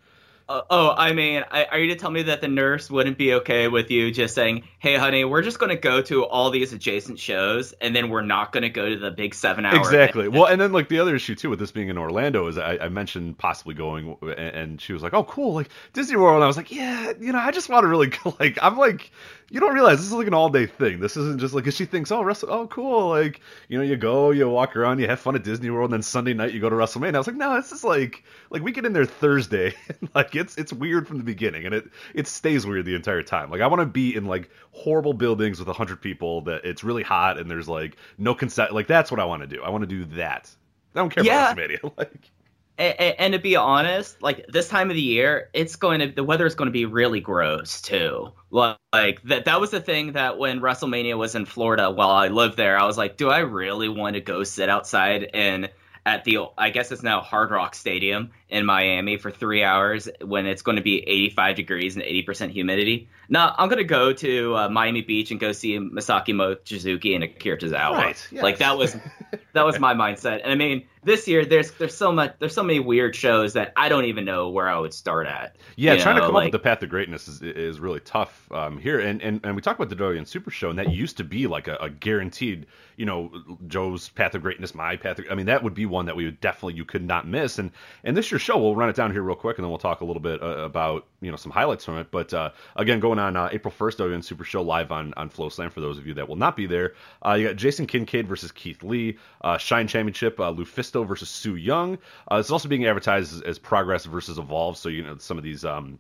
[0.51, 3.35] Uh, oh, I mean, I, are you to tell me that the nurse wouldn't be
[3.35, 6.73] okay with you just saying, "Hey, honey, we're just going to go to all these
[6.73, 10.23] adjacent shows, and then we're not going to go to the big seven-hour." Exactly.
[10.23, 12.59] event?" Well, and then like the other issue too with this being in Orlando is
[12.59, 16.35] I, I mentioned possibly going, and, and she was like, "Oh, cool, like Disney World."
[16.35, 18.77] And I was like, "Yeah, you know, I just want to really go." Like, I'm
[18.77, 19.13] like,
[19.51, 20.99] you don't realize this is like an all day thing.
[20.99, 23.97] This isn't just like 'cause she thinks, "Oh, Wrestle, oh, cool." Like, you know, you
[23.97, 26.61] go, you walk around, you have fun at Disney World, and then Sunday night you
[26.61, 27.15] go to WrestleMania.
[27.15, 30.35] I was like, "No, this is like like we get in there Thursday, and, like
[30.41, 31.85] it's it's weird from the beginning, and it
[32.15, 33.51] it stays weird the entire time.
[33.51, 36.83] Like, I want to be in like horrible buildings with a hundred people that it's
[36.83, 38.73] really hot and there's like no consent.
[38.73, 39.63] Like, that's what I want to do.
[39.63, 40.51] I want to do that.
[40.95, 41.53] I don't care Yeah.
[41.53, 41.93] about WrestleMania.
[41.99, 42.31] Like,
[42.79, 46.07] A- a- and to be honest, like this time of the year, it's going to
[46.09, 48.33] the weather is going to be really gross too.
[48.51, 52.29] Like like, that that was the thing that when WrestleMania was in Florida while I
[52.29, 55.71] lived there, I was like, do I really want to go sit outside and
[56.07, 60.47] at the I guess it's now Hard Rock Stadium in Miami for three hours when
[60.47, 63.09] it's going to be 85 degrees and 80% humidity.
[63.29, 67.23] No, I'm going to go to uh, Miami Beach and go see Masaki Mochizuki and
[67.23, 67.93] Akira Tozawa.
[67.93, 68.43] Right, yes.
[68.43, 68.97] Like that was
[69.53, 70.41] that was my mindset.
[70.43, 73.73] And I mean, this year there's there's so much there's so many weird shows that
[73.77, 75.57] I don't even know where I would start at.
[75.77, 78.01] Yeah, You trying to come like- up with the path to greatness is, is really
[78.01, 78.99] tough um, here.
[78.99, 81.47] And, and and we talk about the WWN Super Show, and that used to be
[81.47, 82.67] like a, a guaranteed,
[82.97, 83.31] you know,
[83.69, 85.21] Joe's path of greatness, my path.
[85.21, 87.59] Of, I mean, that would be one that we would definitely you could not miss.
[87.59, 87.71] And
[88.05, 90.01] and this year's show, we'll run it down here real quick, and then we'll talk
[90.01, 92.11] a little bit uh, about you know some highlights from it.
[92.11, 95.71] But uh, again, going on uh, April first, WWN Super Show live on on FloSlam
[95.71, 96.95] for those of you that will not be there.
[97.25, 101.57] Uh, you got Jason Kincaid versus Keith Lee, uh, Shine Championship, uh, Lufisto versus Su
[101.57, 101.99] Yung.
[102.33, 104.77] It's also being advertised as, as Progress versus Evolve.
[104.77, 105.65] So you know some of these.
[105.65, 105.99] Um,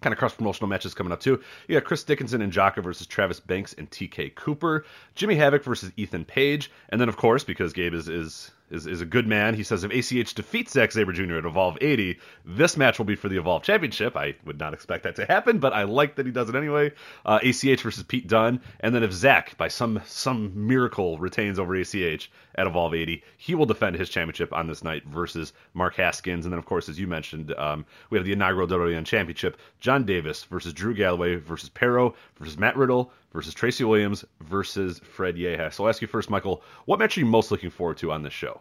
[0.00, 1.42] kind of cross promotional matches coming up too.
[1.66, 4.84] You got Chris Dickinson and Jaka versus Travis Banks and TK Cooper,
[5.16, 9.00] Jimmy Havoc versus Ethan Page, and then of course because Gabe is is is, is
[9.00, 11.36] a good man, he says if ACH defeats Zack Sabre Jr.
[11.36, 14.16] at Evolve 80, this match will be for the Evolve Championship.
[14.16, 16.92] I would not expect that to happen, but I like that he does it anyway.
[17.24, 21.74] Uh, ACH versus Pete Dunne, and then if Zack by some some miracle retains over
[21.74, 26.44] ACH at Evolve 80, he will defend his championship on this night versus Mark Haskins,
[26.44, 29.58] and then of course as you mentioned, um, we have the inaugural WWN Championship.
[29.80, 35.36] Jon Davis versus Drew Galloway versus Parrow versus Matt Riddle versus Tracy Williams versus Fred
[35.36, 35.72] Yehi.
[35.72, 38.22] So I'll ask you first, Michael, what match are you most looking forward to on
[38.22, 38.60] this show?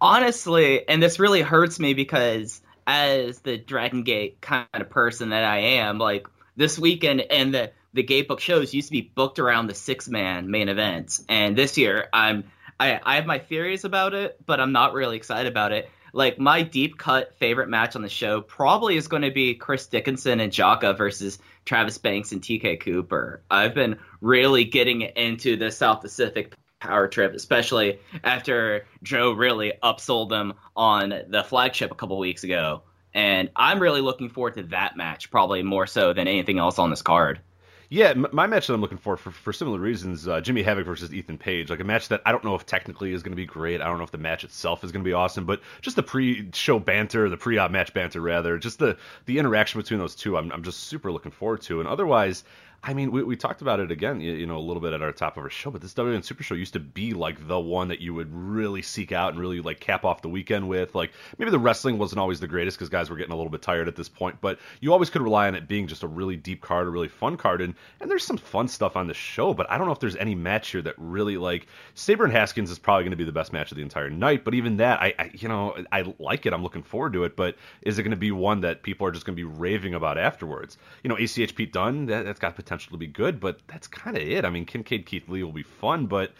[0.00, 5.44] honestly, and this really hurts me because as the Dragon Gate kind of person that
[5.44, 6.26] I am, like
[6.56, 10.08] this weekend and the the gate book shows used to be booked around the six
[10.08, 12.44] man main events, and this year I'm
[12.78, 15.88] I, I have my theories about it, but I'm not really excited about it.
[16.16, 19.86] Like my deep cut favorite match on the show probably is going to be Chris
[19.86, 23.42] Dickinson and Jaka versus Travis Banks and TK Cooper.
[23.50, 30.30] I've been really getting into the South Pacific power trip, especially after Joe really upsold
[30.30, 32.84] them on the flagship a couple weeks ago.
[33.12, 36.88] And I'm really looking forward to that match, probably more so than anything else on
[36.88, 37.40] this card.
[37.88, 41.14] Yeah, my match that I'm looking for for, for similar reasons, uh, Jimmy Havoc versus
[41.14, 43.46] Ethan Page, like a match that I don't know if technically is going to be
[43.46, 43.80] great.
[43.80, 46.02] I don't know if the match itself is going to be awesome, but just the
[46.02, 48.96] pre-show banter, the pre-op match banter rather, just the
[49.26, 51.78] the interaction between those two, I'm I'm just super looking forward to.
[51.78, 52.42] And otherwise,
[52.88, 55.02] I mean, we, we talked about it again, you, you know, a little bit at
[55.02, 57.58] our top of our show, but this WWN Super Show used to be like the
[57.58, 60.94] one that you would really seek out and really like cap off the weekend with.
[60.94, 63.60] Like maybe the wrestling wasn't always the greatest because guys were getting a little bit
[63.60, 66.36] tired at this point, but you always could rely on it being just a really
[66.36, 69.52] deep card, a really fun card, and and there's some fun stuff on the show,
[69.52, 72.70] but I don't know if there's any match here that really like Sabre and Haskins
[72.70, 75.02] is probably going to be the best match of the entire night, but even that,
[75.02, 78.04] I, I you know I like it, I'm looking forward to it, but is it
[78.04, 80.78] going to be one that people are just going to be raving about afterwards?
[81.02, 84.16] You know, ACH Pete Dunne, that, that's got potential to be good, but that's kind
[84.16, 84.44] of it.
[84.44, 86.32] I mean, Kincaid Keith Lee will be fun, but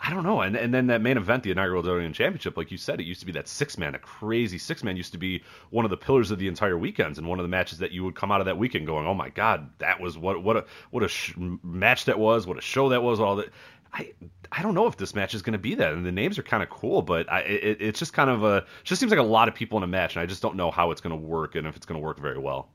[0.00, 0.40] I don't know.
[0.42, 3.20] And and then that main event, the inaugural WWN Championship, like you said, it used
[3.20, 5.96] to be that six man, a crazy six man used to be one of the
[5.96, 8.40] pillars of the entire weekends, and one of the matches that you would come out
[8.40, 11.34] of that weekend going, oh my god, that was what what a what a sh-
[11.36, 13.48] match that was, what a show that was, all that.
[13.94, 14.12] I
[14.52, 16.42] I don't know if this match is going to be that, and the names are
[16.42, 19.22] kind of cool, but I, it, it's just kind of a just seems like a
[19.22, 21.26] lot of people in a match, and I just don't know how it's going to
[21.26, 22.68] work and if it's going to work very well.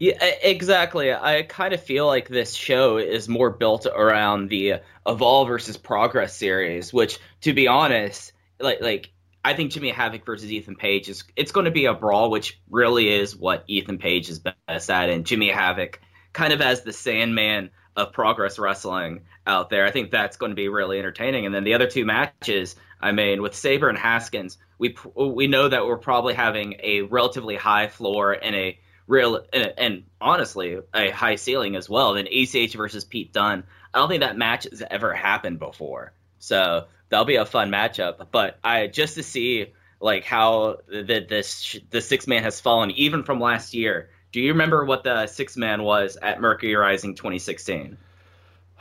[0.00, 1.12] Yeah, exactly.
[1.12, 6.34] I kind of feel like this show is more built around the Evolve versus Progress
[6.34, 9.12] series, which, to be honest, like like
[9.44, 12.58] I think Jimmy Havoc versus Ethan Page is it's going to be a brawl, which
[12.70, 16.00] really is what Ethan Page is best at, and Jimmy Havoc
[16.32, 19.84] kind of as the Sandman of Progress Wrestling out there.
[19.84, 21.44] I think that's going to be really entertaining.
[21.44, 25.68] And then the other two matches, I mean, with Sabre and Haskins, we we know
[25.68, 28.78] that we're probably having a relatively high floor and a
[29.10, 33.64] real and, and, honestly a high ceiling as well than ACH versus Pete Dunne.
[33.92, 38.28] I don't think that match has ever happened before, so that'll be a fun matchup.
[38.30, 43.24] But I just to see like how the this the six man has fallen even
[43.24, 44.10] from last year.
[44.32, 47.98] Do you remember what the six man was at Mercury Rising 2016?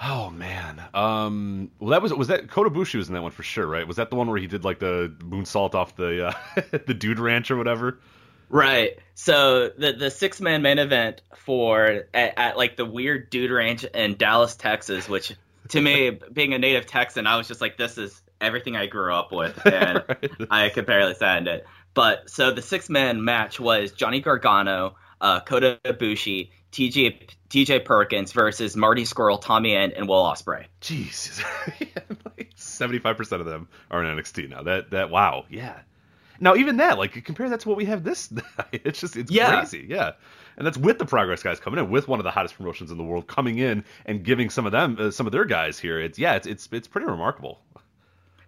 [0.02, 3.44] Oh man, um, well that was was that Kota Ibushi was in that one for
[3.44, 3.88] sure, right?
[3.88, 6.34] Was that the one where he did like the moonsault off the uh,
[6.86, 8.00] the dude ranch or whatever?
[8.50, 8.98] Right.
[9.16, 13.84] So the the six man main event for at, at, like the weird dude ranch
[13.84, 15.36] in Dallas, Texas, which
[15.70, 19.14] to me, being a native Texan, I was just like, this is everything I grew
[19.14, 20.32] up with, and right.
[20.50, 21.66] I could barely stand it.
[21.94, 28.32] But so the six man match was Johnny Gargano, uh, Kota Ibushi, TJ TJ Perkins
[28.32, 30.66] versus Marty Scurll, Tommy End, and Will Ospreay.
[30.82, 31.44] Jesus,
[32.56, 34.64] seventy five percent of them are in NXT now.
[34.64, 35.80] That that wow, yeah.
[36.40, 38.32] Now even that, like compare that to what we have this
[38.72, 39.60] It's just it's yeah.
[39.60, 40.14] crazy, yeah.
[40.58, 42.98] And that's with the Progress guys coming in, with one of the hottest promotions in
[42.98, 46.00] the world coming in and giving some of them, uh, some of their guys here.
[46.00, 47.62] It's yeah, it's it's it's pretty remarkable.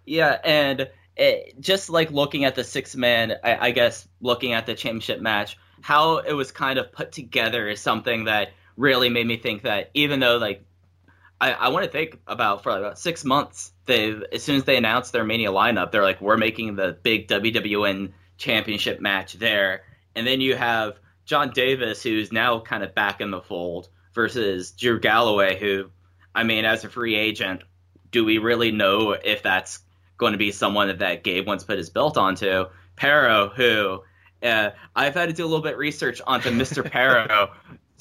[0.04, 4.66] Yeah, and it, just like looking at the six man, I, I guess looking at
[4.66, 9.26] the championship match, how it was kind of put together is something that really made
[9.26, 10.64] me think that even though like
[11.42, 13.72] I, I want to think about for like about six months.
[13.86, 17.26] They as soon as they announced their Mania lineup, they're like, we're making the big
[17.26, 19.82] WWN Championship match there,
[20.14, 24.70] and then you have Jon Davis, who's now kind of back in the fold, versus
[24.70, 25.90] Drew Galloway, who,
[26.32, 27.64] I mean, as a free agent,
[28.12, 29.80] do we really know if that's
[30.18, 32.66] going to be someone that Gabe once put his belt onto?
[32.94, 34.02] Parrow, who
[34.44, 36.88] uh, I've had to do a little bit of research onto Mr.
[36.90, 37.50] Parrow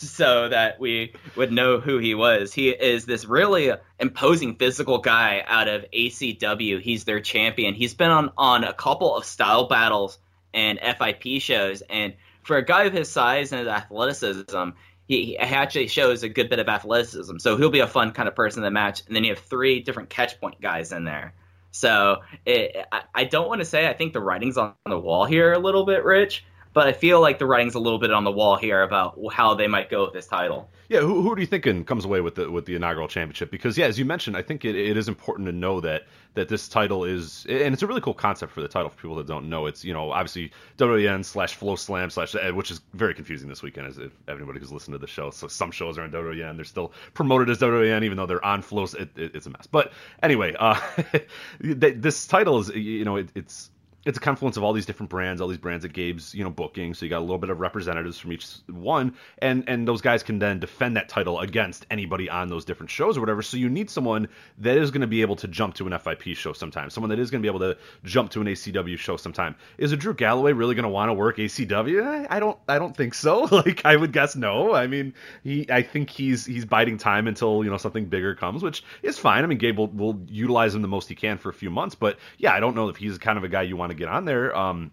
[0.02, 2.54] so that we would know who he was.
[2.54, 6.82] He is this really imposing physical guy out of ACW.
[6.82, 7.74] He's their champion.
[7.74, 10.18] He's been on, on a couple of style battles
[10.54, 11.82] and FIP shows.
[11.82, 12.14] And
[12.44, 14.70] for a guy of his size and his athleticism,
[15.08, 17.38] he, he actually shows a good bit of athleticism.
[17.38, 19.04] So he'll be a fun kind of person in the match.
[19.06, 21.34] And then you have three different catch point guys in there.
[21.72, 25.26] So it, I, I don't want to say I think the writing's on the wall
[25.26, 28.24] here a little bit, Rich but I feel like the writing's a little bit on
[28.24, 30.70] the wall here about how they might go with this title.
[30.88, 33.52] Yeah, who, who are you thinking comes away with the with the inaugural championship?
[33.52, 36.04] Because yeah, as you mentioned, I think it, it is important to know that
[36.34, 39.16] that this title is, and it's a really cool concept for the title for people
[39.18, 39.66] that don't know.
[39.66, 43.98] It's you know obviously WWN slash FloSlam slash which is very confusing this weekend as
[43.98, 45.30] if anybody who's listened to the show.
[45.30, 48.62] So some shows are on WWN, they're still promoted as WWN even though they're on
[48.62, 48.84] Flow.
[48.84, 49.68] It, it, it's a mess.
[49.68, 49.92] But
[50.24, 50.80] anyway, uh,
[51.60, 53.72] this title is you know it's
[54.06, 56.50] it's a confluence of all these different brands, all these brands that Gabe's you know
[56.50, 56.94] booking.
[56.94, 60.24] So you got a little bit of representatives from each one, and and those guys
[60.24, 63.42] can then defend that title against anybody on those different shows or whatever.
[63.42, 64.28] So you need someone
[64.60, 67.20] that is going to be able to jump to an FIP show sometime, someone that
[67.20, 69.56] is going to be able to jump to an ACW show sometime.
[69.78, 72.28] Is a Drew Galloway really going to want to work ACW?
[72.30, 73.50] I don't I don't think so.
[73.62, 74.74] Like I would guess no.
[74.74, 75.14] I mean
[75.44, 79.20] he I think he's he's biding time until you know something bigger comes, which is
[79.20, 79.44] fine.
[79.44, 81.94] I mean Gabe will, will utilize him the most he can for a few months,
[81.94, 84.10] but yeah, I don't know if he's kind of a guy you want to get
[84.10, 84.56] on there.
[84.56, 84.92] Um,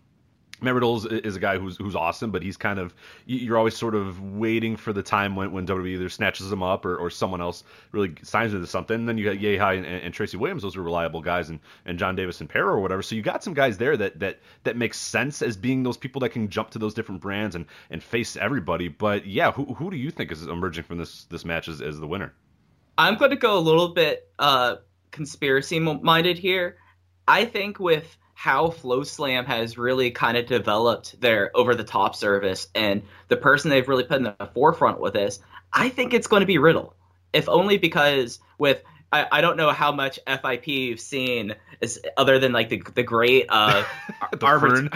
[0.60, 2.94] Matt is a guy who's who's awesome, but he's kind of
[3.26, 6.84] you're always sort of waiting for the time when, when WWE either snatches him up
[6.84, 7.62] or, or someone else
[7.92, 8.96] really signs into something.
[8.96, 11.98] And then you got Yehi and, and, Tracy Williams; those are reliable guys, and, and
[11.98, 13.02] Jon Davis and Parrow or whatever.
[13.02, 16.20] So you got some guys there that that that makes sense as being those people
[16.20, 18.88] that can jump to those different brands and and face everybody.
[18.88, 22.00] But yeah, who who do you think is emerging from this this match as, as
[22.00, 22.34] the winner?
[22.96, 24.76] I'm going to go a little bit uh,
[25.12, 26.78] conspiracy minded here.
[27.28, 32.68] I think with how FloSlam has really kind of developed their over the top service
[32.72, 35.40] and the person they've really put in the forefront with this,
[35.72, 36.94] I think it's going to be Riddle.
[37.32, 42.38] If only because with I, I don't know how much FIP you've seen is other
[42.38, 43.82] than like the the great uh
[44.30, 44.90] the Arbit- fern.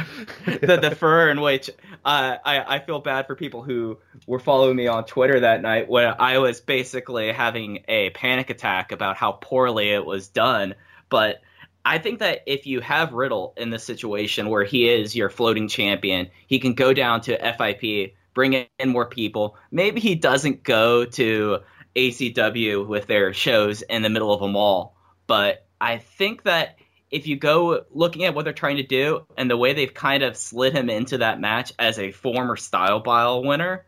[0.60, 1.69] the the fern which
[2.05, 5.89] uh, I I feel bad for people who were following me on Twitter that night
[5.89, 10.77] when I was basically having a panic attack about how poorly it was done
[11.09, 11.43] but
[11.85, 15.69] I think that if you have Riddle in the situation where he is your floating
[15.69, 19.57] champion, he can go down to FIP, bring in more people.
[19.71, 21.61] Maybe he doesn't go to
[21.97, 24.97] ACW with their shows in the middle of a mall,
[25.27, 26.77] but I think that
[27.11, 30.23] if you go looking at what they're trying to do and the way they've kind
[30.23, 33.85] of slid him into that match as a former Style Battle winner,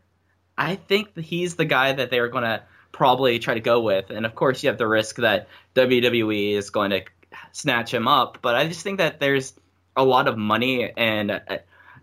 [0.57, 4.09] I think that he's the guy that they're going to probably try to go with.
[4.09, 7.01] And of course, you have the risk that WWE is going to
[7.55, 8.39] snatch him up.
[8.41, 9.53] But I just think that there's
[9.95, 11.39] a lot of money and uh,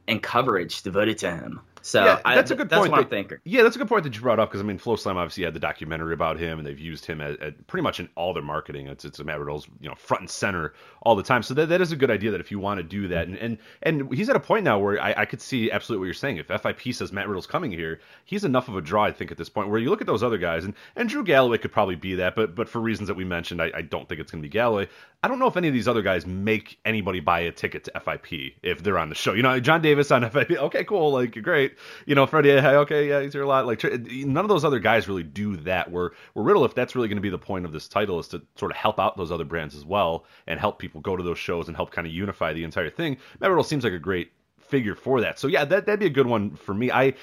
[0.08, 1.60] and coverage devoted to him.
[1.82, 2.92] So yeah, that's I, a good that's point.
[2.92, 3.38] What that, I'm thinking.
[3.44, 5.52] Yeah, that's a good point that you brought up because I mean, FloSlam obviously had
[5.52, 8.42] the documentary about him, and they've used him at, at pretty much in all their
[8.42, 8.86] marketing.
[8.86, 11.42] It's it's a Matt Riddle's you know front and center all the time.
[11.42, 13.36] So that, that is a good idea that if you want to do that, and
[13.36, 16.14] and, and he's at a point now where I, I could see absolutely what you're
[16.14, 16.36] saying.
[16.36, 19.36] If FIP says Matt Riddle's coming here, he's enough of a draw, I think, at
[19.36, 19.68] this point.
[19.68, 22.36] Where you look at those other guys, and and Drew Galloway could probably be that,
[22.36, 24.52] but but for reasons that we mentioned, I, I don't think it's going to be
[24.52, 24.88] Galloway.
[25.24, 28.00] I don't know if any of these other guys make anybody buy a ticket to
[28.00, 29.34] FIP if they're on the show.
[29.34, 31.76] You know, Jon Davis on FIP, okay, cool, like great.
[32.06, 33.64] You know, Fred Yehi, okay, yeah, he's here a lot.
[33.64, 35.92] Like none of those other guys really do that.
[35.92, 38.26] Where where Riddle, if that's really going to be the point of this title, is
[38.28, 41.22] to sort of help out those other brands as well and help people go to
[41.22, 43.16] those shows and help kind of unify the entire thing.
[43.38, 45.38] Matt Riddle seems like a great figure for that.
[45.38, 46.90] So yeah, that that'd be a good one for me.
[46.90, 47.14] I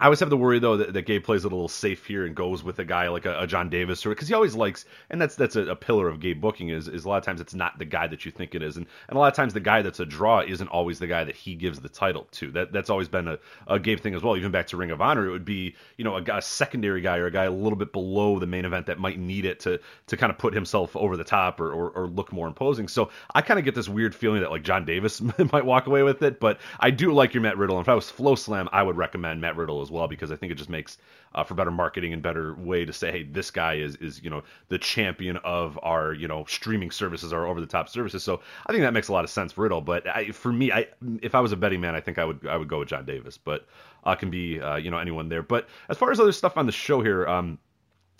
[0.00, 2.24] I always have the worry though that, that Gabe plays it a little safe here
[2.24, 4.86] and goes with a guy like a, a Jon Davis or because he always likes
[5.10, 7.40] and that's that's a, a, pillar of Gabe booking is is a lot of times
[7.40, 8.78] it's not the guy that you think it is.
[8.78, 11.24] And, and a lot of times the guy that's a draw isn't always the guy
[11.24, 12.50] that he gives the title to.
[12.50, 14.38] That that's always been a, a Gabe thing as well.
[14.38, 17.18] Even back to Ring of Honor it would be you know a, a secondary guy
[17.18, 19.78] or a guy a little bit below the main event that might need it to
[20.06, 22.88] to kind of put himself over the top or, or, or look more imposing.
[22.88, 25.20] So I kind of get this weird feeling that like Jon Davis
[25.52, 27.76] might walk away with it but I do like your Matt Riddle.
[27.76, 30.52] And if I was FloSlam I would recommend Matt Riddle as well because I think
[30.52, 30.98] it just makes
[31.34, 34.30] uh, for better marketing and better way to say, hey, this guy is is you
[34.30, 38.22] know the champion of our you know streaming services, our over the top services.
[38.22, 39.80] So I think that makes a lot of sense for Riddle.
[39.80, 40.86] But I, for me, I
[41.22, 43.04] if I was a betting man, I think I would I would go with Jon
[43.04, 43.66] Davis, but
[44.04, 45.42] uh, can be uh, you know anyone there.
[45.42, 47.58] But as far as other stuff on the show here, um,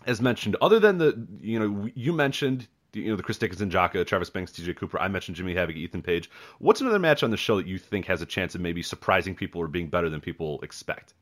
[0.07, 4.07] as mentioned, other than the you know you mentioned you know the Chris Dickinson, Jaka,
[4.07, 4.99] Travis Banks, TJ Cooper.
[4.99, 6.31] I mentioned Jimmy Havoc, Ethan Page.
[6.59, 9.35] What's another match on the show that you think has a chance of maybe surprising
[9.35, 11.15] people or being better than people expect?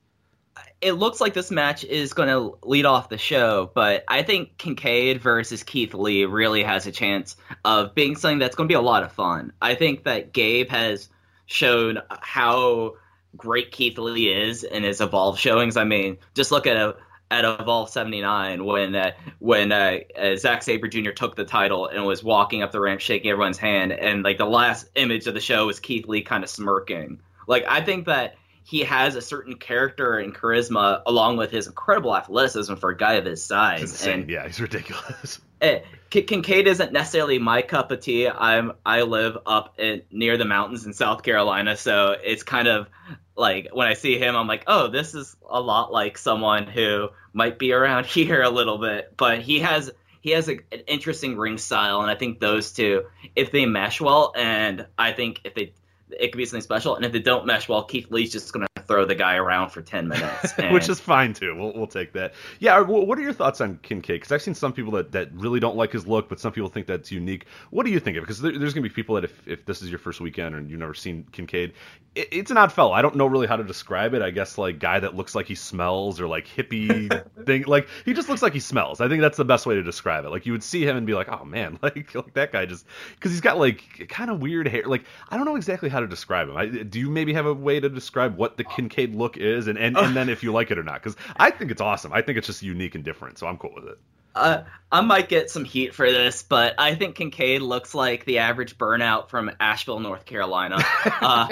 [0.81, 4.57] It looks like this match is going to lead off the show, but I think
[4.59, 8.77] Kincaid versus Keith Lee really has a chance of being something that's going to be
[8.77, 9.53] a lot of fun.
[9.61, 11.09] I think that Gabe has
[11.47, 12.95] shown how
[13.37, 15.77] great Keith Lee is in his Evolve showings.
[15.77, 16.97] I mean, just look at a
[17.31, 21.11] at Evolve 79 when uh, when uh, uh, Zack Sabre Jr.
[21.11, 24.47] took the title and was walking up the ramp shaking everyone's hand and like the
[24.47, 27.21] last image of the show was Keith Lee kind of smirking.
[27.47, 28.37] Like I think that
[28.69, 33.15] he has a certain character and charisma along with his incredible athleticism for a guy
[33.15, 34.07] of his size.
[34.07, 35.41] And yeah, he's ridiculous.
[35.61, 35.81] Eh,
[36.13, 38.29] it, Kincaid isn't necessarily my cup of tea.
[38.29, 42.87] I'm I live up in, near the mountains in South Carolina, so it's kind of
[43.35, 47.09] like when I see him, I'm like, oh, this is a lot like someone who
[47.33, 49.91] might be around here a little bit, but he has
[50.21, 54.01] he has a, an interesting ring style, and I think those two, if they mesh
[54.01, 55.73] well, and I think if they
[56.11, 56.97] it could be something special.
[56.97, 59.71] And if they don't mesh well, Keith Lee's just going to throw the guy around
[59.71, 60.55] for 10 minutes.
[60.59, 60.75] And...
[60.75, 61.55] Which is fine, too.
[61.55, 62.35] We'll, we'll take that.
[62.59, 64.17] Yeah, what are your thoughts on Kincaid?
[64.17, 66.69] Because I've seen some people that, that really don't like his look, but some people
[66.69, 67.47] think that's unique.
[67.71, 68.27] What do you think of it?
[68.27, 70.55] Because there, there's going to be people that if, if this is your first weekend
[70.55, 71.75] and you've never seen Kincaid,
[72.15, 72.93] it, it's an odd fellow.
[72.93, 74.23] I don't know really how to describe it.
[74.23, 77.65] I guess like guy that looks like he smells or like hippie thing.
[77.65, 79.01] Like he just looks like he smells.
[79.01, 80.31] I think that's the best way to describe it.
[80.31, 82.87] Like you would see him and be like, oh man, like, like that guy just,
[83.15, 84.83] because he's got like kind of weird hair.
[84.85, 86.57] Like I don't know exactly how to describe him.
[86.57, 89.79] I, do you maybe have a way to describe what the Kincaid look is, and
[89.79, 91.03] and, and then if you like it or not?
[91.03, 92.13] Because I think it's awesome.
[92.13, 93.99] I think it's just unique and different, so I'm cool with it.
[94.35, 94.63] Uh,
[94.93, 98.79] I might get some heat for this, but I think Kincaid looks like the average
[98.79, 100.79] burnout from Asheville, North Carolina.
[101.21, 101.49] Uh,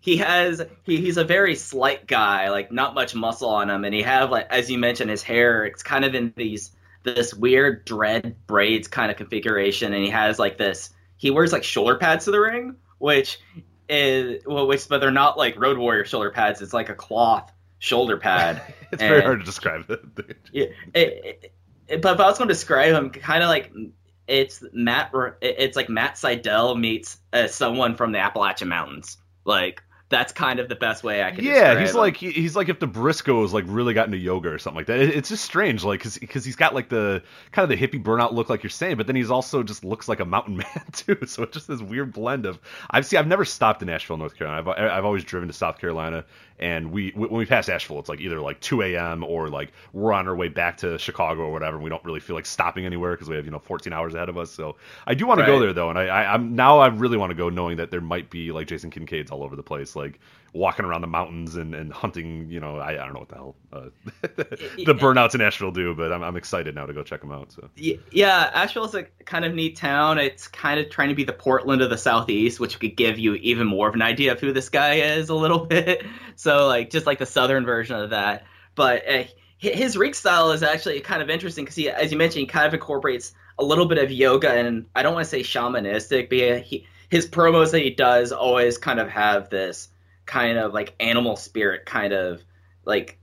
[0.00, 3.94] he has he, he's a very slight guy, like not much muscle on him, and
[3.94, 6.72] he have like as you mentioned, his hair it's kind of in these
[7.04, 10.90] this weird dread braids kind of configuration, and he has like this.
[11.16, 13.38] He wears like shoulder pads to the ring, which
[13.88, 16.60] is well, which but they're not like Road Warrior shoulder pads.
[16.60, 18.62] It's like a cloth shoulder pad.
[18.92, 20.00] it's and, very hard to describe it.
[20.52, 21.52] yeah, it,
[21.88, 23.72] it, but if I was going to describe him, kind of like
[24.26, 25.12] it's Matt.
[25.40, 29.16] It's like Matt Sydal meets uh, someone from the Appalachian Mountains.
[29.44, 31.44] Like that's kind of the best way I can.
[31.44, 31.96] Yeah, he's him.
[31.96, 34.86] like he, he's like if the Briscoes like really got into yoga or something like
[34.86, 35.00] that.
[35.00, 37.22] It, it's just strange, like because he's got like the
[37.52, 40.08] kind of the hippie burnout look, like you're saying, but then he's also just looks
[40.08, 41.18] like a mountain man too.
[41.26, 42.58] So it's just this weird blend of.
[42.90, 44.70] I've seen I've never stopped in Asheville, North Carolina.
[44.70, 46.24] I've I've always driven to South Carolina,
[46.58, 49.24] and we when we pass Asheville, it's like either like 2 a.m.
[49.24, 51.76] or like we're on our way back to Chicago or whatever.
[51.76, 54.14] And we don't really feel like stopping anywhere because we have you know 14 hours
[54.14, 54.50] ahead of us.
[54.50, 54.76] So
[55.06, 55.44] I do want Right.
[55.44, 57.76] to go there though, and I, I I'm now I really want to go knowing
[57.78, 60.18] that there might be like Jason Kincaid's all over the place, like
[60.52, 62.50] walking around the mountains and, and hunting.
[62.50, 63.88] You know, I, I don't know what the hell uh,
[64.22, 67.52] the burnouts in Asheville do, but I'm, I'm excited now to go check them out.
[67.52, 70.18] So Yeah, Asheville's a kind of neat town.
[70.18, 73.34] It's kind of trying to be the Portland of the Southeast, which could give you
[73.34, 76.04] even more of an idea of who this guy is a little bit.
[76.36, 78.44] So, like, just like the southern version of that.
[78.74, 79.24] But uh,
[79.58, 82.66] his rig style is actually kind of interesting because he, as you mentioned, he kind
[82.66, 86.62] of incorporates a little bit of yoga and I don't want to say shamanistic, but
[86.62, 89.88] he, his promos that he does always kind of have this
[90.28, 92.44] kind of like animal spirit kind of
[92.84, 93.18] like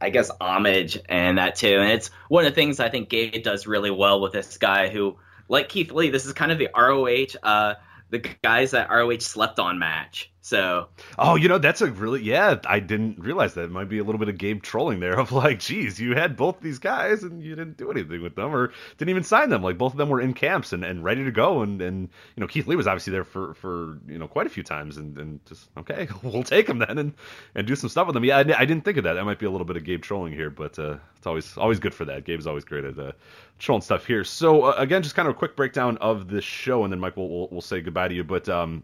[0.00, 1.78] I guess homage and that too.
[1.78, 4.88] And it's one of the things I think Gabe does really well with this guy
[4.88, 5.18] who,
[5.48, 7.74] like Keith Lee, this is kind of the ROH, uh,
[8.08, 10.29] the guys that ROH slept on match.
[10.50, 12.56] So Oh, you know, that's a really yeah.
[12.66, 13.66] I didn't realize that.
[13.66, 16.36] It might be a little bit of Gabe trolling there of like, geez, you had
[16.36, 19.62] both these guys and you didn't do anything with them or didn't even sign them.
[19.62, 21.62] Like both of them were in camps and, and ready to go.
[21.62, 24.50] And, and you know, Keith Lee was obviously there for, for you know quite a
[24.50, 27.14] few times and, and just okay, we'll take him then and,
[27.54, 28.24] and do some stuff with them.
[28.24, 29.12] Yeah, I, I didn't think of that.
[29.12, 31.78] That might be a little bit of Gabe trolling here, but uh, it's always always
[31.78, 32.24] good for that.
[32.24, 33.12] Gabe's always great at uh,
[33.60, 34.24] trolling stuff here.
[34.24, 37.16] So uh, again, just kind of a quick breakdown of the show, and then Mike
[37.16, 38.24] will will, will say goodbye to you.
[38.24, 38.82] But um,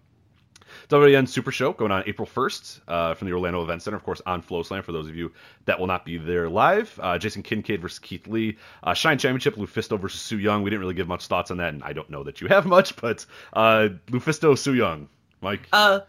[0.89, 4.23] WWN Super Show going on April 1st uh, from the Orlando Event Center, of course,
[4.25, 5.33] on FloSlam for those of you
[5.65, 6.99] that will not be there live.
[7.03, 8.57] Uh, Jason Kincaid versus Keith Lee.
[8.85, 10.63] Uh, Shine Championship, Lufisto versus Su Yung.
[10.63, 12.67] We didn't really give much thoughts on that, and I don't know that you have
[12.67, 15.09] much, but uh, Lufisto, Su Yung.
[15.41, 15.67] Mike?
[15.73, 16.01] Uh,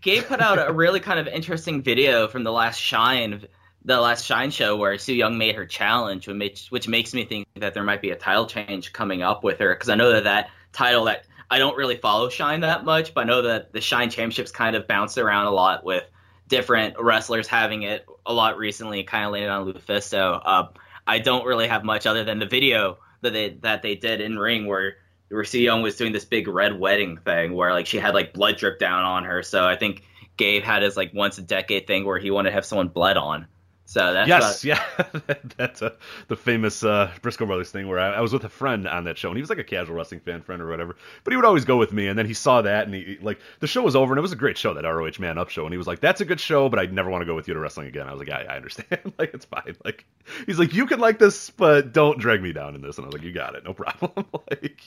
[0.00, 3.44] Gabe put out a really kind of interesting video from the last Shine,
[3.84, 7.24] the last Shine show where Su Yung made her challenge, which makes, which makes me
[7.24, 10.12] think that there might be a title change coming up with her because I know
[10.12, 13.72] that that title that I don't really follow Shine that much, but I know that
[13.72, 16.04] the Shine championships kind of bounced around a lot with
[16.46, 20.40] different wrestlers having it a lot recently, kind of landed on Lufisto.
[20.44, 20.68] Uh,
[21.06, 24.38] I don't really have much other than the video that they that they did in
[24.38, 24.96] ring where
[25.28, 28.56] where Yung was doing this big red wedding thing where like she had like blood
[28.56, 29.42] drip down on her.
[29.42, 30.02] So I think
[30.36, 33.16] Gabe had his like once a decade thing where he wanted to have someone bled
[33.16, 33.46] on.
[33.90, 35.90] So that's yes, uh, yeah, that's uh,
[36.28, 39.18] the famous uh, Briscoe Brothers thing where I, I was with a friend on that
[39.18, 40.94] show, and he was like a casual wrestling fan friend or whatever,
[41.24, 43.40] but he would always go with me, and then he saw that, and he like
[43.58, 45.64] the show was over, and it was a great show, that ROH Man Up show,
[45.64, 47.48] and he was like, "That's a good show, but I'd never want to go with
[47.48, 50.04] you to wrestling again." I was like, "Yeah, I understand, like it's fine." Like
[50.46, 53.08] he's like, "You can like this, but don't drag me down in this," and I
[53.08, 54.82] was like, "You got it, no problem." like.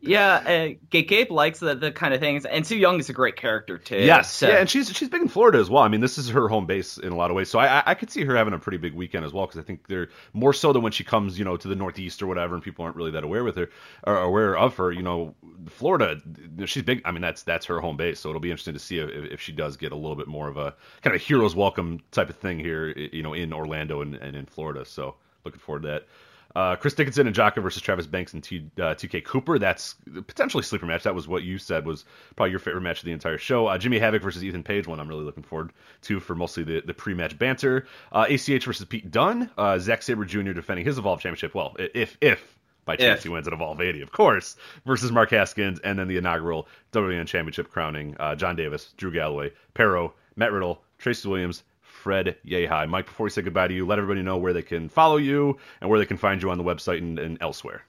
[0.00, 0.34] Yeah.
[0.34, 3.34] Uh, Ga- Gabe likes the, the kind of things, and Su Yung is a great
[3.36, 3.96] character too.
[3.96, 5.82] Yes, So- yeah, and she's she's big in Florida as well.
[5.82, 7.82] I mean, this is her home base in a lot of ways, so I I,
[7.86, 10.08] I could see her having a pretty big weekend as well because I think they're
[10.32, 12.84] more so than when she comes, you know, to the Northeast or whatever, and people
[12.84, 13.70] aren't really that aware with her
[14.04, 14.92] or aware of her.
[14.92, 15.34] You know,
[15.68, 16.20] Florida,
[16.66, 17.02] she's big.
[17.04, 19.40] I mean, that's that's her home base, so it'll be interesting to see if, if
[19.40, 22.36] she does get a little bit more of a kind of hero's welcome type of
[22.36, 24.84] thing here, you know, in Orlando and, and in Florida.
[24.84, 26.06] So looking forward to that.
[26.56, 29.58] Uh, Chris Dickinson and Jaka versus Travis Banks and T, uh, TK Cooper.
[29.58, 29.94] That's
[30.26, 31.02] potentially a sleeper match.
[31.02, 32.04] That was what you said was
[32.36, 33.66] probably your favorite match of the entire show.
[33.66, 35.72] Uh, Jimmy Havoc versus Ethan Page, one I'm really looking forward
[36.02, 37.86] to for mostly the, the pre-match banter.
[38.10, 39.50] Uh, ACH versus Pete Dunne.
[39.58, 40.52] Uh, Zack Sabre Jr.
[40.52, 41.54] defending his Evolve Championship.
[41.54, 42.58] Well, if if
[42.88, 44.56] by chance he wins at Evolve 80, of course,
[44.86, 49.52] versus Mark Haskins, and then the inaugural WWN Championship crowning uh, Jon Davis, Drew Galloway,
[49.74, 51.64] Parrow, Matt Riddle, Tracy Williams,
[52.08, 52.88] Fred Yehi.
[52.88, 55.58] Mike, before we say goodbye to you, let everybody know where they can follow you
[55.82, 57.82] and where they can find you on the website and, and elsewhere.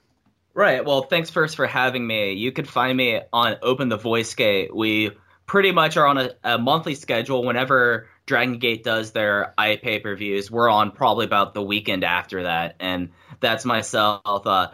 [0.53, 0.83] Right.
[0.83, 2.33] Well, thanks first for having me.
[2.33, 4.75] You can find me on Open the Voice Gate.
[4.75, 5.11] We
[5.45, 7.45] pretty much are on a, a monthly schedule.
[7.45, 12.03] Whenever Dragon Gate does their i pay per views, we're on probably about the weekend
[12.03, 14.67] after that, and that's myself, uh,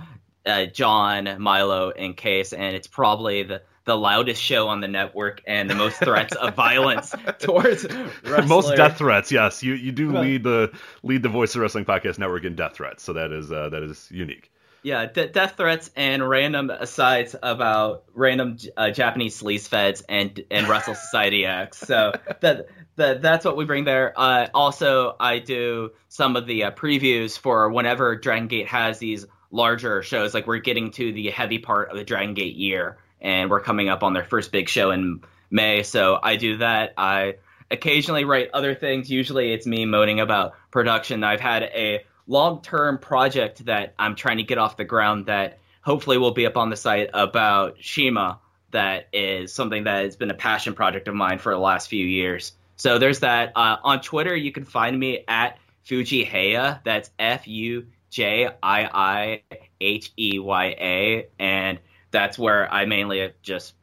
[0.43, 5.41] uh, John, Milo, and Case, and it's probably the the loudest show on the network
[5.47, 7.85] and the most threats of violence towards
[8.23, 8.47] wrestlers.
[8.49, 9.63] Most death threats, yes.
[9.63, 10.71] You you do Well- lead the
[11.03, 13.83] lead the Voice of Wrestling Podcast Network in death threats, so that is uh, that
[13.83, 14.51] is unique.
[14.83, 20.67] Yeah, de- death threats and random asides about random uh, Japanese sleaze feds and and
[20.67, 21.79] Wrestle Society X.
[21.79, 24.13] So that that that's what we bring there.
[24.15, 29.25] Uh, also, I do some of the uh, previews for whenever Dragon Gate has these
[29.49, 30.33] larger shows.
[30.35, 33.89] Like we're getting to the heavy part of the Dragon Gate year, and we're coming
[33.89, 35.83] up on their first big show in May.
[35.83, 36.93] So I do that.
[36.97, 37.35] I
[37.71, 39.09] occasionally write other things.
[39.09, 41.23] Usually, it's me moaning about production.
[41.23, 45.59] I've had a long term project that I'm trying to get off the ground that
[45.81, 48.39] hopefully will be up on the site about Shima
[48.75, 52.05] that is something that has been a passion project of mine for the last few
[52.05, 52.51] years.
[52.75, 53.53] So there's that.
[53.55, 56.81] Uh, on Twitter, you can find me at Fuji Heya.
[56.83, 59.41] That's F U J I I
[59.79, 61.79] H E Y A, and
[62.15, 63.73] that's where I mainly just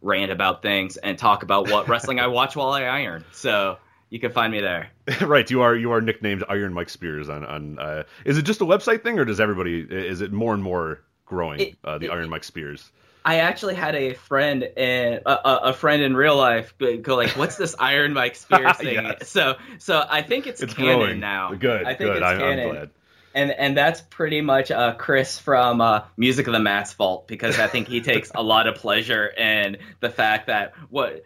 [0.00, 3.24] rant about things and talk about what wrestling I watch while I iron.
[3.32, 3.76] So
[4.08, 4.90] you can find me there.
[5.20, 7.78] right, you are you are nicknamed Iron Mike Spears on on.
[7.78, 9.80] Uh, is it just a website thing, or does everybody?
[9.80, 11.60] Is it more and more growing?
[11.60, 12.90] It- uh, the it- Iron Mike Spears.
[13.24, 15.30] I actually had a friend in a,
[15.62, 19.28] a, friend in real life go go like, "What's this Iron Mike Spears thing?" Yes.
[19.28, 21.54] So so I think it's, It's canon growing now.
[21.54, 22.16] Good, I think good.
[22.16, 22.90] it's I'm, I'm glad.
[23.34, 27.58] And and that's pretty much uh, Chris from uh, Music of the Mat's fault because
[27.58, 31.24] I think he takes a lot of pleasure in the fact that what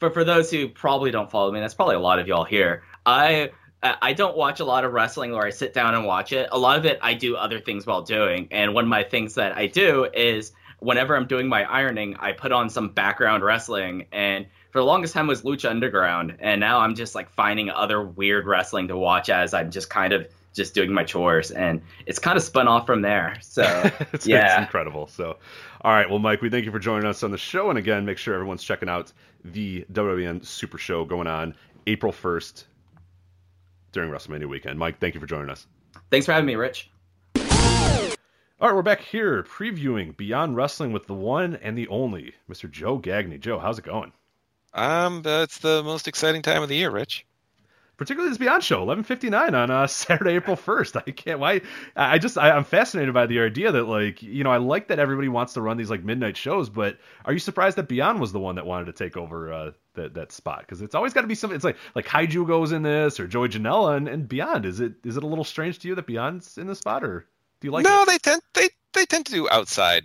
[0.00, 2.82] for for those who probably don't follow me, that's probably a lot of y'all here.
[3.06, 3.50] I
[3.82, 6.48] I don't watch a lot of wrestling where I sit down and watch it.
[6.52, 9.34] A lot of it I do other things while doing, and one of my things
[9.34, 14.06] that I do is whenever I'm doing my ironing, I put on some background wrestling
[14.12, 14.46] and.
[14.70, 18.44] For the longest time was Lucha Underground, and now I'm just like finding other weird
[18.44, 22.36] wrestling to watch as I'm just kind of just doing my chores, and it's kind
[22.36, 23.36] of spun off from there.
[23.42, 23.62] So
[24.00, 25.06] it's, it's yeah, incredible.
[25.08, 25.36] So,
[25.82, 26.08] all right.
[26.08, 27.68] Well, Mike, we thank you for joining us on the show.
[27.68, 29.12] And again, make sure everyone's checking out
[29.44, 31.54] the WWN Super Show going on
[31.86, 32.64] April 1st
[33.92, 34.78] during WrestleMania weekend.
[34.78, 35.66] Mike, thank you for joining us.
[36.10, 36.90] thanks for having me, Rich.
[38.60, 42.70] All right, we're back here previewing Beyond Wrestling with the one and the only Mr.
[42.70, 43.36] Joe Gagne.
[43.38, 44.12] Joe, how's it going?
[44.72, 47.26] Um, it's the most exciting time of the year, Rich.
[47.96, 51.02] Particularly this Beyond show, 11:59 on uh, Saturday, April 1st.
[51.06, 51.60] I can't why
[51.96, 54.98] I just I, I'm fascinated by the idea that like you know I like that
[54.98, 58.32] everybody wants to run these like midnight shows, but are you surprised that Beyond was
[58.32, 60.60] the one that wanted to take over uh, that that spot?
[60.60, 61.56] Because it's always got to be something.
[61.56, 64.66] It's like like Kaiju goes in this or Joey Janela and, and Beyond.
[64.66, 67.26] Is it is it a little strange to you that Beyond's in the spot or
[67.60, 68.08] do you like no, it?
[68.08, 70.04] they tend they they tend to do outside.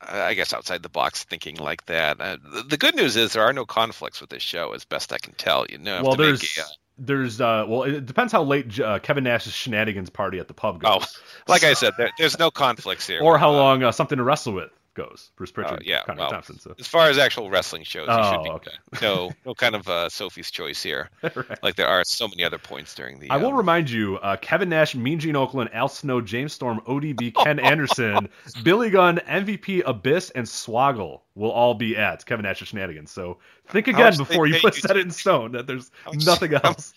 [0.00, 2.20] uh, I guess outside the box thinking like that.
[2.20, 5.12] Uh, the, the good news is there are no conflicts with this show, as best
[5.12, 5.66] I can tell.
[5.68, 6.64] You know, well, to make there's a, uh,
[7.00, 10.80] there's uh well it depends how late uh, Kevin Nash's shenanigans party at the pub
[10.82, 10.90] goes.
[10.92, 11.06] Oh,
[11.48, 13.20] like I said, there, there's no conflicts here.
[13.22, 14.70] or how Uh, long uh, something to wrestle with
[15.02, 15.30] goes.
[15.36, 16.58] Bruce Pritchard, Oh, yeah, Conrad well, Thompson.
[16.58, 18.70] So As far as actual wrestling shows, Oh, should be okay.
[19.02, 21.62] no no kind of uh, Sophie's choice here, Right.
[21.62, 23.30] like there are so many other points during the.
[23.30, 26.80] I will um, remind you, uh, Kevin Nash, Mean Gene Okerlund, Al Snow, James Storm,
[26.86, 28.28] ODB, Ken Anderson,
[28.62, 33.10] Billy Gunn, MVP, Abyss, and Swoggle will all be at Kevin Nash's shenanigans.
[33.10, 36.26] So think again before you put you set to- it in stone that there's much-
[36.26, 36.92] nothing else.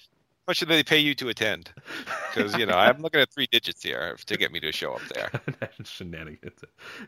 [0.47, 1.71] Much should they pay you to attend?
[2.33, 5.01] Because you know I'm looking at three digits here to get me to show up
[5.13, 5.31] there.
[5.83, 6.59] Shenanigans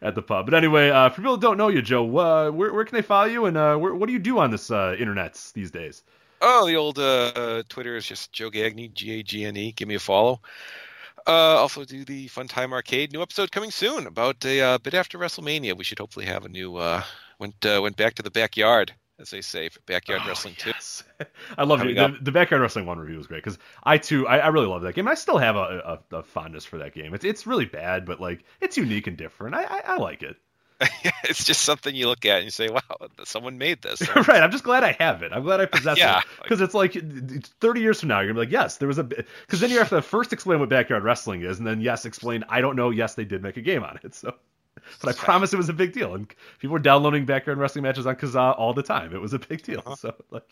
[0.01, 0.45] at the pub.
[0.45, 3.01] But anyway, uh, for people who don't know you, Joe, uh, where, where can they
[3.01, 6.03] follow you, and uh, where, what do you do on this uh, internets these days?
[6.41, 9.71] Oh, the old uh, Twitter is just Joe Gagne, G A G N E.
[9.71, 10.41] Give me a follow.
[11.27, 13.11] Uh, also do the Fun Time Arcade.
[13.11, 14.05] New episode coming soon.
[14.05, 16.75] About a uh, bit after WrestleMania, we should hopefully have a new.
[16.75, 17.03] Uh,
[17.39, 20.69] went uh, went back to the backyard, as they say, for backyard Oh, wrestling too.
[20.71, 21.03] yes.
[21.57, 21.95] I love it.
[21.95, 24.81] The, the backyard wrestling one review was great because I too I, I really love
[24.83, 25.07] that game.
[25.07, 27.13] I still have a, a, a fondness for that game.
[27.13, 29.55] It's it's really bad, but like it's unique and different.
[29.55, 30.35] I I, I like it.
[31.23, 32.81] it's just something you look at and you say, "Wow,
[33.23, 34.43] someone made this." right.
[34.43, 35.31] I'm just glad I have it.
[35.31, 36.19] I'm glad I possess Yeah.
[36.19, 36.93] it because it's like
[37.61, 39.77] 30 years from now you're gonna be like, yes, there was a because then you
[39.79, 42.89] have to first explain what backyard wrestling is, and then yes, explain I don't know.
[42.89, 44.13] Yes, they did make a game on it.
[44.13, 44.35] So.
[45.01, 46.27] But I promise it was a big deal, and
[46.59, 49.13] people were downloading backyard wrestling matches on Kazaa all the time.
[49.13, 49.95] It was a big deal, Uh-huh.
[49.95, 50.49] so like,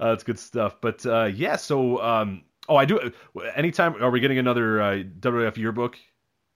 [0.00, 0.80] uh, it's good stuff.
[0.80, 3.12] But uh, yeah, so um, oh, I do.
[3.54, 5.96] Anytime, are we getting another uh, WWF yearbook?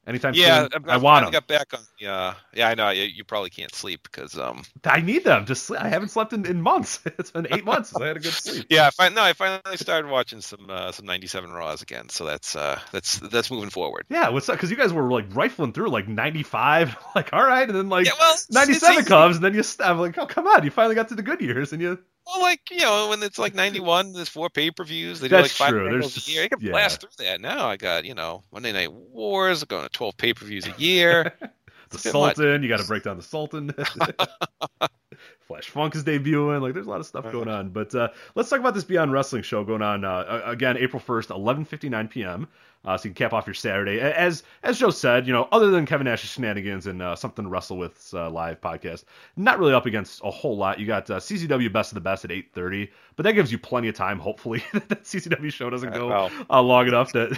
[0.07, 0.69] Anytime Yeah, soon?
[0.75, 1.31] I'm, I I'm want them.
[1.31, 2.07] got back on the.
[2.09, 4.63] Uh, yeah, I know you, you probably can't sleep because um.
[4.85, 5.47] I need them.
[5.47, 7.01] Just I haven't slept in, in months.
[7.19, 8.67] It's been eight months since I had a good sleep.
[8.69, 12.57] Yeah, I no, I finally started watching some uh, some '97 Raws again, so that's
[12.57, 14.07] uh, that's that's moving forward.
[14.09, 14.57] Yeah, what's up?
[14.57, 18.07] Because you guys were like rifling through like 95, like all right, and then like
[18.07, 19.99] Yeah, well, 97 comes, and then you stop.
[19.99, 21.99] Like, oh come on, you finally got to the good years, and you.
[22.27, 25.21] Well, like you know, when it's like '91, there's four pay-per-views.
[25.21, 25.91] They do That's like five true.
[25.91, 26.43] There's just- a year.
[26.45, 26.71] You can yeah.
[26.71, 27.41] blast through that.
[27.41, 31.35] Now I got you know Monday Night Wars, going to 12 pay-per-views a year.
[31.93, 32.37] The much.
[32.37, 33.71] Sultan, you got to break down the Sultan.
[35.47, 36.63] Flash Funk is debuting.
[36.63, 37.69] Like, there's a lot of stuff going on.
[37.69, 41.29] But uh, let's talk about this Beyond Wrestling show going on uh, again, April 1st,
[41.29, 42.49] 11:59 p.m.
[42.85, 44.01] Uh, so you can cap off your Saturday.
[44.01, 47.49] As as Joe said, you know, other than Kevin Nash's shenanigans and uh, something to
[47.49, 49.05] wrestle with uh, live podcast,
[49.37, 50.81] not really up against a whole lot.
[50.81, 53.89] You got uh, CZW Best of the Best at 8:30, but that gives you plenty
[53.89, 54.19] of time.
[54.19, 57.37] Hopefully, that CZW show doesn't go uh, long enough that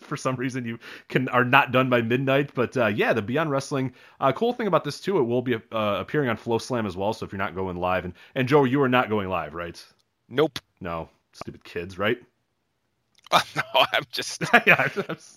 [0.00, 2.52] for some reason you can are not done by midnight.
[2.54, 3.92] But uh, yeah, the Beyond Wrestling.
[4.20, 7.12] Uh, cool thing about this too, it will be uh, appearing on FloSlam as well.
[7.12, 9.84] So if you're not going live, and and Joe, you are not going live, right?
[10.28, 10.60] Nope.
[10.80, 12.18] No, stupid kids, right?
[13.56, 14.42] no, I'm just.
[14.66, 14.88] yeah,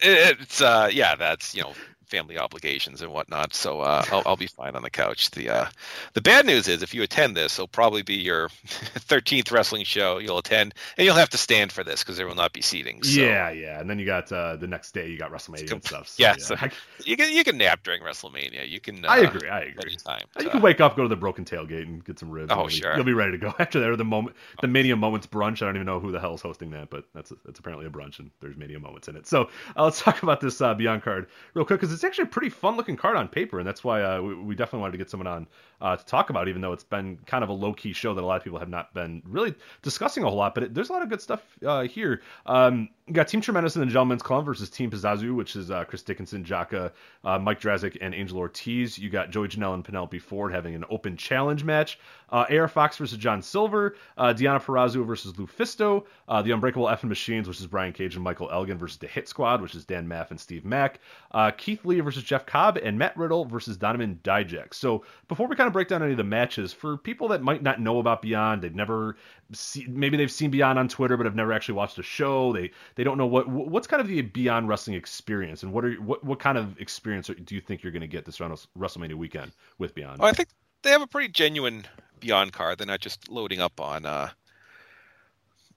[0.01, 1.73] It's uh, yeah, that's you know,
[2.09, 5.31] family obligations and whatnot, so uh, I'll, I'll be fine on the couch.
[5.31, 5.65] The uh,
[6.13, 10.17] the bad news is if you attend this, it'll probably be your 13th wrestling show
[10.17, 13.03] you'll attend, and you'll have to stand for this because there will not be seating.
[13.03, 13.21] So.
[13.21, 16.07] Yeah, yeah, and then you got uh, the next day you got WrestleMania and stuff.
[16.09, 16.43] So, yeah, yeah.
[16.43, 16.55] so
[17.05, 18.67] you can you can nap during WrestleMania.
[18.69, 19.05] You can.
[19.05, 19.49] Uh, I agree.
[19.49, 19.91] I agree.
[19.91, 20.23] Anytime.
[20.39, 22.51] You Uh, can wake up, go to the broken tailgate, and get some ribs.
[22.51, 22.95] Oh, and sure.
[22.95, 23.89] You'll be ready to go after that.
[23.89, 25.61] Or the moment, the Mania Moments brunch.
[25.61, 28.19] I don't even know who the hell's hosting that, but that's that's apparently a brunch,
[28.19, 29.27] and there's Mania Moments in it.
[29.27, 32.27] So uh, let's talk about this uh, Beyond card real quick because it's actually a
[32.27, 34.97] pretty fun looking card on paper, and that's why uh, we, we definitely wanted to
[34.97, 35.47] get someone on
[35.81, 38.21] uh, to talk about, even though it's been kind of a low key show that
[38.21, 40.53] a lot of people have not been really discussing a whole lot.
[40.53, 42.21] But it, there's a lot of good stuff uh, here.
[42.45, 45.83] Um, you got Team Tremendous and the Gentlemen's Club versus Team Pazuzu, which is uh,
[45.83, 46.91] Chris Dickinson, Jaka,
[47.23, 48.99] uh, Mike Draztik, and Angel Ortiz.
[48.99, 51.97] You got Joey Janela and Penelope Ford having an open challenge match.
[52.31, 53.95] Uh, AR Fox versus John Silver.
[54.15, 56.05] Uh, Deonna Purrazzo versus Lufisto.
[56.27, 59.27] Uh, the Unbreakable Effing Machines, which is Brian Cage and Michael Elgin versus the Hit
[59.27, 60.99] Squad, which is Dan Maff and Steve Mack.
[61.31, 64.73] Uh, Keith Lee versus Jeff Cobb, and Matt Riddle versus Donovan Dijak.
[64.75, 67.63] So before we kind of break down any of the matches, for people that might
[67.63, 69.17] not know about Beyond, they've never
[69.51, 72.53] see, maybe they've seen Beyond on Twitter, but have never actually watched a show.
[72.53, 75.93] They they don't know what what's kind of the Beyond wrestling experience, and what are
[75.95, 79.51] what what kind of experience do you think you're going to get this WrestleMania weekend
[79.77, 80.19] with Beyond?
[80.19, 80.49] Well, I think
[80.81, 81.85] they have a pretty genuine
[82.19, 82.77] Beyond card.
[82.77, 84.29] They're not just loading up on uh,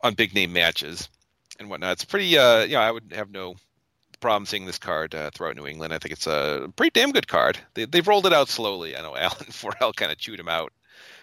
[0.00, 1.08] on big name matches
[1.58, 1.92] and whatnot.
[1.92, 2.36] It's pretty.
[2.36, 3.56] Uh, you know, I would have no
[4.22, 5.92] problem seeing this card uh, throughout New England.
[5.92, 7.58] I think it's a pretty damn good card.
[7.74, 8.96] They, they've rolled it out slowly.
[8.96, 10.72] I know Alan Forel kind of chewed him out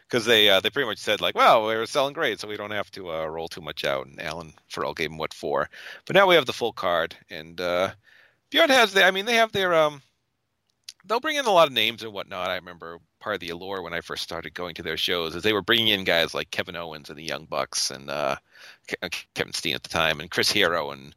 [0.08, 2.58] because they uh, they pretty much said like, well, we were selling great, so we
[2.58, 4.06] don't have to uh, roll too much out.
[4.06, 5.70] And Alan Farrell gave him what for,
[6.06, 7.90] but now we have the full card, and uh,
[8.50, 9.04] Beyond has the.
[9.04, 10.02] I mean, they have their um,
[11.06, 12.50] they'll bring in a lot of names and whatnot.
[12.50, 15.44] I remember part of the allure when I first started going to their shows is
[15.44, 18.38] they were bringing in guys like Kevin Owens and the Young Bucks and uh,
[19.36, 21.14] Kevin Steen at the time and Chris Hero and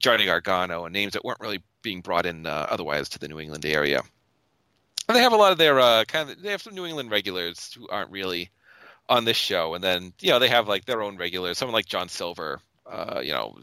[0.00, 3.38] Johnny Gargano and names that weren't really being brought in uh, otherwise to the New
[3.38, 4.02] England area.
[5.08, 7.10] And they have a lot of their uh, kind of they have some New England
[7.10, 8.50] regulars who aren't really
[9.08, 11.86] on this show, and then you know they have like their own regulars, someone like
[11.86, 13.58] John Silver, uh, you know,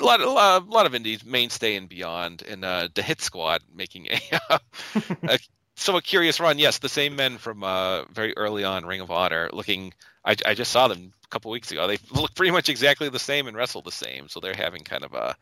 [0.00, 3.20] a lot, a lot, a lot of indies, mainstay and beyond, and uh, the Hit
[3.20, 4.60] Squad making a,
[5.24, 5.38] a
[5.76, 6.58] somewhat curious run.
[6.58, 9.92] Yes, the same men from uh, very early on Ring of Honor, looking.
[10.24, 11.86] I, I just saw them a couple weeks ago.
[11.86, 15.04] They look pretty much exactly the same and wrestle the same, so they're having kind
[15.04, 15.36] of a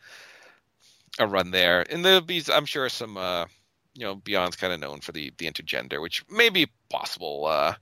[1.18, 1.84] a run there.
[1.88, 3.46] And there'll be, I'm sure, some uh,
[3.94, 7.74] you know, Beyond's kind of known for the the intergender, which may be possible uh,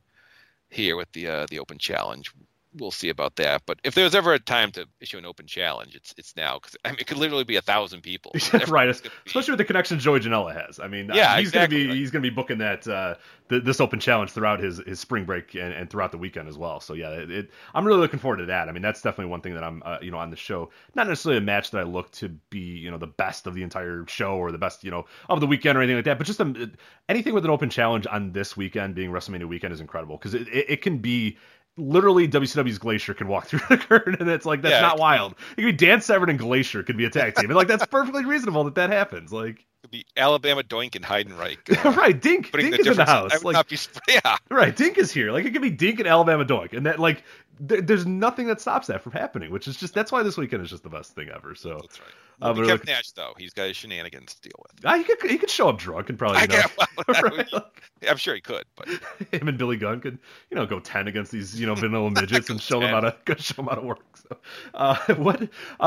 [0.68, 2.30] here with the uh, the open challenge.
[2.76, 3.62] We'll see about that.
[3.66, 6.76] But if there's ever a time to issue an open challenge, it's it's now because
[6.84, 8.32] I mean, it could literally be a thousand people.
[8.52, 10.80] right, Everyone's gonna be- especially with the connection Joey Janela has.
[10.80, 11.82] I mean, Yeah, he's exactly.
[11.84, 13.14] gonna be he's gonna be booking that uh,
[13.48, 16.58] th- this open challenge throughout his, his spring break and, and throughout the weekend as
[16.58, 16.80] well.
[16.80, 18.68] So yeah, it, it, I'm really looking forward to that.
[18.68, 20.70] I mean, that's definitely one thing that I'm uh, you know on the show.
[20.96, 23.62] Not necessarily a match that I look to be you know the best of the
[23.62, 26.26] entire show or the best you know of the weekend or anything like that, but
[26.26, 26.72] just um,
[27.08, 30.48] anything with an open challenge on this weekend being WrestleMania weekend is incredible because it,
[30.48, 31.38] it, it can be.
[31.76, 35.34] Literally, WCW's Glacier can walk through the curtain, and it's like that's Yeah, not wild.
[35.52, 37.86] It could be Dan Severn and Glacier could be a tag team, and like that's
[37.86, 39.32] perfectly reasonable that that happens.
[39.32, 41.84] Like, could be Alabama Doink and Heidenreich.
[41.84, 43.42] uh, right, Dink, Dink the is in the house.
[43.44, 43.76] Like, be.
[44.08, 45.32] Yeah, right, Dink is here.
[45.32, 47.22] Like it could be Dink and Alabama Doink, and that like
[47.68, 49.50] th- there's nothing that stops that from happening.
[49.50, 51.54] Which is just that's why this weekend is just the best thing ever.
[51.54, 52.08] So that's right.
[52.42, 54.84] Uh, Well, but Kev Nash though, he's got his shenanigans to deal with.
[54.84, 57.48] ah, he could he could show up drunk and probably you know, well, would right,
[58.08, 58.88] I'm sure he could, but
[59.32, 60.18] him and Billy Gunn could
[60.50, 63.16] you know go ten against these you know vanilla midgets and show them how to
[63.24, 64.00] go show them how to work.
[64.16, 64.36] So,
[64.74, 65.46] uh, what uh,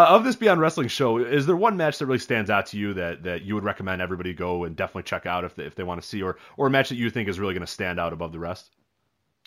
[0.10, 2.94] of this Beyond Wrestling show is there one match that really stands out to you
[2.94, 5.84] that that you would recommend everybody go and definitely check out if they, if they
[5.84, 8.00] want to see or or a match that you think is really going to stand
[8.00, 8.72] out above the rest?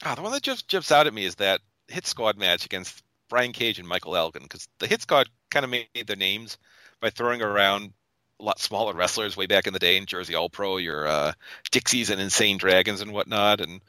[0.02, 1.60] Ah, the one that just jumps out at me is that
[1.90, 5.70] Hit Squad match against Brian Cage and Michael Elgin, because the Hit Squad kind of
[5.70, 6.58] made their names
[7.00, 7.92] by throwing around
[8.40, 11.32] a lot smaller wrestlers way back in the day in Jersey All Pro, your uh,
[11.70, 13.80] Dixies and Insane Dragons and whatnot, and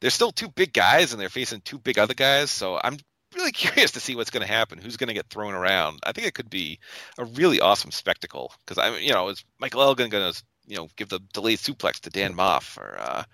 [0.00, 2.50] they're still two big guys and they're facing two big other guys.
[2.50, 2.96] So I'm
[3.34, 4.78] really curious to see what's going to happen.
[4.78, 6.00] Who's going to get thrown around?
[6.04, 6.78] I think it could be
[7.18, 10.88] a really awesome spectacle because I'm, you know, is Michael Elgin going to, you know,
[10.96, 13.24] give the delayed suplex to Dan Maff or uh,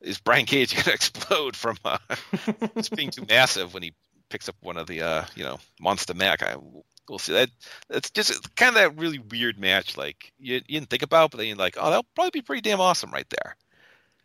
[0.00, 1.98] is Brian Cage going to explode from uh,
[2.76, 3.92] just being too massive when he
[4.28, 6.42] picks up one of the, uh, you know, Monsta Mack?
[6.42, 6.56] I,
[7.08, 7.32] we'll see.
[7.32, 7.50] That
[7.88, 11.38] that's just kind of that really weird match, like you, you didn't think about, but
[11.38, 13.56] then you're like, oh, that'll probably be pretty damn awesome right there.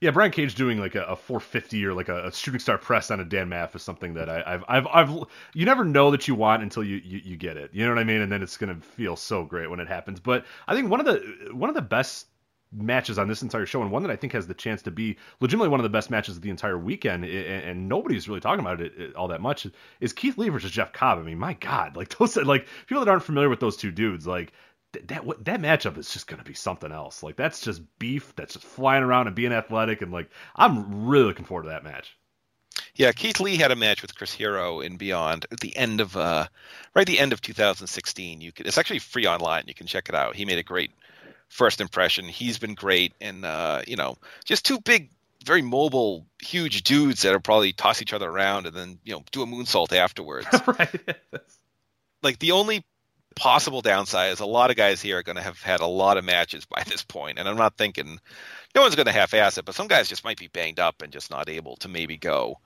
[0.03, 3.09] Yeah, Brian Cage doing like a, a 450 or like a, a shooting star press
[3.09, 5.09] on a Dan Maff is something that I, I've, I've, I've,
[5.53, 7.69] you never know that you want until you, you, you get it.
[7.73, 8.19] You know what I mean?
[8.19, 10.19] And then it's gonna feel so great when it happens.
[10.19, 12.27] But I think one of the, one of the best
[12.73, 15.17] matches on this entire show, and one that I think has the chance to be
[15.39, 18.59] legitimately one of the best matches of the entire weekend, and, and nobody's really talking
[18.59, 19.67] about it all that much,
[19.99, 21.19] is Keith Lee versus Jeff Cobb.
[21.19, 24.27] I mean, my God, like those, like people that aren't familiar with those two dudes,
[24.27, 24.53] like
[24.93, 27.23] th- that that matchup is just going to be something else.
[27.23, 31.25] Like that's just beef that's just flying around and being athletic and like I'm really
[31.25, 32.15] looking forward to that match.
[32.95, 36.15] Yeah, Keith Lee had a match with Chris Hero and Beyond at the end of
[36.17, 36.47] uh,
[36.95, 38.41] right at the end of 2016.
[38.41, 39.65] You can it's actually free online.
[39.67, 40.35] You can check it out.
[40.35, 40.91] He made a great
[41.53, 42.25] first impression.
[42.27, 45.11] He's been great, and uh, you know, just two big,
[45.45, 49.43] very mobile, huge dudes that'll probably toss each other around and then you know do
[49.43, 50.47] a moonsault afterwards.
[50.67, 51.15] right.
[52.21, 52.84] like the only
[53.35, 56.17] possible downside is a lot of guys here are going to have had a lot
[56.17, 58.19] of matches by this point, and I'm not thinking
[58.75, 61.13] no one's going to half-ass it, but some guys just might be banged up and
[61.13, 62.59] just not able to maybe go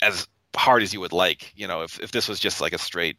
[0.00, 1.52] as hard as you would like.
[1.56, 3.18] You know, if if this was just like a straight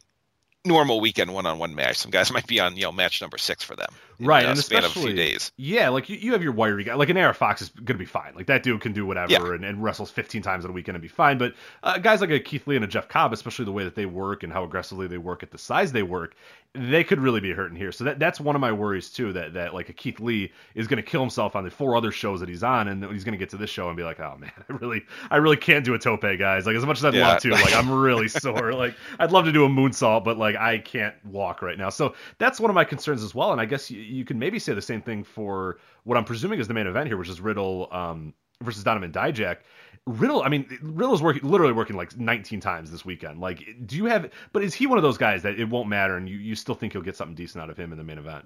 [0.64, 1.98] normal weekend one-on-one match.
[1.98, 4.44] Some guys might be on you know match number six for them, right?
[4.46, 5.52] and span of a especially few days.
[5.56, 7.94] yeah, like you, you have your wiry guy, like an AR Fox is going to
[7.94, 8.34] be fine.
[8.34, 9.54] Like that dude can do whatever Yeah.
[9.54, 11.38] and, and wrestles 15 times in a weekend and be fine.
[11.38, 13.94] But uh, guys like a Keith Lee and a Jeff Cobb, especially the way that
[13.94, 16.34] they work and how aggressively they work at the size they work,
[16.74, 17.92] they could really be hurting here.
[17.92, 19.32] So that that's one of my worries too.
[19.32, 22.10] That that like a Keith Lee is going to kill himself on the four other
[22.10, 24.18] shows that he's on, and he's going to get to this show and be like,
[24.18, 26.66] oh man, I really I really can't do a tope, guys.
[26.66, 27.28] Like as much as I'd Yeah.
[27.28, 28.72] love to, like I'm really sore.
[28.72, 31.90] Like I'd love to do a moonsault, but like I can't walk right now.
[31.90, 33.52] So that's one of my concerns as well.
[33.52, 36.60] And I guess you, you can maybe say the same thing for what I'm presuming
[36.60, 39.58] is the main event here, which is Riddle um, versus Donovan Dijak.
[40.06, 43.40] Riddle, I mean, Riddle's working literally working like 19 times this weekend.
[43.40, 44.30] Like, do you have?
[44.52, 46.74] But is he one of those guys that it won't matter, and you, you still
[46.74, 48.44] think you'll get something decent out of him in the main event?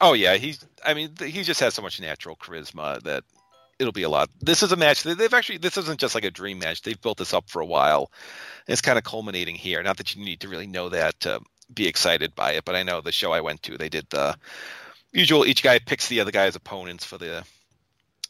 [0.00, 0.64] Oh yeah, he's.
[0.84, 3.24] I mean, he just has so much natural charisma that
[3.80, 4.30] it'll be a lot.
[4.40, 5.02] This is a match.
[5.02, 5.58] they- They've actually.
[5.58, 6.82] This isn't just like a dream match.
[6.82, 8.12] They've built this up for a while.
[8.68, 9.82] It's kind of culminating here.
[9.82, 11.40] Not that you need to really know that to
[11.74, 14.36] be excited by it, but I know the show I went to, they did the
[15.12, 15.46] usual.
[15.46, 17.44] Each guy picks the other guy's opponents for the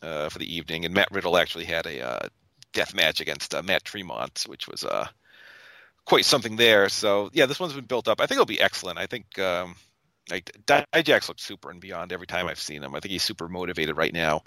[0.03, 2.29] uh, for the evening, and Matt Riddle actually had a uh,
[2.73, 5.07] death match against uh, Matt Tremont, which was uh,
[6.05, 6.89] quite something there.
[6.89, 8.21] So yeah, this one's been built up.
[8.21, 8.99] I think it'll be excellent.
[8.99, 9.39] I think.
[9.39, 9.77] Um,
[10.31, 12.95] like Dijax looks super and beyond every time I've seen him.
[12.95, 14.43] I think he's super motivated right now.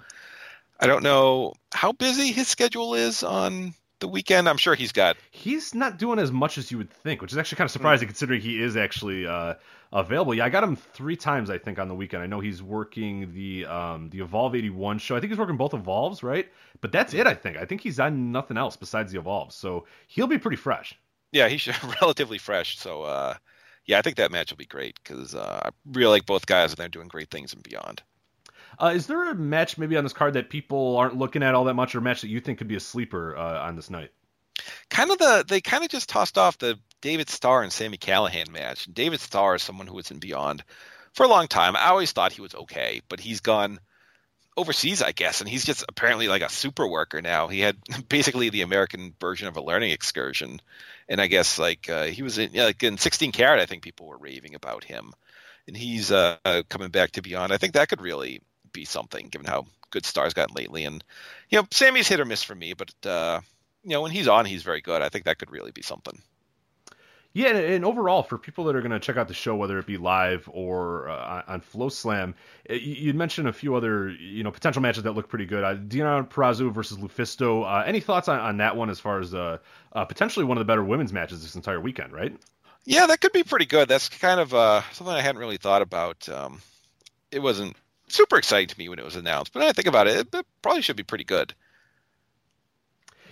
[0.80, 3.74] I don't know how busy his schedule is on
[4.04, 4.50] the weekend.
[4.50, 5.16] I'm sure he's got.
[5.30, 8.06] He's not doing as much as you would think, which is actually kind of surprising
[8.06, 9.54] considering he is actually uh,
[9.94, 10.34] available.
[10.34, 12.22] Yeah, I got him three times I think on the weekend.
[12.22, 15.16] I know he's working the um, the Evolve 81 show.
[15.16, 16.46] I think he's working both Evolves, right?
[16.82, 17.26] But that's it.
[17.26, 17.56] I think.
[17.56, 20.94] I think he's on nothing else besides the Evolves, so he'll be pretty fresh.
[21.32, 21.66] Yeah, he's
[22.02, 22.78] relatively fresh.
[22.78, 23.34] So uh,
[23.86, 26.72] yeah, I think that match will be great because uh, I really like both guys
[26.72, 28.02] and they're doing great things and beyond.
[28.78, 31.64] Uh, is there a match maybe on this card that people aren't looking at all
[31.64, 33.90] that much, or a match that you think could be a sleeper uh, on this
[33.90, 34.10] night?
[34.90, 38.50] kind of the they kind of just tossed off the David Starr and Sami Callihan
[38.50, 38.86] match.
[38.86, 40.64] And David Starr is someone who was in Beyond
[41.12, 41.76] for a long time.
[41.76, 43.78] I always thought he was okay, but he's gone
[44.56, 47.48] overseas, I guess, and he's just apparently like a super worker now.
[47.48, 47.76] He had
[48.08, 50.60] basically the American version of a learning excursion,
[51.08, 53.60] and I guess like uh, he was in like in 16 Carat.
[53.60, 55.12] I think people were raving about him,
[55.66, 57.52] and he's uh, uh, coming back to Beyond.
[57.52, 58.40] I think that could really
[58.74, 60.84] be something, given how good Starr's gotten lately.
[60.84, 61.02] And
[61.48, 63.40] you know, Sammy's hit or miss for me, but uh,
[63.82, 65.00] you know, when he's on, he's very good.
[65.00, 66.20] I think that could really be something.
[67.36, 69.86] Yeah, and, overall, for people that are going to check out the show, whether it
[69.86, 72.34] be live or uh, on FloSlam,
[72.70, 75.64] you you'd mentioned a few other you know potential matches that look pretty good.
[75.64, 77.64] Uh, Deonna Purrazzo versus Lufisto.
[77.64, 79.58] Uh, any thoughts on, on that one as far as uh,
[79.92, 82.36] uh, potentially one of the better women's matches this entire weekend, right?
[82.84, 83.88] Yeah, that could be pretty good.
[83.88, 86.28] That's kind of uh, something I hadn't really thought about.
[86.28, 86.62] Um,
[87.32, 87.76] it wasn't
[88.14, 90.82] super exciting to me when it was announced, but I think about it, it probably
[90.82, 91.54] should be pretty good.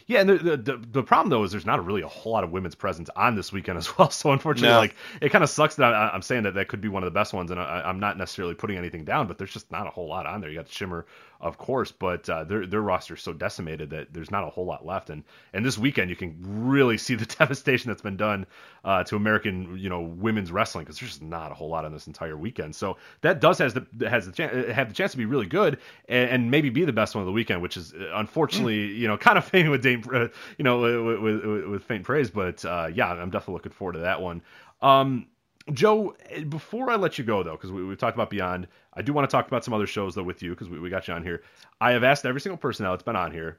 [0.07, 2.43] Yeah, and the, the the the problem though is there's not really a whole lot
[2.43, 4.11] of women's presence on this weekend as well.
[4.11, 4.79] So unfortunately, No.
[4.79, 7.07] like it kind of sucks that I, I'm saying that that could be one of
[7.07, 9.87] the best ones, and I, I'm not necessarily putting anything down, but there's just not
[9.87, 10.51] a whole lot on there.
[10.51, 11.07] You got Shimmer,
[11.43, 14.65] of course, but uh, their their roster is so decimated that there's not a whole
[14.65, 15.11] lot left.
[15.11, 18.47] And and this weekend you can really see the devastation that's been done
[18.85, 21.93] uh, to American you know women's wrestling because there's just not a whole lot on
[21.93, 22.77] this entire weekend.
[22.77, 25.79] So that does has the has the chance have the chance to be really good
[26.09, 29.09] and, and maybe be the best one of the weekend, which is uh, unfortunately you
[29.09, 30.29] know kind of fading with Dame, uh,
[30.59, 32.31] you know with, with, with, with faint praise.
[32.31, 34.43] But uh, yeah, I'm definitely looking forward to that one.
[34.81, 35.27] Um,
[35.73, 36.17] Joe,
[36.49, 39.29] before I let you go though, because we, we've talked about Beyond, I do want
[39.29, 41.23] to talk about some other shows though with you because we, we got you on
[41.23, 41.43] here.
[41.81, 43.59] I have asked every single person now that's been on here,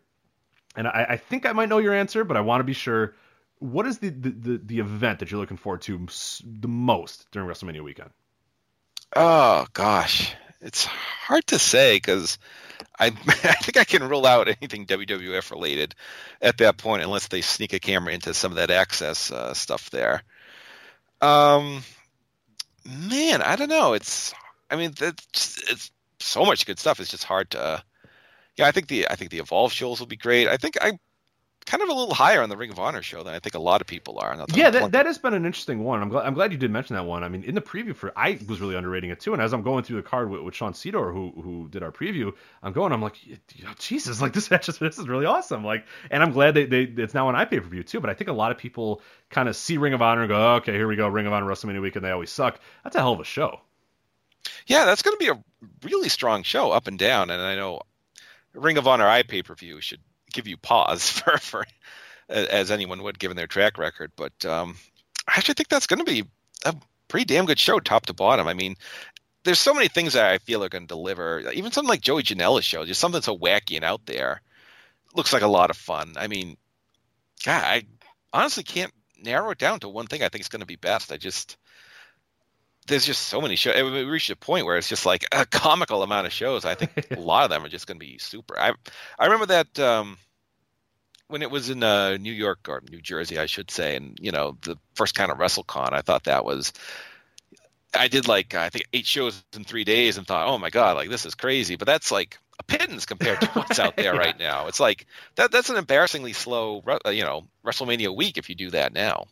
[0.76, 3.16] and I, I think I might know your answer, but I want to be sure.
[3.60, 6.08] What is the, the, the, the event that you're looking forward to
[6.44, 8.10] the most during WrestleMania weekend?
[9.16, 12.38] Oh gosh, it's hard to say because
[13.00, 15.96] I I think I can rule out anything WWF related
[16.42, 19.90] at that point unless they sneak a camera into some of that access uh, stuff
[19.90, 20.24] there.
[21.24, 21.84] Um,
[22.86, 23.94] man, I don't know.
[23.94, 24.34] It's
[24.70, 27.00] I mean that's it's so much good stuff.
[27.00, 27.82] It's just hard to.
[28.58, 30.48] Yeah, I think the I think the Evolve shows will be great.
[30.50, 31.00] I think I
[31.66, 33.60] kind of a little higher on the Ring of Honor show than I think a
[33.60, 34.36] lot of people are.
[34.36, 36.02] Not Yeah, that, that has been an interesting one.
[36.02, 37.24] I'm glad, I'm glad you did mention that one.
[37.24, 39.34] I mean, in the preview for, I was really underrating it too.
[39.34, 41.92] And as I'm going through the card with, with Sean Sidor, who who did our
[41.92, 43.16] preview, I'm going, I'm like,
[43.66, 45.64] oh, Jesus, like this match is this is really awesome.
[45.64, 48.00] Like, and I'm glad they, they it's now on iPay per view too.
[48.00, 50.36] But I think a lot of people kind of see Ring of Honor and go,
[50.36, 52.60] oh, okay, here we go, Ring of Honor WrestleMania week, and they always suck.
[52.84, 53.60] That's a hell of a show.
[54.68, 55.44] Yeah, that's going to be a
[55.84, 57.30] really strong show up and down.
[57.30, 57.82] And I know
[58.54, 60.02] Ring of Honor i pay per view should
[60.34, 61.66] give you pause for, for
[62.30, 64.12] as anyone would given their track record.
[64.16, 64.76] But um,
[65.28, 66.26] I actually think that's going to be
[66.66, 66.76] a
[67.08, 68.48] pretty damn good show, top to bottom.
[68.48, 68.76] I mean,
[69.44, 71.52] there's so many things that I feel are going to deliver.
[71.52, 74.42] Even something like Joey Janela's show, just something so wacky and out there,
[75.16, 76.14] looks like a lot of fun.
[76.18, 76.58] I mean,
[77.46, 77.84] God, I
[78.32, 81.12] honestly can't narrow it down to one thing I think is going to be best.
[81.12, 81.58] I just
[82.88, 83.82] there's just so many shows.
[83.82, 86.66] We reached a point where it's just like a comical amount of shows.
[86.66, 88.60] I think a lot of them are just going to be super.
[88.60, 88.74] I
[89.20, 90.18] I remember that um,
[91.28, 94.32] when it was in uh, New York or New Jersey, I should say, and you
[94.32, 95.94] know the first kind of WrestleCon.
[95.94, 96.74] I thought that was.
[97.96, 100.96] I did like I think eight shows in three days and thought, oh my god,
[100.98, 101.76] like this is crazy.
[101.76, 104.20] But that's like a pittance compared to what's out there Yeah.
[104.20, 104.68] right now.
[104.68, 105.06] It's like
[105.36, 105.52] that.
[105.52, 109.26] That's an embarrassingly slow, uh, you know, WrestleMania week if you do that now.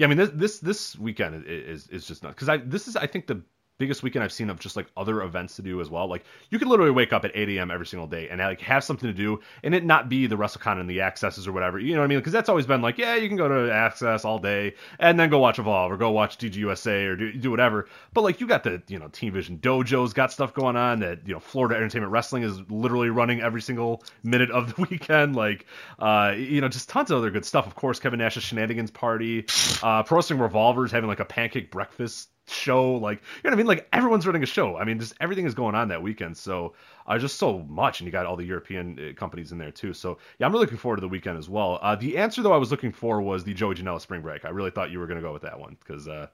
[0.00, 2.96] Yeah, I mean this this this weekend is is, just not because I this is
[2.96, 3.42] I think the
[3.80, 6.06] biggest weekend I've seen of just like other events to do as well.
[6.06, 7.70] Like you could literally wake up at 8 a.m.
[7.70, 10.78] every single day and like have something to do, and it not be the WrestleCon
[10.78, 11.80] and the accesses or whatever.
[11.80, 12.18] You know what I mean?
[12.18, 15.30] Because that's always been like, yeah, you can go to Access all day and then
[15.30, 17.88] go watch Evolve or go watch DGUSA or do, do whatever.
[18.12, 21.26] But like you got the you know Team Vision Dojo's got stuff going on that
[21.26, 25.34] you know Florida Entertainment Wrestling is literally running every single minute of the weekend.
[25.34, 25.66] Like
[25.98, 27.66] uh you know just tons of other good stuff.
[27.66, 29.46] Of course, Kevin Nash's Shenanigans Party,
[29.82, 33.56] uh, Pro Wrestling Revolvers having like a pancake breakfast show like you know what i
[33.56, 33.66] mean?
[33.66, 34.76] Like everyone's running a show.
[34.76, 36.36] I mean just everything is going on that weekend.
[36.36, 36.74] So
[37.06, 39.92] uh, just so much and you got all the european uh, companies in there too.
[39.92, 41.78] So yeah i'm really looking forward to the weekend as well.
[41.82, 44.44] Uh, the answer though i was looking for was the joey janela spring break.
[44.44, 46.26] I really thought you were going to go with that one because uh,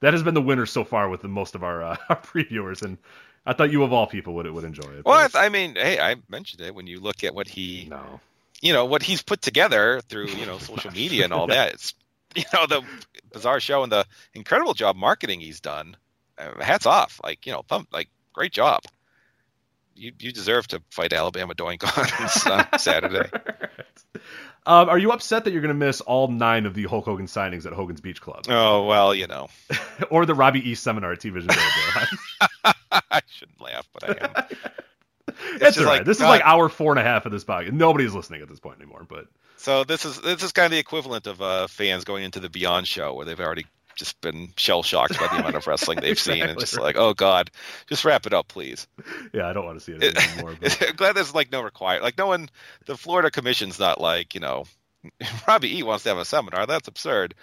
[0.00, 2.82] that has been the winner so far with the most of our, uh, our previewers
[2.82, 2.98] and
[3.46, 5.04] i thought you of all people would would enjoy it.
[5.04, 6.74] Well, I, th- I mean, hey, I mentioned it.
[6.74, 8.20] When you look at what he, no.
[8.60, 11.74] you know, what he's put together through, you know, social media and all that.
[11.74, 11.94] It's,
[12.36, 12.82] you know, the
[13.32, 15.96] bizarre show and the incredible job marketing he's done.
[16.38, 18.82] Uh, hats off, like you know, thumb, like great job.
[19.94, 21.84] You you deserve to fight Alabama Doink
[22.72, 23.28] on Saturday.
[24.66, 27.26] um, are you upset that you're going to miss all nine of the hulk hogan
[27.26, 29.48] signings at hogan's beach club Oh well, you know,
[30.10, 31.50] or the robbie east seminar at t-vision
[33.10, 34.56] I shouldn't laugh, but I am.
[35.60, 35.86] It's right.
[35.86, 37.72] like, this is like hour four and a half of this podcast.
[37.72, 39.06] Nobody's listening at this point anymore.
[39.08, 39.26] But
[39.60, 42.48] So this is this is kind of the equivalent of uh, fans going into the
[42.48, 46.18] Beyond show where they've already just been shell shocked by the amount of wrestling they've
[46.18, 47.50] seen and just like, oh god,
[47.86, 48.88] just wrap it up, please.
[49.34, 50.56] yeah, I don't want to see it anymore.
[50.58, 52.48] But I'm glad there's like no require like no one
[52.86, 54.64] the Florida Commission's not like you know
[55.46, 57.34] Robbie E wants to have a seminar that's absurd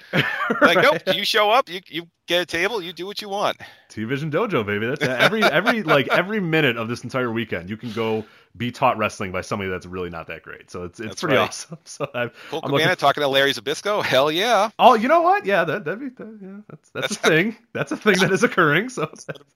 [0.61, 3.57] like nope you show up you you get a table you do what you want
[3.89, 4.85] T-Vision Dojo, baby.
[4.85, 8.25] That's every every like every minute of this entire weekend, you can go
[8.57, 10.71] be taught wrestling by somebody that's really not that great.
[10.71, 11.47] So it's it's That's pretty right.
[11.47, 11.77] awesome.
[11.85, 12.95] So I'm, Cool I'm Cabana looking.
[12.95, 15.45] talking to Larry Zbyszko hell yeah Oh, you know what?
[15.45, 16.57] Yeah, that that'd be that, yeah.
[16.69, 17.55] That's that's, a thing.
[17.73, 18.89] That's a thing that is occurring.
[18.89, 19.09] So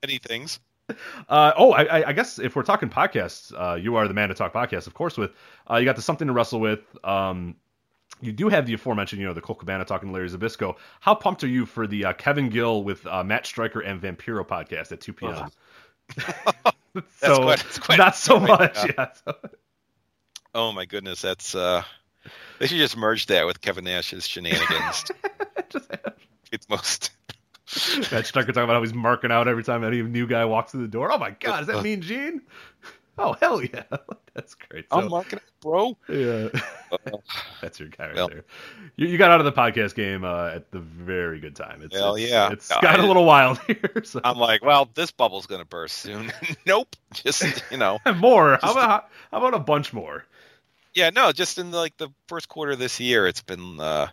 [0.04, 0.60] many things
[1.30, 4.36] Uh, oh, I, I- guess if we're talking podcasts, uh, you are the man to
[4.36, 5.18] talk podcast, of course.
[5.18, 5.32] With
[5.70, 6.82] uh, you got the something to wrestle with.
[7.06, 7.56] Um,
[8.20, 10.76] you do have the aforementioned, you know, the Colt Cabana talking to Larry Zbyszko.
[11.00, 14.46] How pumped are you for the uh, Kevin Gill with uh, Matt Striker and Vampiro
[14.46, 15.50] podcast at 2 p.m.?
[17.22, 18.76] So quite- that's quite not so much.
[18.76, 18.92] yeah.
[18.98, 19.08] Yeah.
[19.26, 19.36] so-
[20.54, 21.82] oh my goodness that's uh
[22.60, 25.06] they should just merge that with Kevin Nash's shenanigans
[26.52, 27.12] it's most
[28.12, 30.82] Matt Striker talking about how he's marking out every time any new guy walks through
[30.82, 31.10] the door.
[31.10, 32.42] Oh my God, does that mean Gene?
[33.22, 33.84] Oh hell yeah,
[34.34, 34.86] that's great.
[34.92, 36.50] So, I'm it bro Yeah.
[36.92, 36.98] Uh,
[37.62, 38.44] That's your guy right Well- there.
[38.98, 41.82] You, you got out of the podcast game uh, at the very good time.
[41.84, 42.52] It's, Hell it's, yeah.
[42.52, 44.02] It's got a I- little wild here.
[44.04, 44.20] So.
[44.24, 46.32] I'm like, well, this bubble's gonna burst soon.
[46.66, 46.96] nope.
[47.14, 48.58] Just you know, more.
[48.62, 50.26] How about how about a bunch more?
[50.94, 54.08] yeah, no, just in like the first quarter of this year, it's been uh,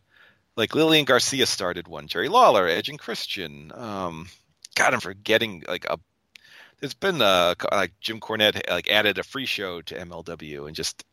[0.57, 3.73] like Lillian Garcia started one, Jerry Lawler, Edge and Christian.
[3.75, 4.29] Um,
[4.77, 5.99] God, I'm forgetting like a.
[6.81, 11.05] There's been uh like Jim Cornette like added a free show to MLW and just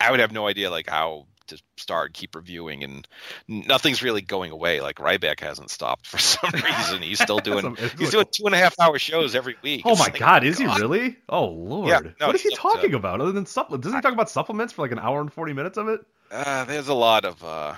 [0.00, 3.06] I would have no idea like how to start keep reviewing and
[3.48, 8.10] nothing's really going away like Ryback hasn't stopped for some reason he's still doing he's
[8.10, 10.64] doing two and a half hour shows every week Oh my like, God, is he
[10.64, 11.16] really?
[11.28, 13.84] Oh Lord, Yeah, no, what is he he's up to- talking about other than supplements?
[13.84, 16.00] Doesn't he talk about supplements for like an hour and forty minutes of it?
[16.30, 17.74] Uh, there's a lot of uh,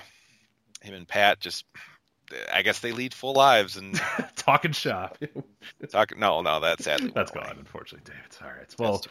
[0.81, 1.65] him and Pat just.
[2.51, 3.95] I guess they lead full lives and
[4.47, 5.17] Talking shop.
[5.89, 6.17] talk.
[6.17, 8.37] No, no, that's sadly That's gone, unfortunately, David.
[8.41, 8.75] All right.
[8.79, 9.03] Well.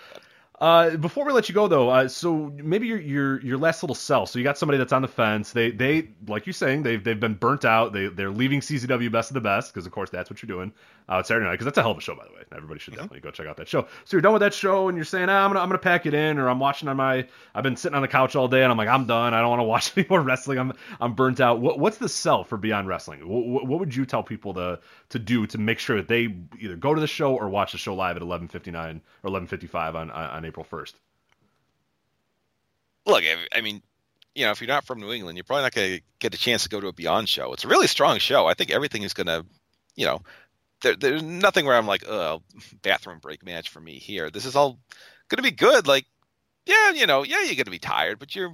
[0.59, 3.95] Uh, before we let you go though, uh, so maybe your your your last little
[3.95, 4.25] sell.
[4.25, 5.53] So you got somebody that's on the fence.
[5.53, 7.93] They they like you're saying they've they've been burnt out.
[7.93, 10.73] They they're leaving CZW Best of the Best because of course that's what you're doing
[11.11, 12.41] uh, Saturday night because that's a hell of a show by the way.
[12.55, 13.83] Everybody should definitely go check out that show.
[14.05, 16.07] So you're done with that show and you're saying ah, I'm gonna I'm gonna pack
[16.07, 18.63] it in or I'm watching on my I've been sitting on the couch all day
[18.63, 19.35] and I'm like I'm done.
[19.35, 20.59] I don't want to watch any more wrestling.
[20.59, 21.61] I'm I'm burnt out.
[21.61, 23.29] What what's the sell for Beyond Wrestling?
[23.29, 24.81] What, what would you tell people to
[25.11, 27.79] to do to make sure that they either go to the show or watch the
[27.79, 30.95] show live at 11:59 or 11:55 on, on on April 1st?
[33.07, 33.25] Look,
[33.55, 33.83] I, mean,
[34.35, 36.39] you know, if you're not from New England, you're probably not going to get a
[36.39, 37.53] chance to go to a Beyond show.
[37.53, 38.47] It's a really strong show.
[38.47, 39.45] I think everything is going to,
[39.95, 40.23] you know,
[40.83, 42.43] there, there's nothing where I'm like, oh,
[42.83, 44.31] bathroom break match for me here.
[44.31, 44.79] This is all
[45.29, 45.87] going to be good.
[45.87, 46.07] Like,
[46.67, 48.53] yeah, you know, yeah, you're going to be tired, but you're,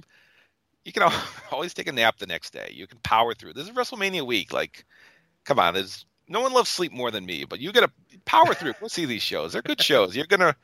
[0.85, 1.11] you can
[1.51, 2.71] always take a nap the next day.
[2.73, 3.53] You can power through.
[3.53, 4.53] This is WrestleMania week.
[4.53, 4.85] Like,
[5.45, 8.53] come on, there's no one loves sleep more than me, but you got to power
[8.53, 8.73] through.
[8.79, 9.53] Go see these shows.
[9.53, 10.15] They're good shows.
[10.15, 10.55] You're gonna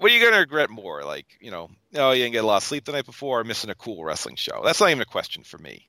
[0.00, 1.04] what are you going to regret more?
[1.04, 3.44] Like, you know, oh, you didn't get a lot of sleep the night before or
[3.44, 4.62] missing a cool wrestling show?
[4.64, 5.88] That's not even a question for me.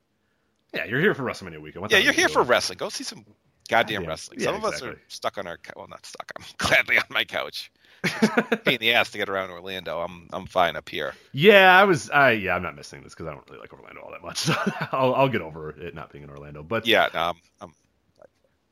[0.74, 1.82] Yeah, you're here for WrestleMania weekend.
[1.82, 2.78] What yeah, you're here for wrestling.
[2.78, 3.26] Go see some
[3.70, 4.40] goddamn yeah, wrestling.
[4.40, 4.90] Some yeah, of exactly.
[4.90, 6.32] us are stuck on our well, not stuck.
[6.38, 7.72] I'm gladly on my couch.
[8.04, 10.00] pain in the ass to get around Orlando.
[10.00, 11.14] I'm I'm fine up here.
[11.34, 12.10] Yeah, I was.
[12.10, 14.38] I yeah, I'm not missing this because I don't really like Orlando all that much.
[14.40, 14.54] So
[14.92, 16.64] I'll I'll get over it not being in Orlando.
[16.64, 17.74] But yeah, um, um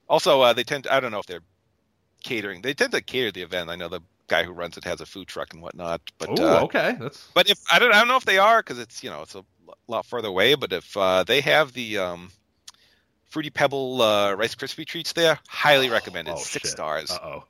[0.07, 0.86] also uh, they tend.
[0.86, 1.44] To, I don't know if they're
[2.24, 2.61] catering.
[2.61, 3.70] They tend to cater the event.
[3.70, 6.01] I know the guy who runs it has a food truck and whatnot.
[6.18, 7.27] But oh, uh, okay, that's.
[7.34, 9.35] But if I don't, I don't know if they are because it's you know it's
[9.35, 9.43] a
[9.88, 10.56] lot further away.
[10.56, 12.31] But if uh, they have the um,
[13.26, 16.34] fruity pebble uh, rice crispy treats there, highly recommended.
[16.34, 16.72] Oh, Six shit.
[16.72, 17.11] stars.
[17.11, 17.43] Uh oh.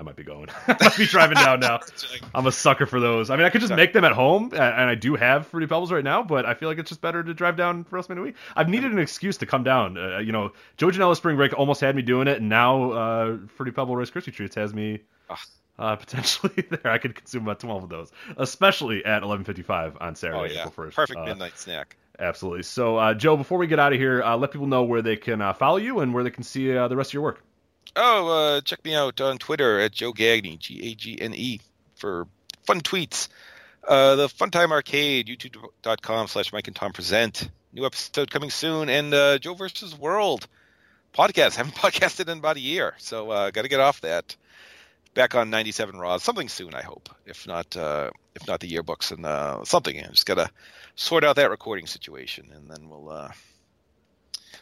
[0.00, 0.48] I might be going.
[0.66, 1.80] I might be driving down now.
[2.34, 3.28] I'm a sucker for those.
[3.28, 5.92] I mean, I could just make them at home, and I do have Fruity Pebbles
[5.92, 8.36] right now, but I feel like it's just better to drive down for WrestleMania week.
[8.56, 9.98] I've needed an excuse to come down.
[9.98, 13.36] Uh, you know, Joe Janela Spring Break almost had me doing it, and now uh,
[13.56, 15.00] Fruity Pebble Rice Krispie Treats has me
[15.80, 16.92] uh, potentially there.
[16.92, 20.66] I could consume about 12 of those, especially at 11:55 on Saturday, oh, yeah.
[20.66, 20.94] April 1st.
[20.94, 21.96] Perfect uh, midnight snack.
[22.18, 22.62] Absolutely.
[22.64, 25.16] So, uh, Joe, before we get out of here, uh, let people know where they
[25.16, 27.42] can uh, follow you and where they can see uh, the rest of your work.
[27.96, 31.60] Oh, check me out on Twitter at Joe Gagne, G A G N E,
[31.96, 32.28] for
[32.64, 33.28] fun tweets.
[33.88, 37.48] the Funtime Arcade, youtube.com slash Mike and Tom present.
[37.72, 38.90] New episode coming soon.
[38.90, 40.46] And Joe versus World
[41.14, 41.54] podcast.
[41.56, 44.36] Haven't podcasted in about a year, so got to get off that
[45.14, 47.08] back on 97 Raw something soon, I hope.
[47.26, 49.98] If not, uh, if not the yearbooks and uh, something.
[49.98, 50.50] I just gotta
[50.94, 53.30] sort out that recording situation, and then we'll uh,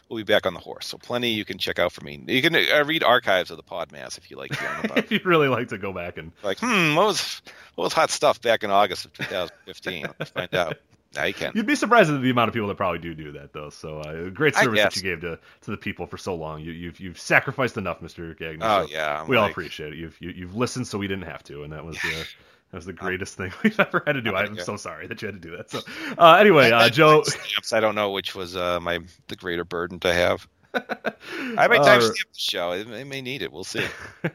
[0.09, 0.87] we'll be back on the horse.
[0.87, 2.21] So plenty you can check out for me.
[2.27, 4.51] You can uh, read archives of the Podmass if you like.
[4.95, 7.41] if you really like to go back and like, hmm, what was
[7.75, 10.07] what was hot stuff back in August of 2015?
[10.19, 10.77] Let's find out.
[11.15, 11.53] Now you can.
[11.55, 13.71] You'd be surprised at the amount of people that probably do do that, though.
[13.71, 16.61] So, uh, great service that you gave to, to the people for so long.
[16.61, 18.59] You, have you've, you've sacrificed enough, Mister Gagne.
[18.61, 19.43] Oh so yeah, I'm we like...
[19.43, 19.97] all appreciate it.
[19.97, 22.23] You've you, have you have listened so we didn't have to, and that was uh,
[22.71, 24.35] that was the greatest thing we've ever had to do.
[24.35, 25.71] I'm so sorry that you had to do that.
[25.71, 25.79] So,
[26.17, 27.23] uh, anyway, uh, Joe,
[27.71, 30.47] I don't know which was uh, my the greater burden to have.
[30.75, 32.73] I might time skip the show.
[32.73, 33.51] It, it, may need it.
[33.51, 33.83] We'll see.
[34.23, 34.31] all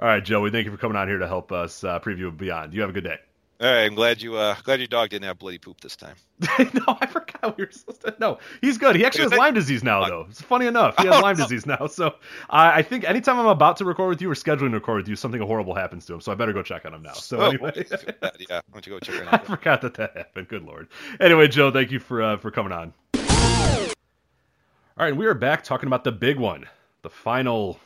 [0.00, 0.40] right, Joe.
[0.40, 2.74] We thank you for coming on here to help us uh, preview Beyond.
[2.74, 3.18] You have a good day.
[3.60, 6.16] All right, I'm glad you uh glad your dog didn't have bloody poop this time.
[6.58, 8.14] no, I forgot we were supposed to.
[8.18, 8.96] No, he's good.
[8.96, 10.26] He actually has Lyme disease now, though.
[10.28, 10.96] It's funny enough.
[10.98, 11.44] He has oh, Lyme no.
[11.44, 11.86] disease now.
[11.86, 12.16] So
[12.50, 15.08] I, I think anytime I'm about to record with you or scheduling to record with
[15.08, 16.20] you, something horrible happens to him.
[16.20, 17.12] So I better go check on him now.
[17.12, 18.00] So oh, anyway, yeah,
[18.48, 19.28] why don't you go check on him?
[19.30, 20.48] I forgot that that happened.
[20.48, 20.88] Good lord.
[21.20, 22.92] Anyway, Joe, thank you for uh, for coming on.
[23.14, 26.66] All right, we are back talking about the big one,
[27.02, 27.78] the final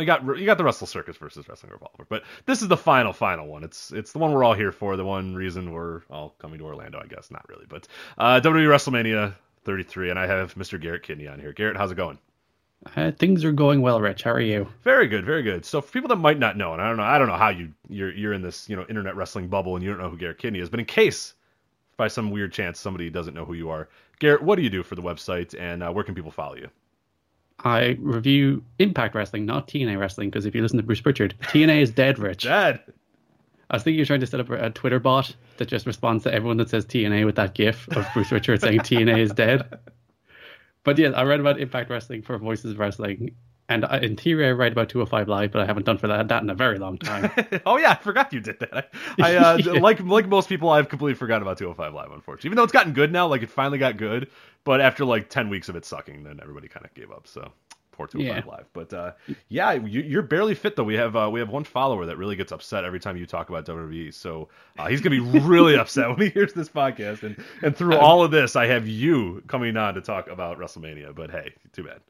[0.00, 3.12] you got you got the Wrestle Circus versus Wrestling Revolver, but this is the final
[3.12, 3.62] final one.
[3.62, 4.96] It's it's the one we're all here for.
[4.96, 7.30] The one reason we're all coming to Orlando, I guess.
[7.30, 10.80] Not really, but uh, WWE WrestleMania 33, and I have Mr.
[10.80, 11.52] Garrett Kidney on here.
[11.52, 12.18] Garrett, how's it going?
[12.96, 14.22] Uh, things are going well, Rich.
[14.22, 14.66] How are you?
[14.82, 15.64] Very good, very good.
[15.64, 17.50] So for people that might not know, and I don't know, I don't know how
[17.50, 20.16] you you're you're in this you know internet wrestling bubble and you don't know who
[20.16, 21.34] Garrett Kidney is, but in case
[21.96, 23.88] by some weird chance somebody doesn't know who you are,
[24.18, 26.68] Garrett, what do you do for the website, and uh, where can people follow you?
[27.64, 31.82] I review Impact Wrestling, not TNA Wrestling, because if you listen to Bruce Pritchard, TNA
[31.82, 32.44] is dead, Rich.
[32.44, 32.80] Dead.
[33.70, 36.34] I was thinking you're trying to set up a Twitter bot that just responds to
[36.34, 39.78] everyone that says TNA with that GIF of Bruce Pritchard saying TNA is dead.
[40.84, 43.36] But yeah, I read about Impact Wrestling for Voices of Wrestling,
[43.74, 46.28] and I, in theory, I write about 205 Live, but I haven't done for that
[46.28, 47.30] that in a very long time.
[47.66, 48.92] oh yeah, I forgot you did that.
[49.20, 49.72] I, uh, yeah.
[49.80, 52.12] like like most people, I've completely forgotten about 205 Live.
[52.12, 54.30] Unfortunately, even though it's gotten good now, like it finally got good,
[54.64, 57.26] but after like 10 weeks of it sucking, then everybody kind of gave up.
[57.26, 57.52] So
[57.92, 58.42] Poor two yeah.
[58.46, 58.64] live.
[58.72, 59.12] But uh,
[59.48, 60.82] yeah, you, are barely fit though.
[60.82, 63.50] We have uh, we have one follower that really gets upset every time you talk
[63.50, 64.12] about WWE.
[64.14, 67.22] So uh, he's gonna be really upset when he hears this podcast.
[67.22, 71.14] And and through all of this, I have you coming on to talk about WrestleMania.
[71.14, 72.00] But hey, too bad.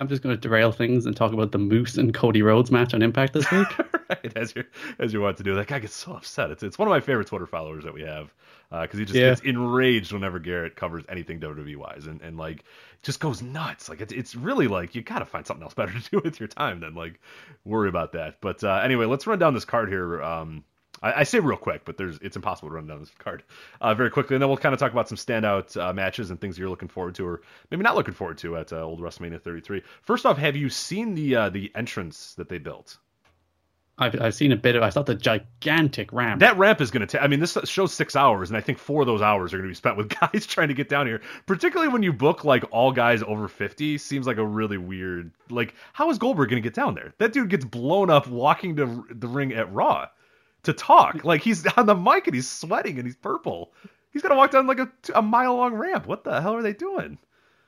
[0.00, 2.94] I'm just going to derail things and talk about the Moose and Cody Rhodes match
[2.94, 3.68] on Impact this week.
[4.08, 4.64] right, as you
[4.98, 5.54] as you want to do.
[5.54, 6.50] That guy gets so upset.
[6.50, 8.32] It's it's one of my favorite Twitter followers that we have
[8.70, 9.28] because uh, he just Yeah.
[9.30, 12.64] gets enraged whenever Garrett covers anything WWE wise, and and like
[13.02, 13.88] just goes nuts.
[13.88, 16.40] Like it's it's really like you got to find something else better to do with
[16.40, 17.20] your time than like
[17.64, 18.40] worry about that.
[18.40, 20.22] But uh, anyway, let's run down this card here.
[20.22, 20.64] Um,
[21.02, 23.42] I, I say real quick, but there's it's impossible to run down this card
[23.80, 26.40] uh, very quickly, and then we'll kind of talk about some standout uh, matches and
[26.40, 29.40] things you're looking forward to, or maybe not looking forward to at uh, Old WrestleMania
[29.40, 29.82] 33.
[30.02, 32.98] First off, have you seen the uh, the entrance that they built?
[34.00, 34.82] I've, I've seen a bit of.
[34.82, 36.40] I saw the gigantic ramp.
[36.40, 37.22] That ramp is going to take.
[37.22, 39.68] I mean, this show's six hours, and I think four of those hours are going
[39.68, 41.20] to be spent with guys trying to get down here.
[41.46, 45.32] Particularly when you book like all guys over fifty, seems like a really weird.
[45.50, 47.12] Like, how is Goldberg going to get down there?
[47.18, 50.06] That dude gets blown up walking to the ring at Raw
[50.62, 51.24] to talk.
[51.24, 53.72] Like he's on the mic and he's sweating and he's purple.
[54.12, 56.06] He's gonna walk down like a, a mile long ramp.
[56.06, 57.18] What the hell are they doing?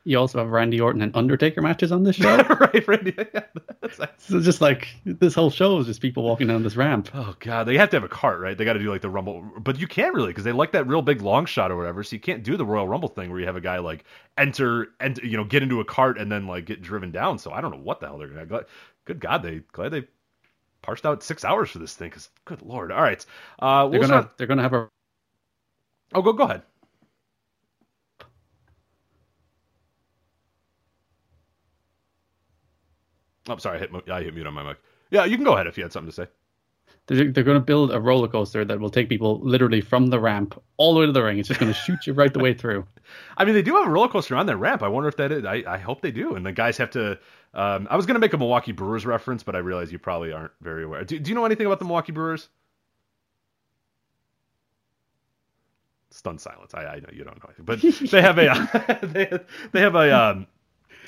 [0.05, 2.37] You also have Randy Orton and Undertaker matches on this show.
[2.61, 3.17] right, Randy.
[3.35, 7.11] Yeah, so just like this whole show is just people walking down this ramp.
[7.15, 8.57] Oh god, they have to have a cart, right?
[8.57, 10.87] They got to do like the Rumble, but you can't really because they like that
[10.87, 12.03] real big long shot or whatever.
[12.03, 14.05] So you can't do the Royal Rumble thing where you have a guy like
[14.39, 17.39] enter and you know get into a cart and then like get driven down.
[17.39, 18.65] So I don't know what the hell they're gonna.
[19.05, 20.05] Good God, they glad they
[20.83, 22.93] parsed out six hours for this thing because good lord.
[22.93, 23.25] All right,
[23.61, 24.89] uh, They're gonna start- they're gonna have a
[26.15, 26.63] Oh, go go ahead.
[33.49, 34.79] I'm sorry, I hit, I hit mute on my mic.
[35.11, 36.29] Yeah, you can go ahead if you had something to say.
[37.07, 40.21] They're, they're going to build a roller coaster that will take people literally from the
[40.21, 41.39] ramp all the way to the ring.
[41.39, 42.87] It's just going to shoot you right the way through.
[43.37, 44.83] I mean, they do have a roller coaster on their ramp.
[44.83, 45.45] I wonder if that is.
[45.45, 46.35] I, I hope they do.
[46.35, 47.19] And the guys have to.
[47.55, 50.33] Um, I was going to make a Milwaukee Brewers reference, but I realize you probably
[50.33, 51.05] aren't very aware.
[51.05, 52.49] Do, do you know anything about the Milwaukee Brewers?
[56.11, 56.73] Stunned silence.
[56.75, 59.39] I, I know you don't know anything, but they have a they,
[59.73, 60.47] they have a um,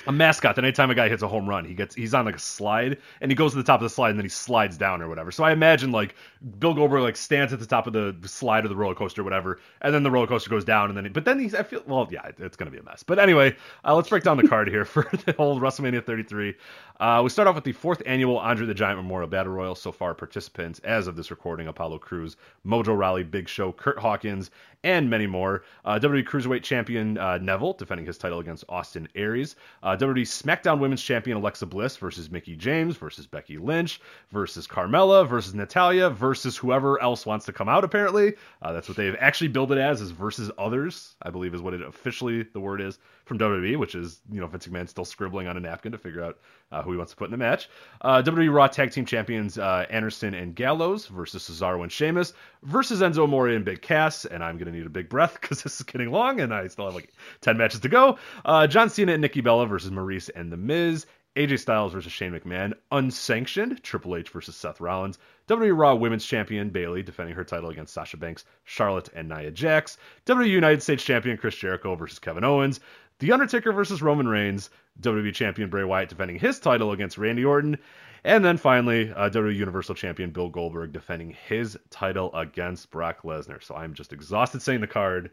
[0.07, 2.35] a mascot that anytime a guy hits a home run, he gets he's on like
[2.35, 4.77] a slide and he goes to the top of the slide and then he slides
[4.77, 5.31] down or whatever.
[5.31, 6.15] So I imagine like
[6.59, 9.23] Bill Goldberg like stands at the top of the slide of the roller coaster or
[9.23, 11.81] whatever, and then the roller coaster goes down and then but then he's I feel
[11.87, 13.03] well yeah it- it's gonna be a mess.
[13.03, 16.55] But anyway, uh, let's break down the card here for the whole WrestleMania 33.
[16.99, 19.75] Uh, we start off with the fourth annual Andre the Giant Memorial Battle Royal.
[19.75, 24.49] So far, participants as of this recording: Apollo Crews, Mojo Rawley, Big Show, Kurt Hawkins,
[24.85, 25.63] and many more.
[25.83, 29.57] Uh, WWE Cruiserweight Champion uh, Neville defending his title against Austin Aries.
[29.83, 34.01] Uh, WWE SmackDown Women's Champion Alexa Bliss versus Mickie James versus Becky Lynch
[34.31, 37.83] versus Carmella versus Natalya versus whoever else wants to come out.
[37.83, 41.15] Apparently, uh, that's what they've actually billed it as is versus others.
[41.21, 44.47] I believe is what it officially the word is from WWE, which is you know
[44.47, 46.37] Vince McMahon still scribbling on a napkin to figure out
[46.71, 47.69] uh, who he wants to put in the match.
[48.01, 53.01] Uh, WWE Raw Tag Team Champions uh, Anderson and Gallows versus Cesaro and Sheamus versus
[53.01, 54.25] Enzo Amore and Big Cass.
[54.25, 56.85] And I'm to need a big breath because this is getting long and I still
[56.85, 58.17] have like 10 matches to go.
[58.43, 61.05] Uh, John Cena and Nikki Bella versus Maryse and The Miz.
[61.35, 66.69] AJ Styles versus Shane McMahon, unsanctioned Triple H versus Seth Rollins, WWE Raw Women's Champion
[66.69, 71.37] Bayley defending her title against Sasha Banks, Charlotte, and Nia Jax, WWE United States Champion
[71.37, 72.79] Chris Jericho versus Kevin Owens,
[73.19, 74.69] The Undertaker versus Roman Reigns,
[75.01, 77.79] WWE Champion Bray Wyatt defending his title against Randy Orton,
[78.23, 83.61] and then finally uh, WWE Universal Champion Bill Goldberg defending his title against Brock Lesnar.
[83.61, 85.31] So I'm just exhausted saying the card.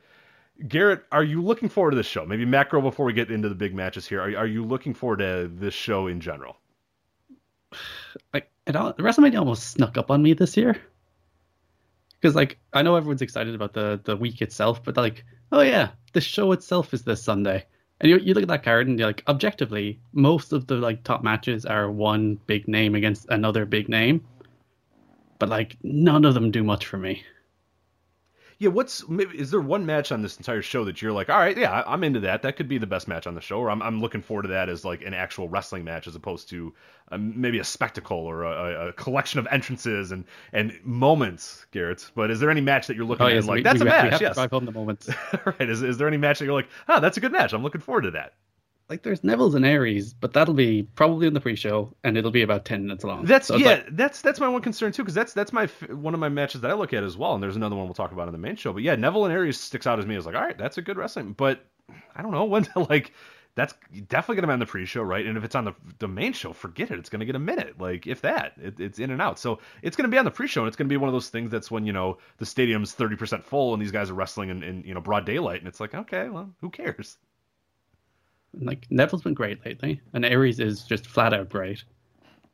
[0.68, 2.24] Garrett, are you looking forward to this show?
[2.24, 4.20] Maybe macro before we get into the big matches here.
[4.20, 6.56] Are, are you looking forward to this show in general?
[8.34, 10.76] Like it all, WrestleMania almost snuck up on me this year.
[12.20, 15.90] Because like I know everyone's excited about the the week itself, but like oh yeah,
[16.12, 17.64] the show itself is this Sunday.
[18.00, 21.04] And you, you look at that card and you're like, objectively, most of the like
[21.04, 24.26] top matches are one big name against another big name,
[25.38, 27.24] but like none of them do much for me.
[28.62, 31.36] Yeah, what's maybe is there one match on this entire show that you're like, all
[31.38, 32.42] right, yeah, I- I'm into that.
[32.42, 34.48] That could be the best match on the show, or I'm I'm looking forward to
[34.50, 36.72] that as like an actual wrestling match as opposed to
[37.10, 42.08] um, maybe a spectacle or a, a collection of entrances and and moments, Garrett.
[42.14, 43.82] But is there any match that you're looking Oh at yes, like we, that's we,
[43.82, 44.10] a we match?
[44.10, 45.08] have yes, drive home the moments.
[45.46, 45.68] right.
[45.68, 47.52] Is is there any match that you're like, ah, that's a good match.
[47.52, 48.34] I'm looking forward to that.
[48.92, 52.42] Like there's Neville's and Aries, but that'll be probably in the pre-show, and it'll be
[52.42, 53.24] about ten minutes long.
[53.24, 56.12] That's So yeah, like- that's that's my one concern too, because that's that's my one
[56.12, 57.32] of my matches that I look at as well.
[57.34, 58.72] And there's another one we'll talk about in the main show.
[58.72, 60.82] But yeah, Neville and Aries sticks out as me as like, all right, that's a
[60.82, 61.32] good wrestling.
[61.32, 61.64] But
[62.14, 63.12] I don't know when to like
[63.54, 63.74] that's
[64.08, 65.24] definitely gonna be on the pre-show, right?
[65.26, 66.98] And if it's on the the main show, forget it.
[66.98, 68.52] It's gonna get a minute, like if that.
[68.62, 69.38] It, it's in and out.
[69.38, 71.50] So it's gonna be on the pre-show, and it's gonna be one of those things
[71.50, 74.62] that's when you know the stadium's thirty percent full and these guys are wrestling in,
[74.62, 77.16] in you know broad daylight, and it's like, okay, well, who cares?
[78.60, 81.84] Like Neville's been great lately, and Aries is just flat out great.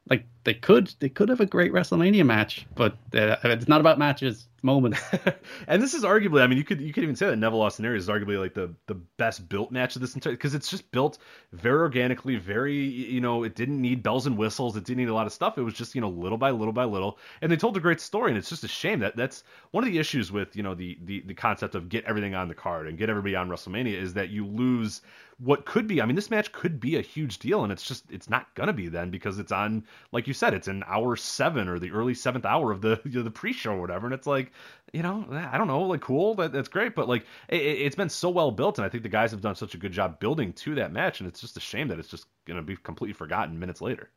[0.08, 3.98] Like they could they could have a great WrestleMania match, but uh, it's not about
[3.98, 4.48] matches.
[4.62, 5.00] moments.
[5.68, 7.84] and this is arguably, I mean, you could you could even say that Neville Austin
[7.84, 10.90] Aries is arguably like the the best built match of this entire because it's just
[10.90, 11.18] built
[11.52, 15.14] very organically, very you know, it didn't need bells and whistles, it didn't need a
[15.14, 15.58] lot of stuff.
[15.58, 18.00] It was just you know little by little by little, and they told a great
[18.00, 18.30] story.
[18.30, 20.98] And it's just a shame that that's one of the issues with you know the
[21.04, 24.14] the the concept of get everything on the card and get everybody on WrestleMania is
[24.14, 25.02] that you lose
[25.38, 26.02] what could be.
[26.02, 28.72] I mean, this match could be a huge deal, and it's just it's not gonna
[28.72, 32.14] be then because it's on, like you said, it's an hour seven or the early
[32.14, 34.52] seventh hour of the you know, the pre-show or whatever, and it's like,
[34.92, 38.08] you know, I don't know, like cool, that, that's great, but like it, has been
[38.08, 40.52] so well built, and I think the guys have done such a good job building
[40.54, 43.58] to that match, and it's just a shame that it's just gonna be completely forgotten
[43.58, 44.10] minutes later.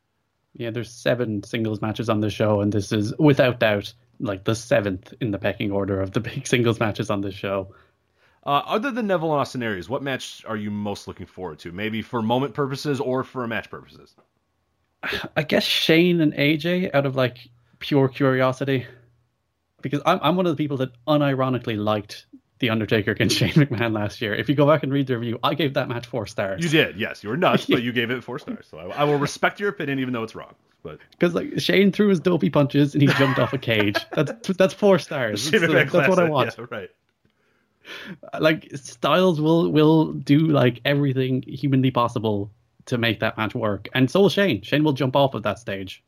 [0.54, 4.54] Yeah, there's seven singles matches on the show, and this is without doubt like the
[4.54, 7.74] seventh in the pecking order of the big singles matches on the show.
[8.44, 11.70] Uh, other than Neville and Austin Aries, what match are you most looking forward to?
[11.70, 14.14] Maybe for moment purposes or for a match purposes?
[15.36, 17.48] I guess Shane and AJ out of like
[17.78, 18.86] pure curiosity,
[19.80, 22.26] because I'm I'm one of the people that unironically liked
[22.58, 24.34] the Undertaker against Shane McMahon last year.
[24.34, 26.64] If you go back and read the review, I gave that match four stars.
[26.64, 27.22] You did, yes.
[27.22, 28.66] You were nuts, but you gave it four stars.
[28.68, 30.54] So I, I will respect your opinion, even though it's wrong.
[30.82, 34.04] But because like Shane threw his dopey punches and he jumped off a cage.
[34.14, 35.48] That's that's four stars.
[35.52, 36.52] That's, that's what I want.
[36.58, 36.90] Yeah, right
[38.40, 42.50] like Styles will will do like everything humanly possible
[42.86, 44.62] to make that match work, and so will Shane.
[44.62, 46.02] Shane will jump off of that stage.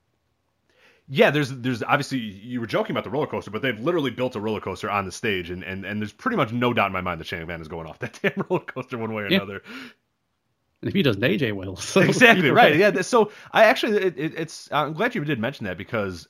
[1.08, 4.36] Yeah, there's there's obviously you were joking about the roller coaster, but they've literally built
[4.36, 6.92] a roller coaster on the stage, and and, and there's pretty much no doubt in
[6.92, 9.28] my mind that Shane McMahon is going off that damn roller coaster one way or
[9.28, 9.36] yeah.
[9.36, 9.62] another.
[10.80, 11.76] And if he doesn't, AJ will.
[11.76, 12.76] So exactly right.
[12.76, 13.00] Yeah.
[13.02, 16.28] So I actually, it, it, it's I'm glad you did mention that because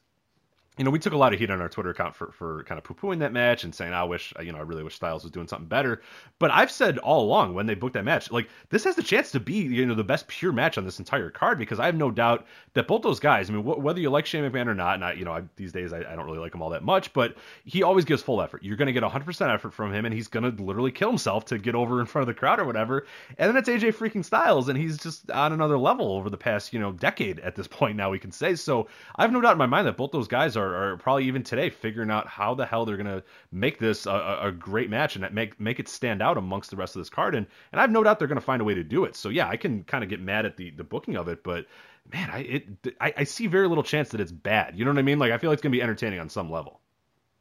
[0.76, 2.78] you know, we took a lot of heat on our Twitter account for, for kind
[2.78, 5.22] of poo pooing that match and saying, I wish, you know, I really wish Styles
[5.22, 6.02] was doing something better.
[6.40, 9.30] But I've said all along when they booked that match, like, this has the chance
[9.32, 11.94] to be, you know, the best pure match on this entire card because I have
[11.94, 14.74] no doubt that both those guys, I mean, wh- whether you like Shane McMahon or
[14.74, 16.70] not, and I, you know, I, these days I, I, don't really like him all
[16.70, 18.64] that much, but he always gives full effort.
[18.64, 21.44] You're going to get 100% effort from him and he's going to literally kill himself
[21.46, 23.06] to get over in front of the crowd or whatever.
[23.38, 26.72] And then it's AJ freaking Styles and he's just on another level over the past,
[26.72, 28.56] you know, decade at this point now, we can say.
[28.56, 31.24] So I have no doubt in my mind that both those guys are, are probably
[31.27, 35.16] even today figuring out how the hell they're to make this a, a, great match
[35.16, 37.35] and make make it stand out amongst the rest of this card.
[37.35, 39.16] And and I've no doubt they're to find a way to do it.
[39.16, 41.66] So yeah, I can kind of get mad at the the booking of it, but
[42.12, 44.78] man, I it I, I see very little chance that it's bad.
[44.78, 45.19] You know what I mean?
[45.19, 46.81] Like I feel like it's to be entertaining on some level.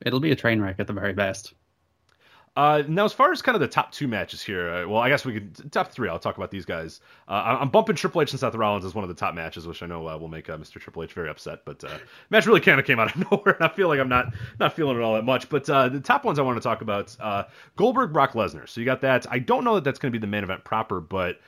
[0.06, 1.54] It'll be a train wreck at the very best.
[2.56, 5.10] Uh, now, as far as kind of the top two matches here, uh, well, I
[5.10, 6.08] guess we could top three.
[6.08, 7.02] I'll talk about these guys.
[7.28, 9.82] Uh, I'm bumping Triple H and Seth Rollins as one of the top matches, which
[9.82, 10.80] I know uh, will make uh, Mr.
[10.80, 11.66] Triple H very upset.
[11.66, 11.98] But uh,
[12.30, 14.74] match really kind of came out of nowhere, and I feel like I'm not not
[14.74, 15.50] feeling it all that much.
[15.50, 17.16] But the top ones I want to talk about:
[17.76, 18.70] Goldberg, Brock Lesnar.
[18.70, 19.26] So you got that.
[19.32, 21.40] I don't know that that's going to be the main event proper, but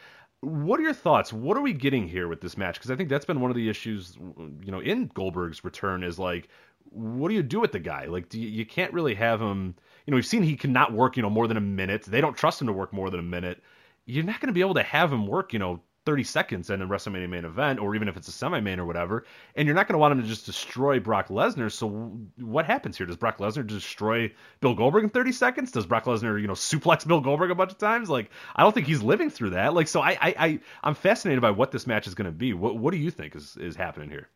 [0.42, 1.32] what are your thoughts?
[1.32, 2.76] What are we getting here with this match?
[2.76, 4.18] Because I think that's been one of the issues,
[4.64, 6.50] you know, in Goldberg's return is like,
[6.92, 8.06] what do you do with the guy?
[8.06, 9.76] Like, you, you can't really have him
[10.06, 12.04] you know, we've seen he cannot work, you know, more than a minute.
[12.04, 13.62] They don't trust him to work more than a minute.
[14.06, 16.84] You're not going to be able to have him work, you know, 30 seconds in
[16.84, 19.26] a WrestleMania main event, or even if it's a semi-main or whatever.
[19.56, 21.72] And you're not going to want him to just destroy Brock Lesnar.
[21.72, 21.90] So
[22.38, 23.08] what happens here?
[23.08, 25.72] Does Brock Lesnar destroy Bill Goldberg in 30 seconds?
[25.72, 28.08] Does Brock Lesnar, you know, suplex Bill Goldberg a bunch of times?
[28.08, 29.74] Like, I don't think he's living through that.
[29.74, 32.54] Like, so I, I, I I'm fascinated by what this match is going to be.
[32.54, 34.30] What, what do you think is, is happening here?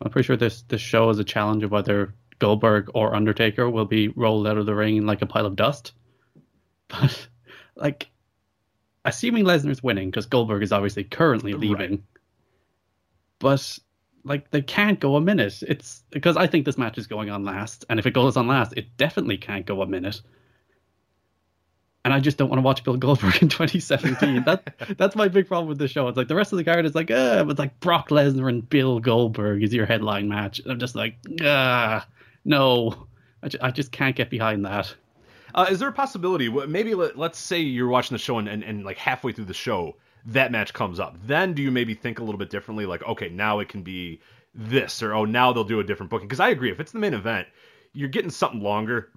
[0.00, 3.84] I'm pretty sure this this show is a challenge of whether Goldberg or Undertaker will
[3.84, 5.92] be rolled out of the ring like a pile of dust.
[6.88, 7.28] But
[7.76, 8.08] like,
[9.04, 12.02] assuming Lesnar's winning because Goldberg is obviously currently leaving, right.
[13.38, 13.78] but
[14.24, 15.62] like they can't go a minute.
[15.68, 18.46] It's because I think this match is going on last, and if it goes on
[18.46, 20.22] last, it definitely can't go a minute.
[22.06, 24.44] And I just don't want to watch Bill Goldberg in 2017.
[24.44, 26.08] that that's my big problem with the show.
[26.08, 28.66] It's like the rest of the card is like, uh, but like Brock Lesnar and
[28.66, 30.58] Bill Goldberg is your headline match.
[30.58, 32.06] And I'm just like, ah
[32.48, 33.06] no,
[33.42, 34.94] I, ju- I just can't get behind that.
[35.54, 36.48] Uh, is there a possibility?
[36.48, 39.54] Maybe let, us say you're watching the show and, and, and like halfway through the
[39.54, 39.96] show,
[40.26, 41.16] that match comes up.
[41.26, 42.86] Then do you maybe think a little bit differently?
[42.86, 44.20] Like, okay, now it can be
[44.54, 46.26] this, or oh, now they'll do a different booking.
[46.26, 47.46] Because I agree, if it's the main event,
[47.92, 49.10] you're getting something longer.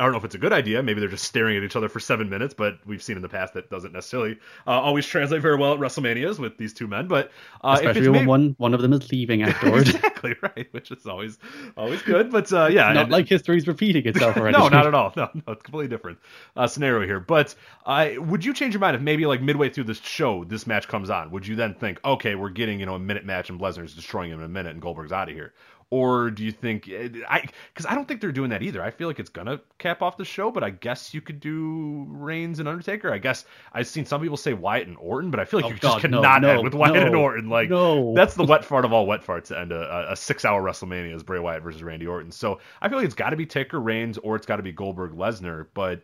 [0.00, 0.82] I don't know if it's a good idea.
[0.82, 3.28] Maybe they're just staring at each other for seven minutes, but we've seen in the
[3.28, 7.06] past that doesn't necessarily uh, always translate very well at WrestleManias with these two men.
[7.06, 7.30] But
[7.62, 9.90] uh, especially when one one of them is leaving afterwards.
[9.94, 11.38] exactly right, which is always
[11.76, 12.30] always good.
[12.30, 13.12] But uh, yeah, not and...
[13.12, 15.12] like history's repeating itself no, not at all.
[15.16, 16.18] No, no, it's completely different
[16.56, 17.20] uh, scenario here.
[17.20, 20.66] But uh, would you change your mind if maybe like midway through this show, this
[20.66, 21.30] match comes on?
[21.30, 24.30] Would you then think, okay, we're getting you know a minute match and Lesnar's destroying
[24.30, 25.52] him in a minute and Goldberg's out of here?
[25.90, 27.44] Or do you think eh, I?
[27.72, 28.82] Because I don't think they're doing that either.
[28.82, 32.06] I feel like it's gonna cap off the show, but I guess you could do
[32.08, 33.12] Reigns and Undertaker.
[33.12, 35.74] I guess I've seen some people say Wyatt and Orton, but I feel like Oh,
[35.74, 37.48] you God, just cannot no, end no, with Wyatt no, and Orton.
[37.48, 38.14] Like no.
[38.14, 41.22] that's the wet fart of all wet farts to end a, a six-hour WrestleMania is
[41.22, 42.30] Bray Wyatt versus Randy Orton.
[42.30, 44.72] So I feel like it's got to be Taker Reigns or it's got to be
[44.72, 46.02] Goldberg Lesnar, but.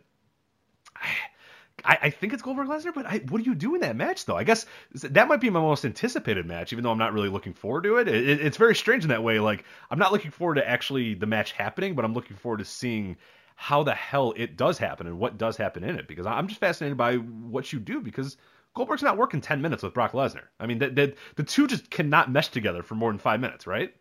[1.85, 4.25] I, I think it's Goldberg Lesnar, but I, what do you do in that match
[4.25, 4.35] though?
[4.35, 7.53] I guess that might be my most anticipated match, even though I'm not really looking
[7.53, 8.07] forward to it.
[8.07, 8.41] it.
[8.41, 9.39] It's very strange in that way.
[9.39, 12.65] Like I'm not looking forward to actually the match happening, but I'm looking forward to
[12.65, 13.17] seeing
[13.55, 16.59] how the hell it does happen and what does happen in it because I'm just
[16.59, 18.37] fascinated by what you do because
[18.75, 20.43] Goldberg's not working 10 minutes with Brock Lesnar.
[20.59, 23.65] I mean, the, the, the two just cannot mesh together for more than five minutes,
[23.65, 23.93] right?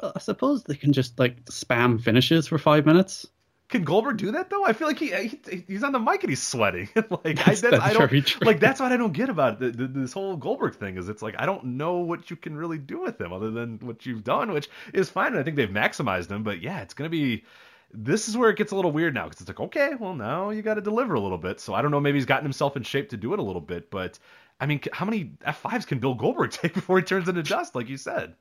[0.00, 3.26] Well, I suppose they can just like spam finishes for five minutes.
[3.68, 4.64] Can Goldberg do that though?
[4.64, 6.88] I feel like he, he he's on the mic and he's sweating.
[6.94, 8.46] like That's- I, that's I don't true.
[8.46, 9.74] like that's what I don't get about it.
[9.94, 13.00] This whole Goldberg thing is it's like I don't know what you can really do
[13.00, 15.28] with him other than what you've done, which is fine.
[15.32, 17.44] And I think they've maximized him, but yeah, it's gonna be.
[17.92, 20.50] This is where it gets a little weird now because it's like okay, well now
[20.50, 21.58] you got to deliver a little bit.
[21.60, 23.60] So I don't know, maybe he's gotten himself in shape to do it a little
[23.60, 24.18] bit, but
[24.60, 27.88] I mean, how many F5s can Bill Goldberg take before he turns into dust, like
[27.88, 28.34] you said?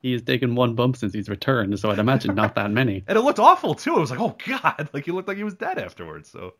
[0.00, 3.04] He has taken one bump since he's returned, so I'd imagine not that many.
[3.08, 3.96] And it looked awful too.
[3.96, 6.30] It was like, oh god, like he looked like he was dead afterwards.
[6.30, 6.54] So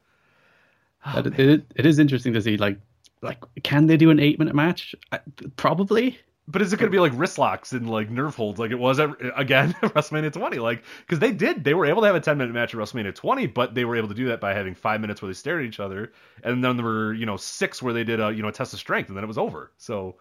[1.15, 2.79] But it, it, it is interesting to see like
[3.23, 4.95] like can they do an eight minute match?
[5.11, 5.21] I,
[5.57, 6.19] probably.
[6.49, 8.79] But is it going to be like wrist locks and like nerve holds like it
[8.79, 10.59] was at, again at WrestleMania 20?
[10.59, 13.15] Like, because they did, they were able to have a 10 minute match at WrestleMania
[13.15, 15.63] 20, but they were able to do that by having five minutes where they stared
[15.63, 16.13] at each other,
[16.43, 18.73] and then there were you know six where they did a you know a test
[18.73, 19.71] of strength, and then it was over.
[19.79, 20.17] So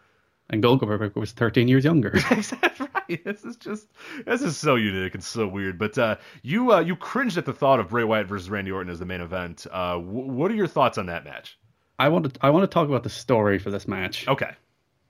[0.52, 2.12] And Goldberg was 13 years younger.
[2.30, 3.24] that's right.
[3.24, 3.88] This is just
[4.26, 5.80] this is so unique and so weird.
[5.80, 8.92] But uh, you uh, you cringed at the thought of Bray Wyatt versus Randy Orton
[8.92, 9.66] as the main event.
[9.72, 11.58] Uh, w- what are your thoughts on that match?
[12.00, 14.28] I want to I want to talk about the story for this match.
[14.28, 14.52] Okay.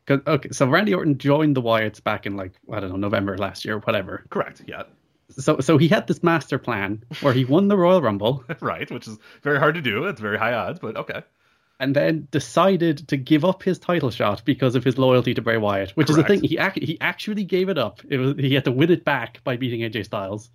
[0.09, 3.65] okay, so Randy Orton joined the Wyatts back in like I don't know November last
[3.65, 4.25] year, whatever.
[4.29, 4.61] correct.
[4.67, 4.83] Yeah,
[5.29, 8.89] So so he had this master plan where he won the Royal Rumble right.
[8.91, 10.05] Which is very hard to do.
[10.05, 11.23] It's very high odds, but okay.
[11.81, 15.57] And then decided to give up his title shot because of his loyalty to Bray
[15.57, 16.43] Wyatt, which is the thing.
[16.43, 18.01] He ac- he actually gave it up.
[18.07, 20.51] It was he had to win it back by beating AJ Styles.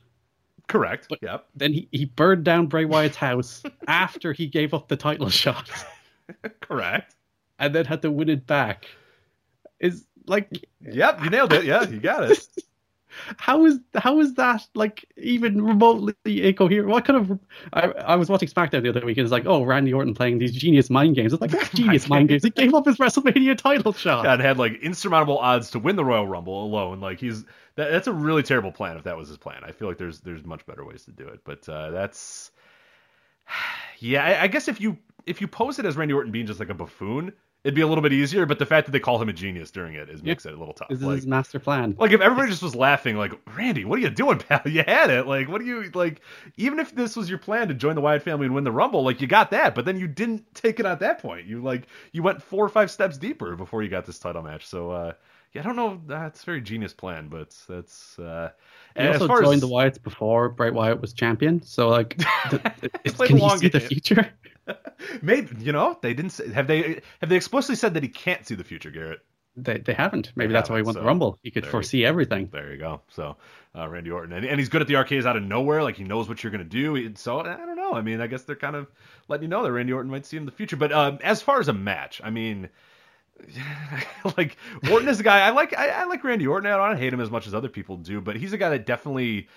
[0.69, 1.09] Correct.
[1.21, 1.47] yep.
[1.57, 5.69] Then he, he burned down Bray Wyatt's house after he gave up the title shot,
[6.61, 7.15] Correct.
[7.59, 8.87] and then had to win it back.
[9.81, 10.49] Is like
[10.81, 11.65] Yep, you nailed it.
[11.65, 12.47] Yeah, you got it.
[13.37, 16.89] how is how is that like even remotely incoherent?
[16.89, 17.39] What kind of
[17.73, 20.39] I, I was watching SmackDown the other week and it's like, oh, Randy Orton playing
[20.39, 21.33] these genius mind games.
[21.33, 22.45] It's like genius mind games?
[22.45, 24.25] He gave up his WrestleMania title shot.
[24.25, 27.01] Yeah, and had like insurmountable odds to win the Royal Rumble alone.
[27.01, 27.45] Like he's
[27.77, 29.63] that, that's a really terrible plan if that was his plan.
[29.65, 32.51] I feel like there's there's much better ways to do it, but uh, that's
[33.99, 34.25] yeah.
[34.25, 36.71] I, I guess if you if you pose it as Randy Orton being just like
[36.71, 37.33] a buffoon,
[37.67, 38.47] it'd be a little bit easier.
[38.47, 40.57] But the fact that they call him a genius during it is makes it a
[40.57, 40.89] little tough.
[40.89, 41.97] This is Like, his master plan.
[41.99, 44.61] like if everybody just was laughing, like Randy, what are you doing, pal?
[44.67, 45.27] You had it.
[45.27, 46.21] Like, what do you like?
[46.57, 49.03] Even if this was your plan to join the Wyatt family and win the Rumble,
[49.05, 51.47] like you got that, but then you didn't take it at that point.
[51.47, 54.67] You like you went four or five steps deeper before you got this title match.
[54.67, 55.13] So uh,
[55.53, 56.01] yeah, I don't know.
[56.07, 58.51] That's a very genius plan, but that's uh,
[58.95, 61.89] He and also as far joined as the Wyatts before Bray Wyatt was champion, so
[61.89, 62.19] like,
[62.51, 62.63] th-
[63.19, 64.29] can he see the future?
[65.23, 68.47] maybe you know they didn't say, have they have they explicitly said that he can't
[68.47, 69.21] see the future, Garrett.
[69.57, 70.33] They they haven't.
[70.37, 71.39] Maybe They that's why he haven't, won so the Rumble.
[71.43, 72.49] He could there foresee everything.
[72.53, 73.01] There you go.
[73.09, 73.37] So
[73.75, 75.83] uh, Randy Orton, and, and he's good at the RKOs out of nowhere.
[75.83, 76.95] Like he knows what you're gonna do.
[76.95, 77.95] He- So I don't know.
[77.95, 78.87] I mean, I guess they're kind of
[79.29, 80.77] letting you know that Randy Orton might see him in the future.
[80.77, 82.69] But um, as far as a match, I mean.
[84.39, 84.57] like
[84.91, 85.77] Orton is a guy I like.
[85.77, 86.71] I, I like Randy Orton.
[86.71, 88.87] I don't hate him as much as other people do, but he's a guy that
[88.87, 89.49] definitely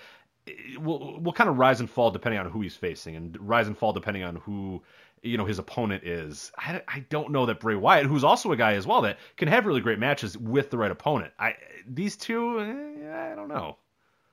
[0.78, 3.76] will will kind of rise and fall depending on who he's facing, and rise and
[3.76, 4.82] fall depending on who
[5.22, 6.52] you know his opponent is.
[6.58, 9.48] I, I don't know that Bray Wyatt, who's also a guy as well that can
[9.48, 11.32] have really great matches with the right opponent.
[11.38, 11.54] I
[11.86, 13.76] these two, eh, I don't know.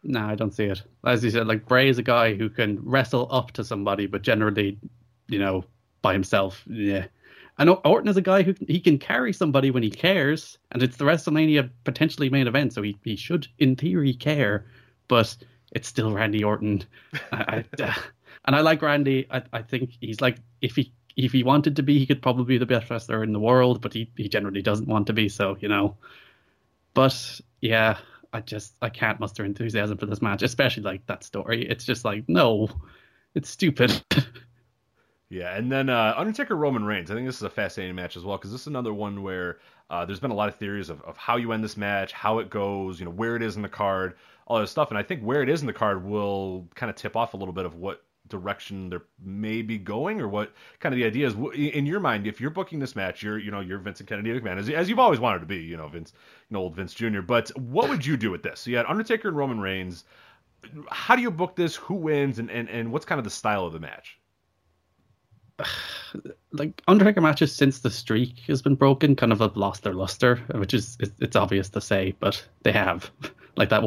[0.03, 0.83] No, I don't see it.
[1.05, 4.21] As you said, like Bray is a guy who can wrestle up to somebody, but
[4.21, 4.79] generally,
[5.27, 5.65] you know,
[6.01, 6.63] by himself.
[6.67, 7.07] Yeah.
[7.59, 10.97] Know Orton is a guy who he can carry somebody when he cares, and it's
[10.97, 14.67] the WrestleMania potentially main event, so he, he should, in theory, care.
[15.07, 15.35] But
[15.71, 16.83] it's still Randy Orton,
[17.31, 17.95] I, I,
[18.45, 19.27] and I like Randy.
[19.29, 22.45] I, I think he's like if he if he wanted to be, he could probably
[22.45, 25.29] be the best wrestler in the world, but he he generally doesn't want to be.
[25.29, 25.97] So you know,
[26.93, 27.97] but yeah,
[28.33, 31.67] I just I can't muster enthusiasm for this match, especially like that story.
[31.67, 32.69] It's just like no,
[33.35, 34.01] it's stupid.
[35.29, 37.11] Yeah, and then uh, Undertaker Roman Reigns.
[37.11, 39.57] I think this is a fascinating match as well because this is another one where
[39.89, 42.39] uh, there's been a lot of theories of, of how you end this match, how
[42.39, 44.15] it goes, you know, where it is in the card,
[44.47, 44.89] all this stuff.
[44.89, 47.37] And I think where it is in the card will kind of tip off a
[47.37, 51.35] little bit of what direction they're maybe going, or what kind of the idea is
[51.53, 52.27] in your mind?
[52.27, 54.99] If you're booking this match, you're you know you're Vincent Kennedy McMahon as, as you've
[54.99, 56.13] always wanted to be, you know Vince,
[56.49, 57.21] you know old Vince Jr.
[57.21, 58.61] But what would you do with this?
[58.61, 60.03] So you had Undertaker and Roman Reigns.
[60.89, 61.75] How do you book this?
[61.75, 62.39] Who wins?
[62.39, 64.17] And and, and what's kind of the style of the match?
[66.51, 70.37] like Undertaker matches since the streak has been broken kind of have lost their luster,
[70.55, 73.11] which is it's obvious to say, but they have.
[73.57, 73.81] Like that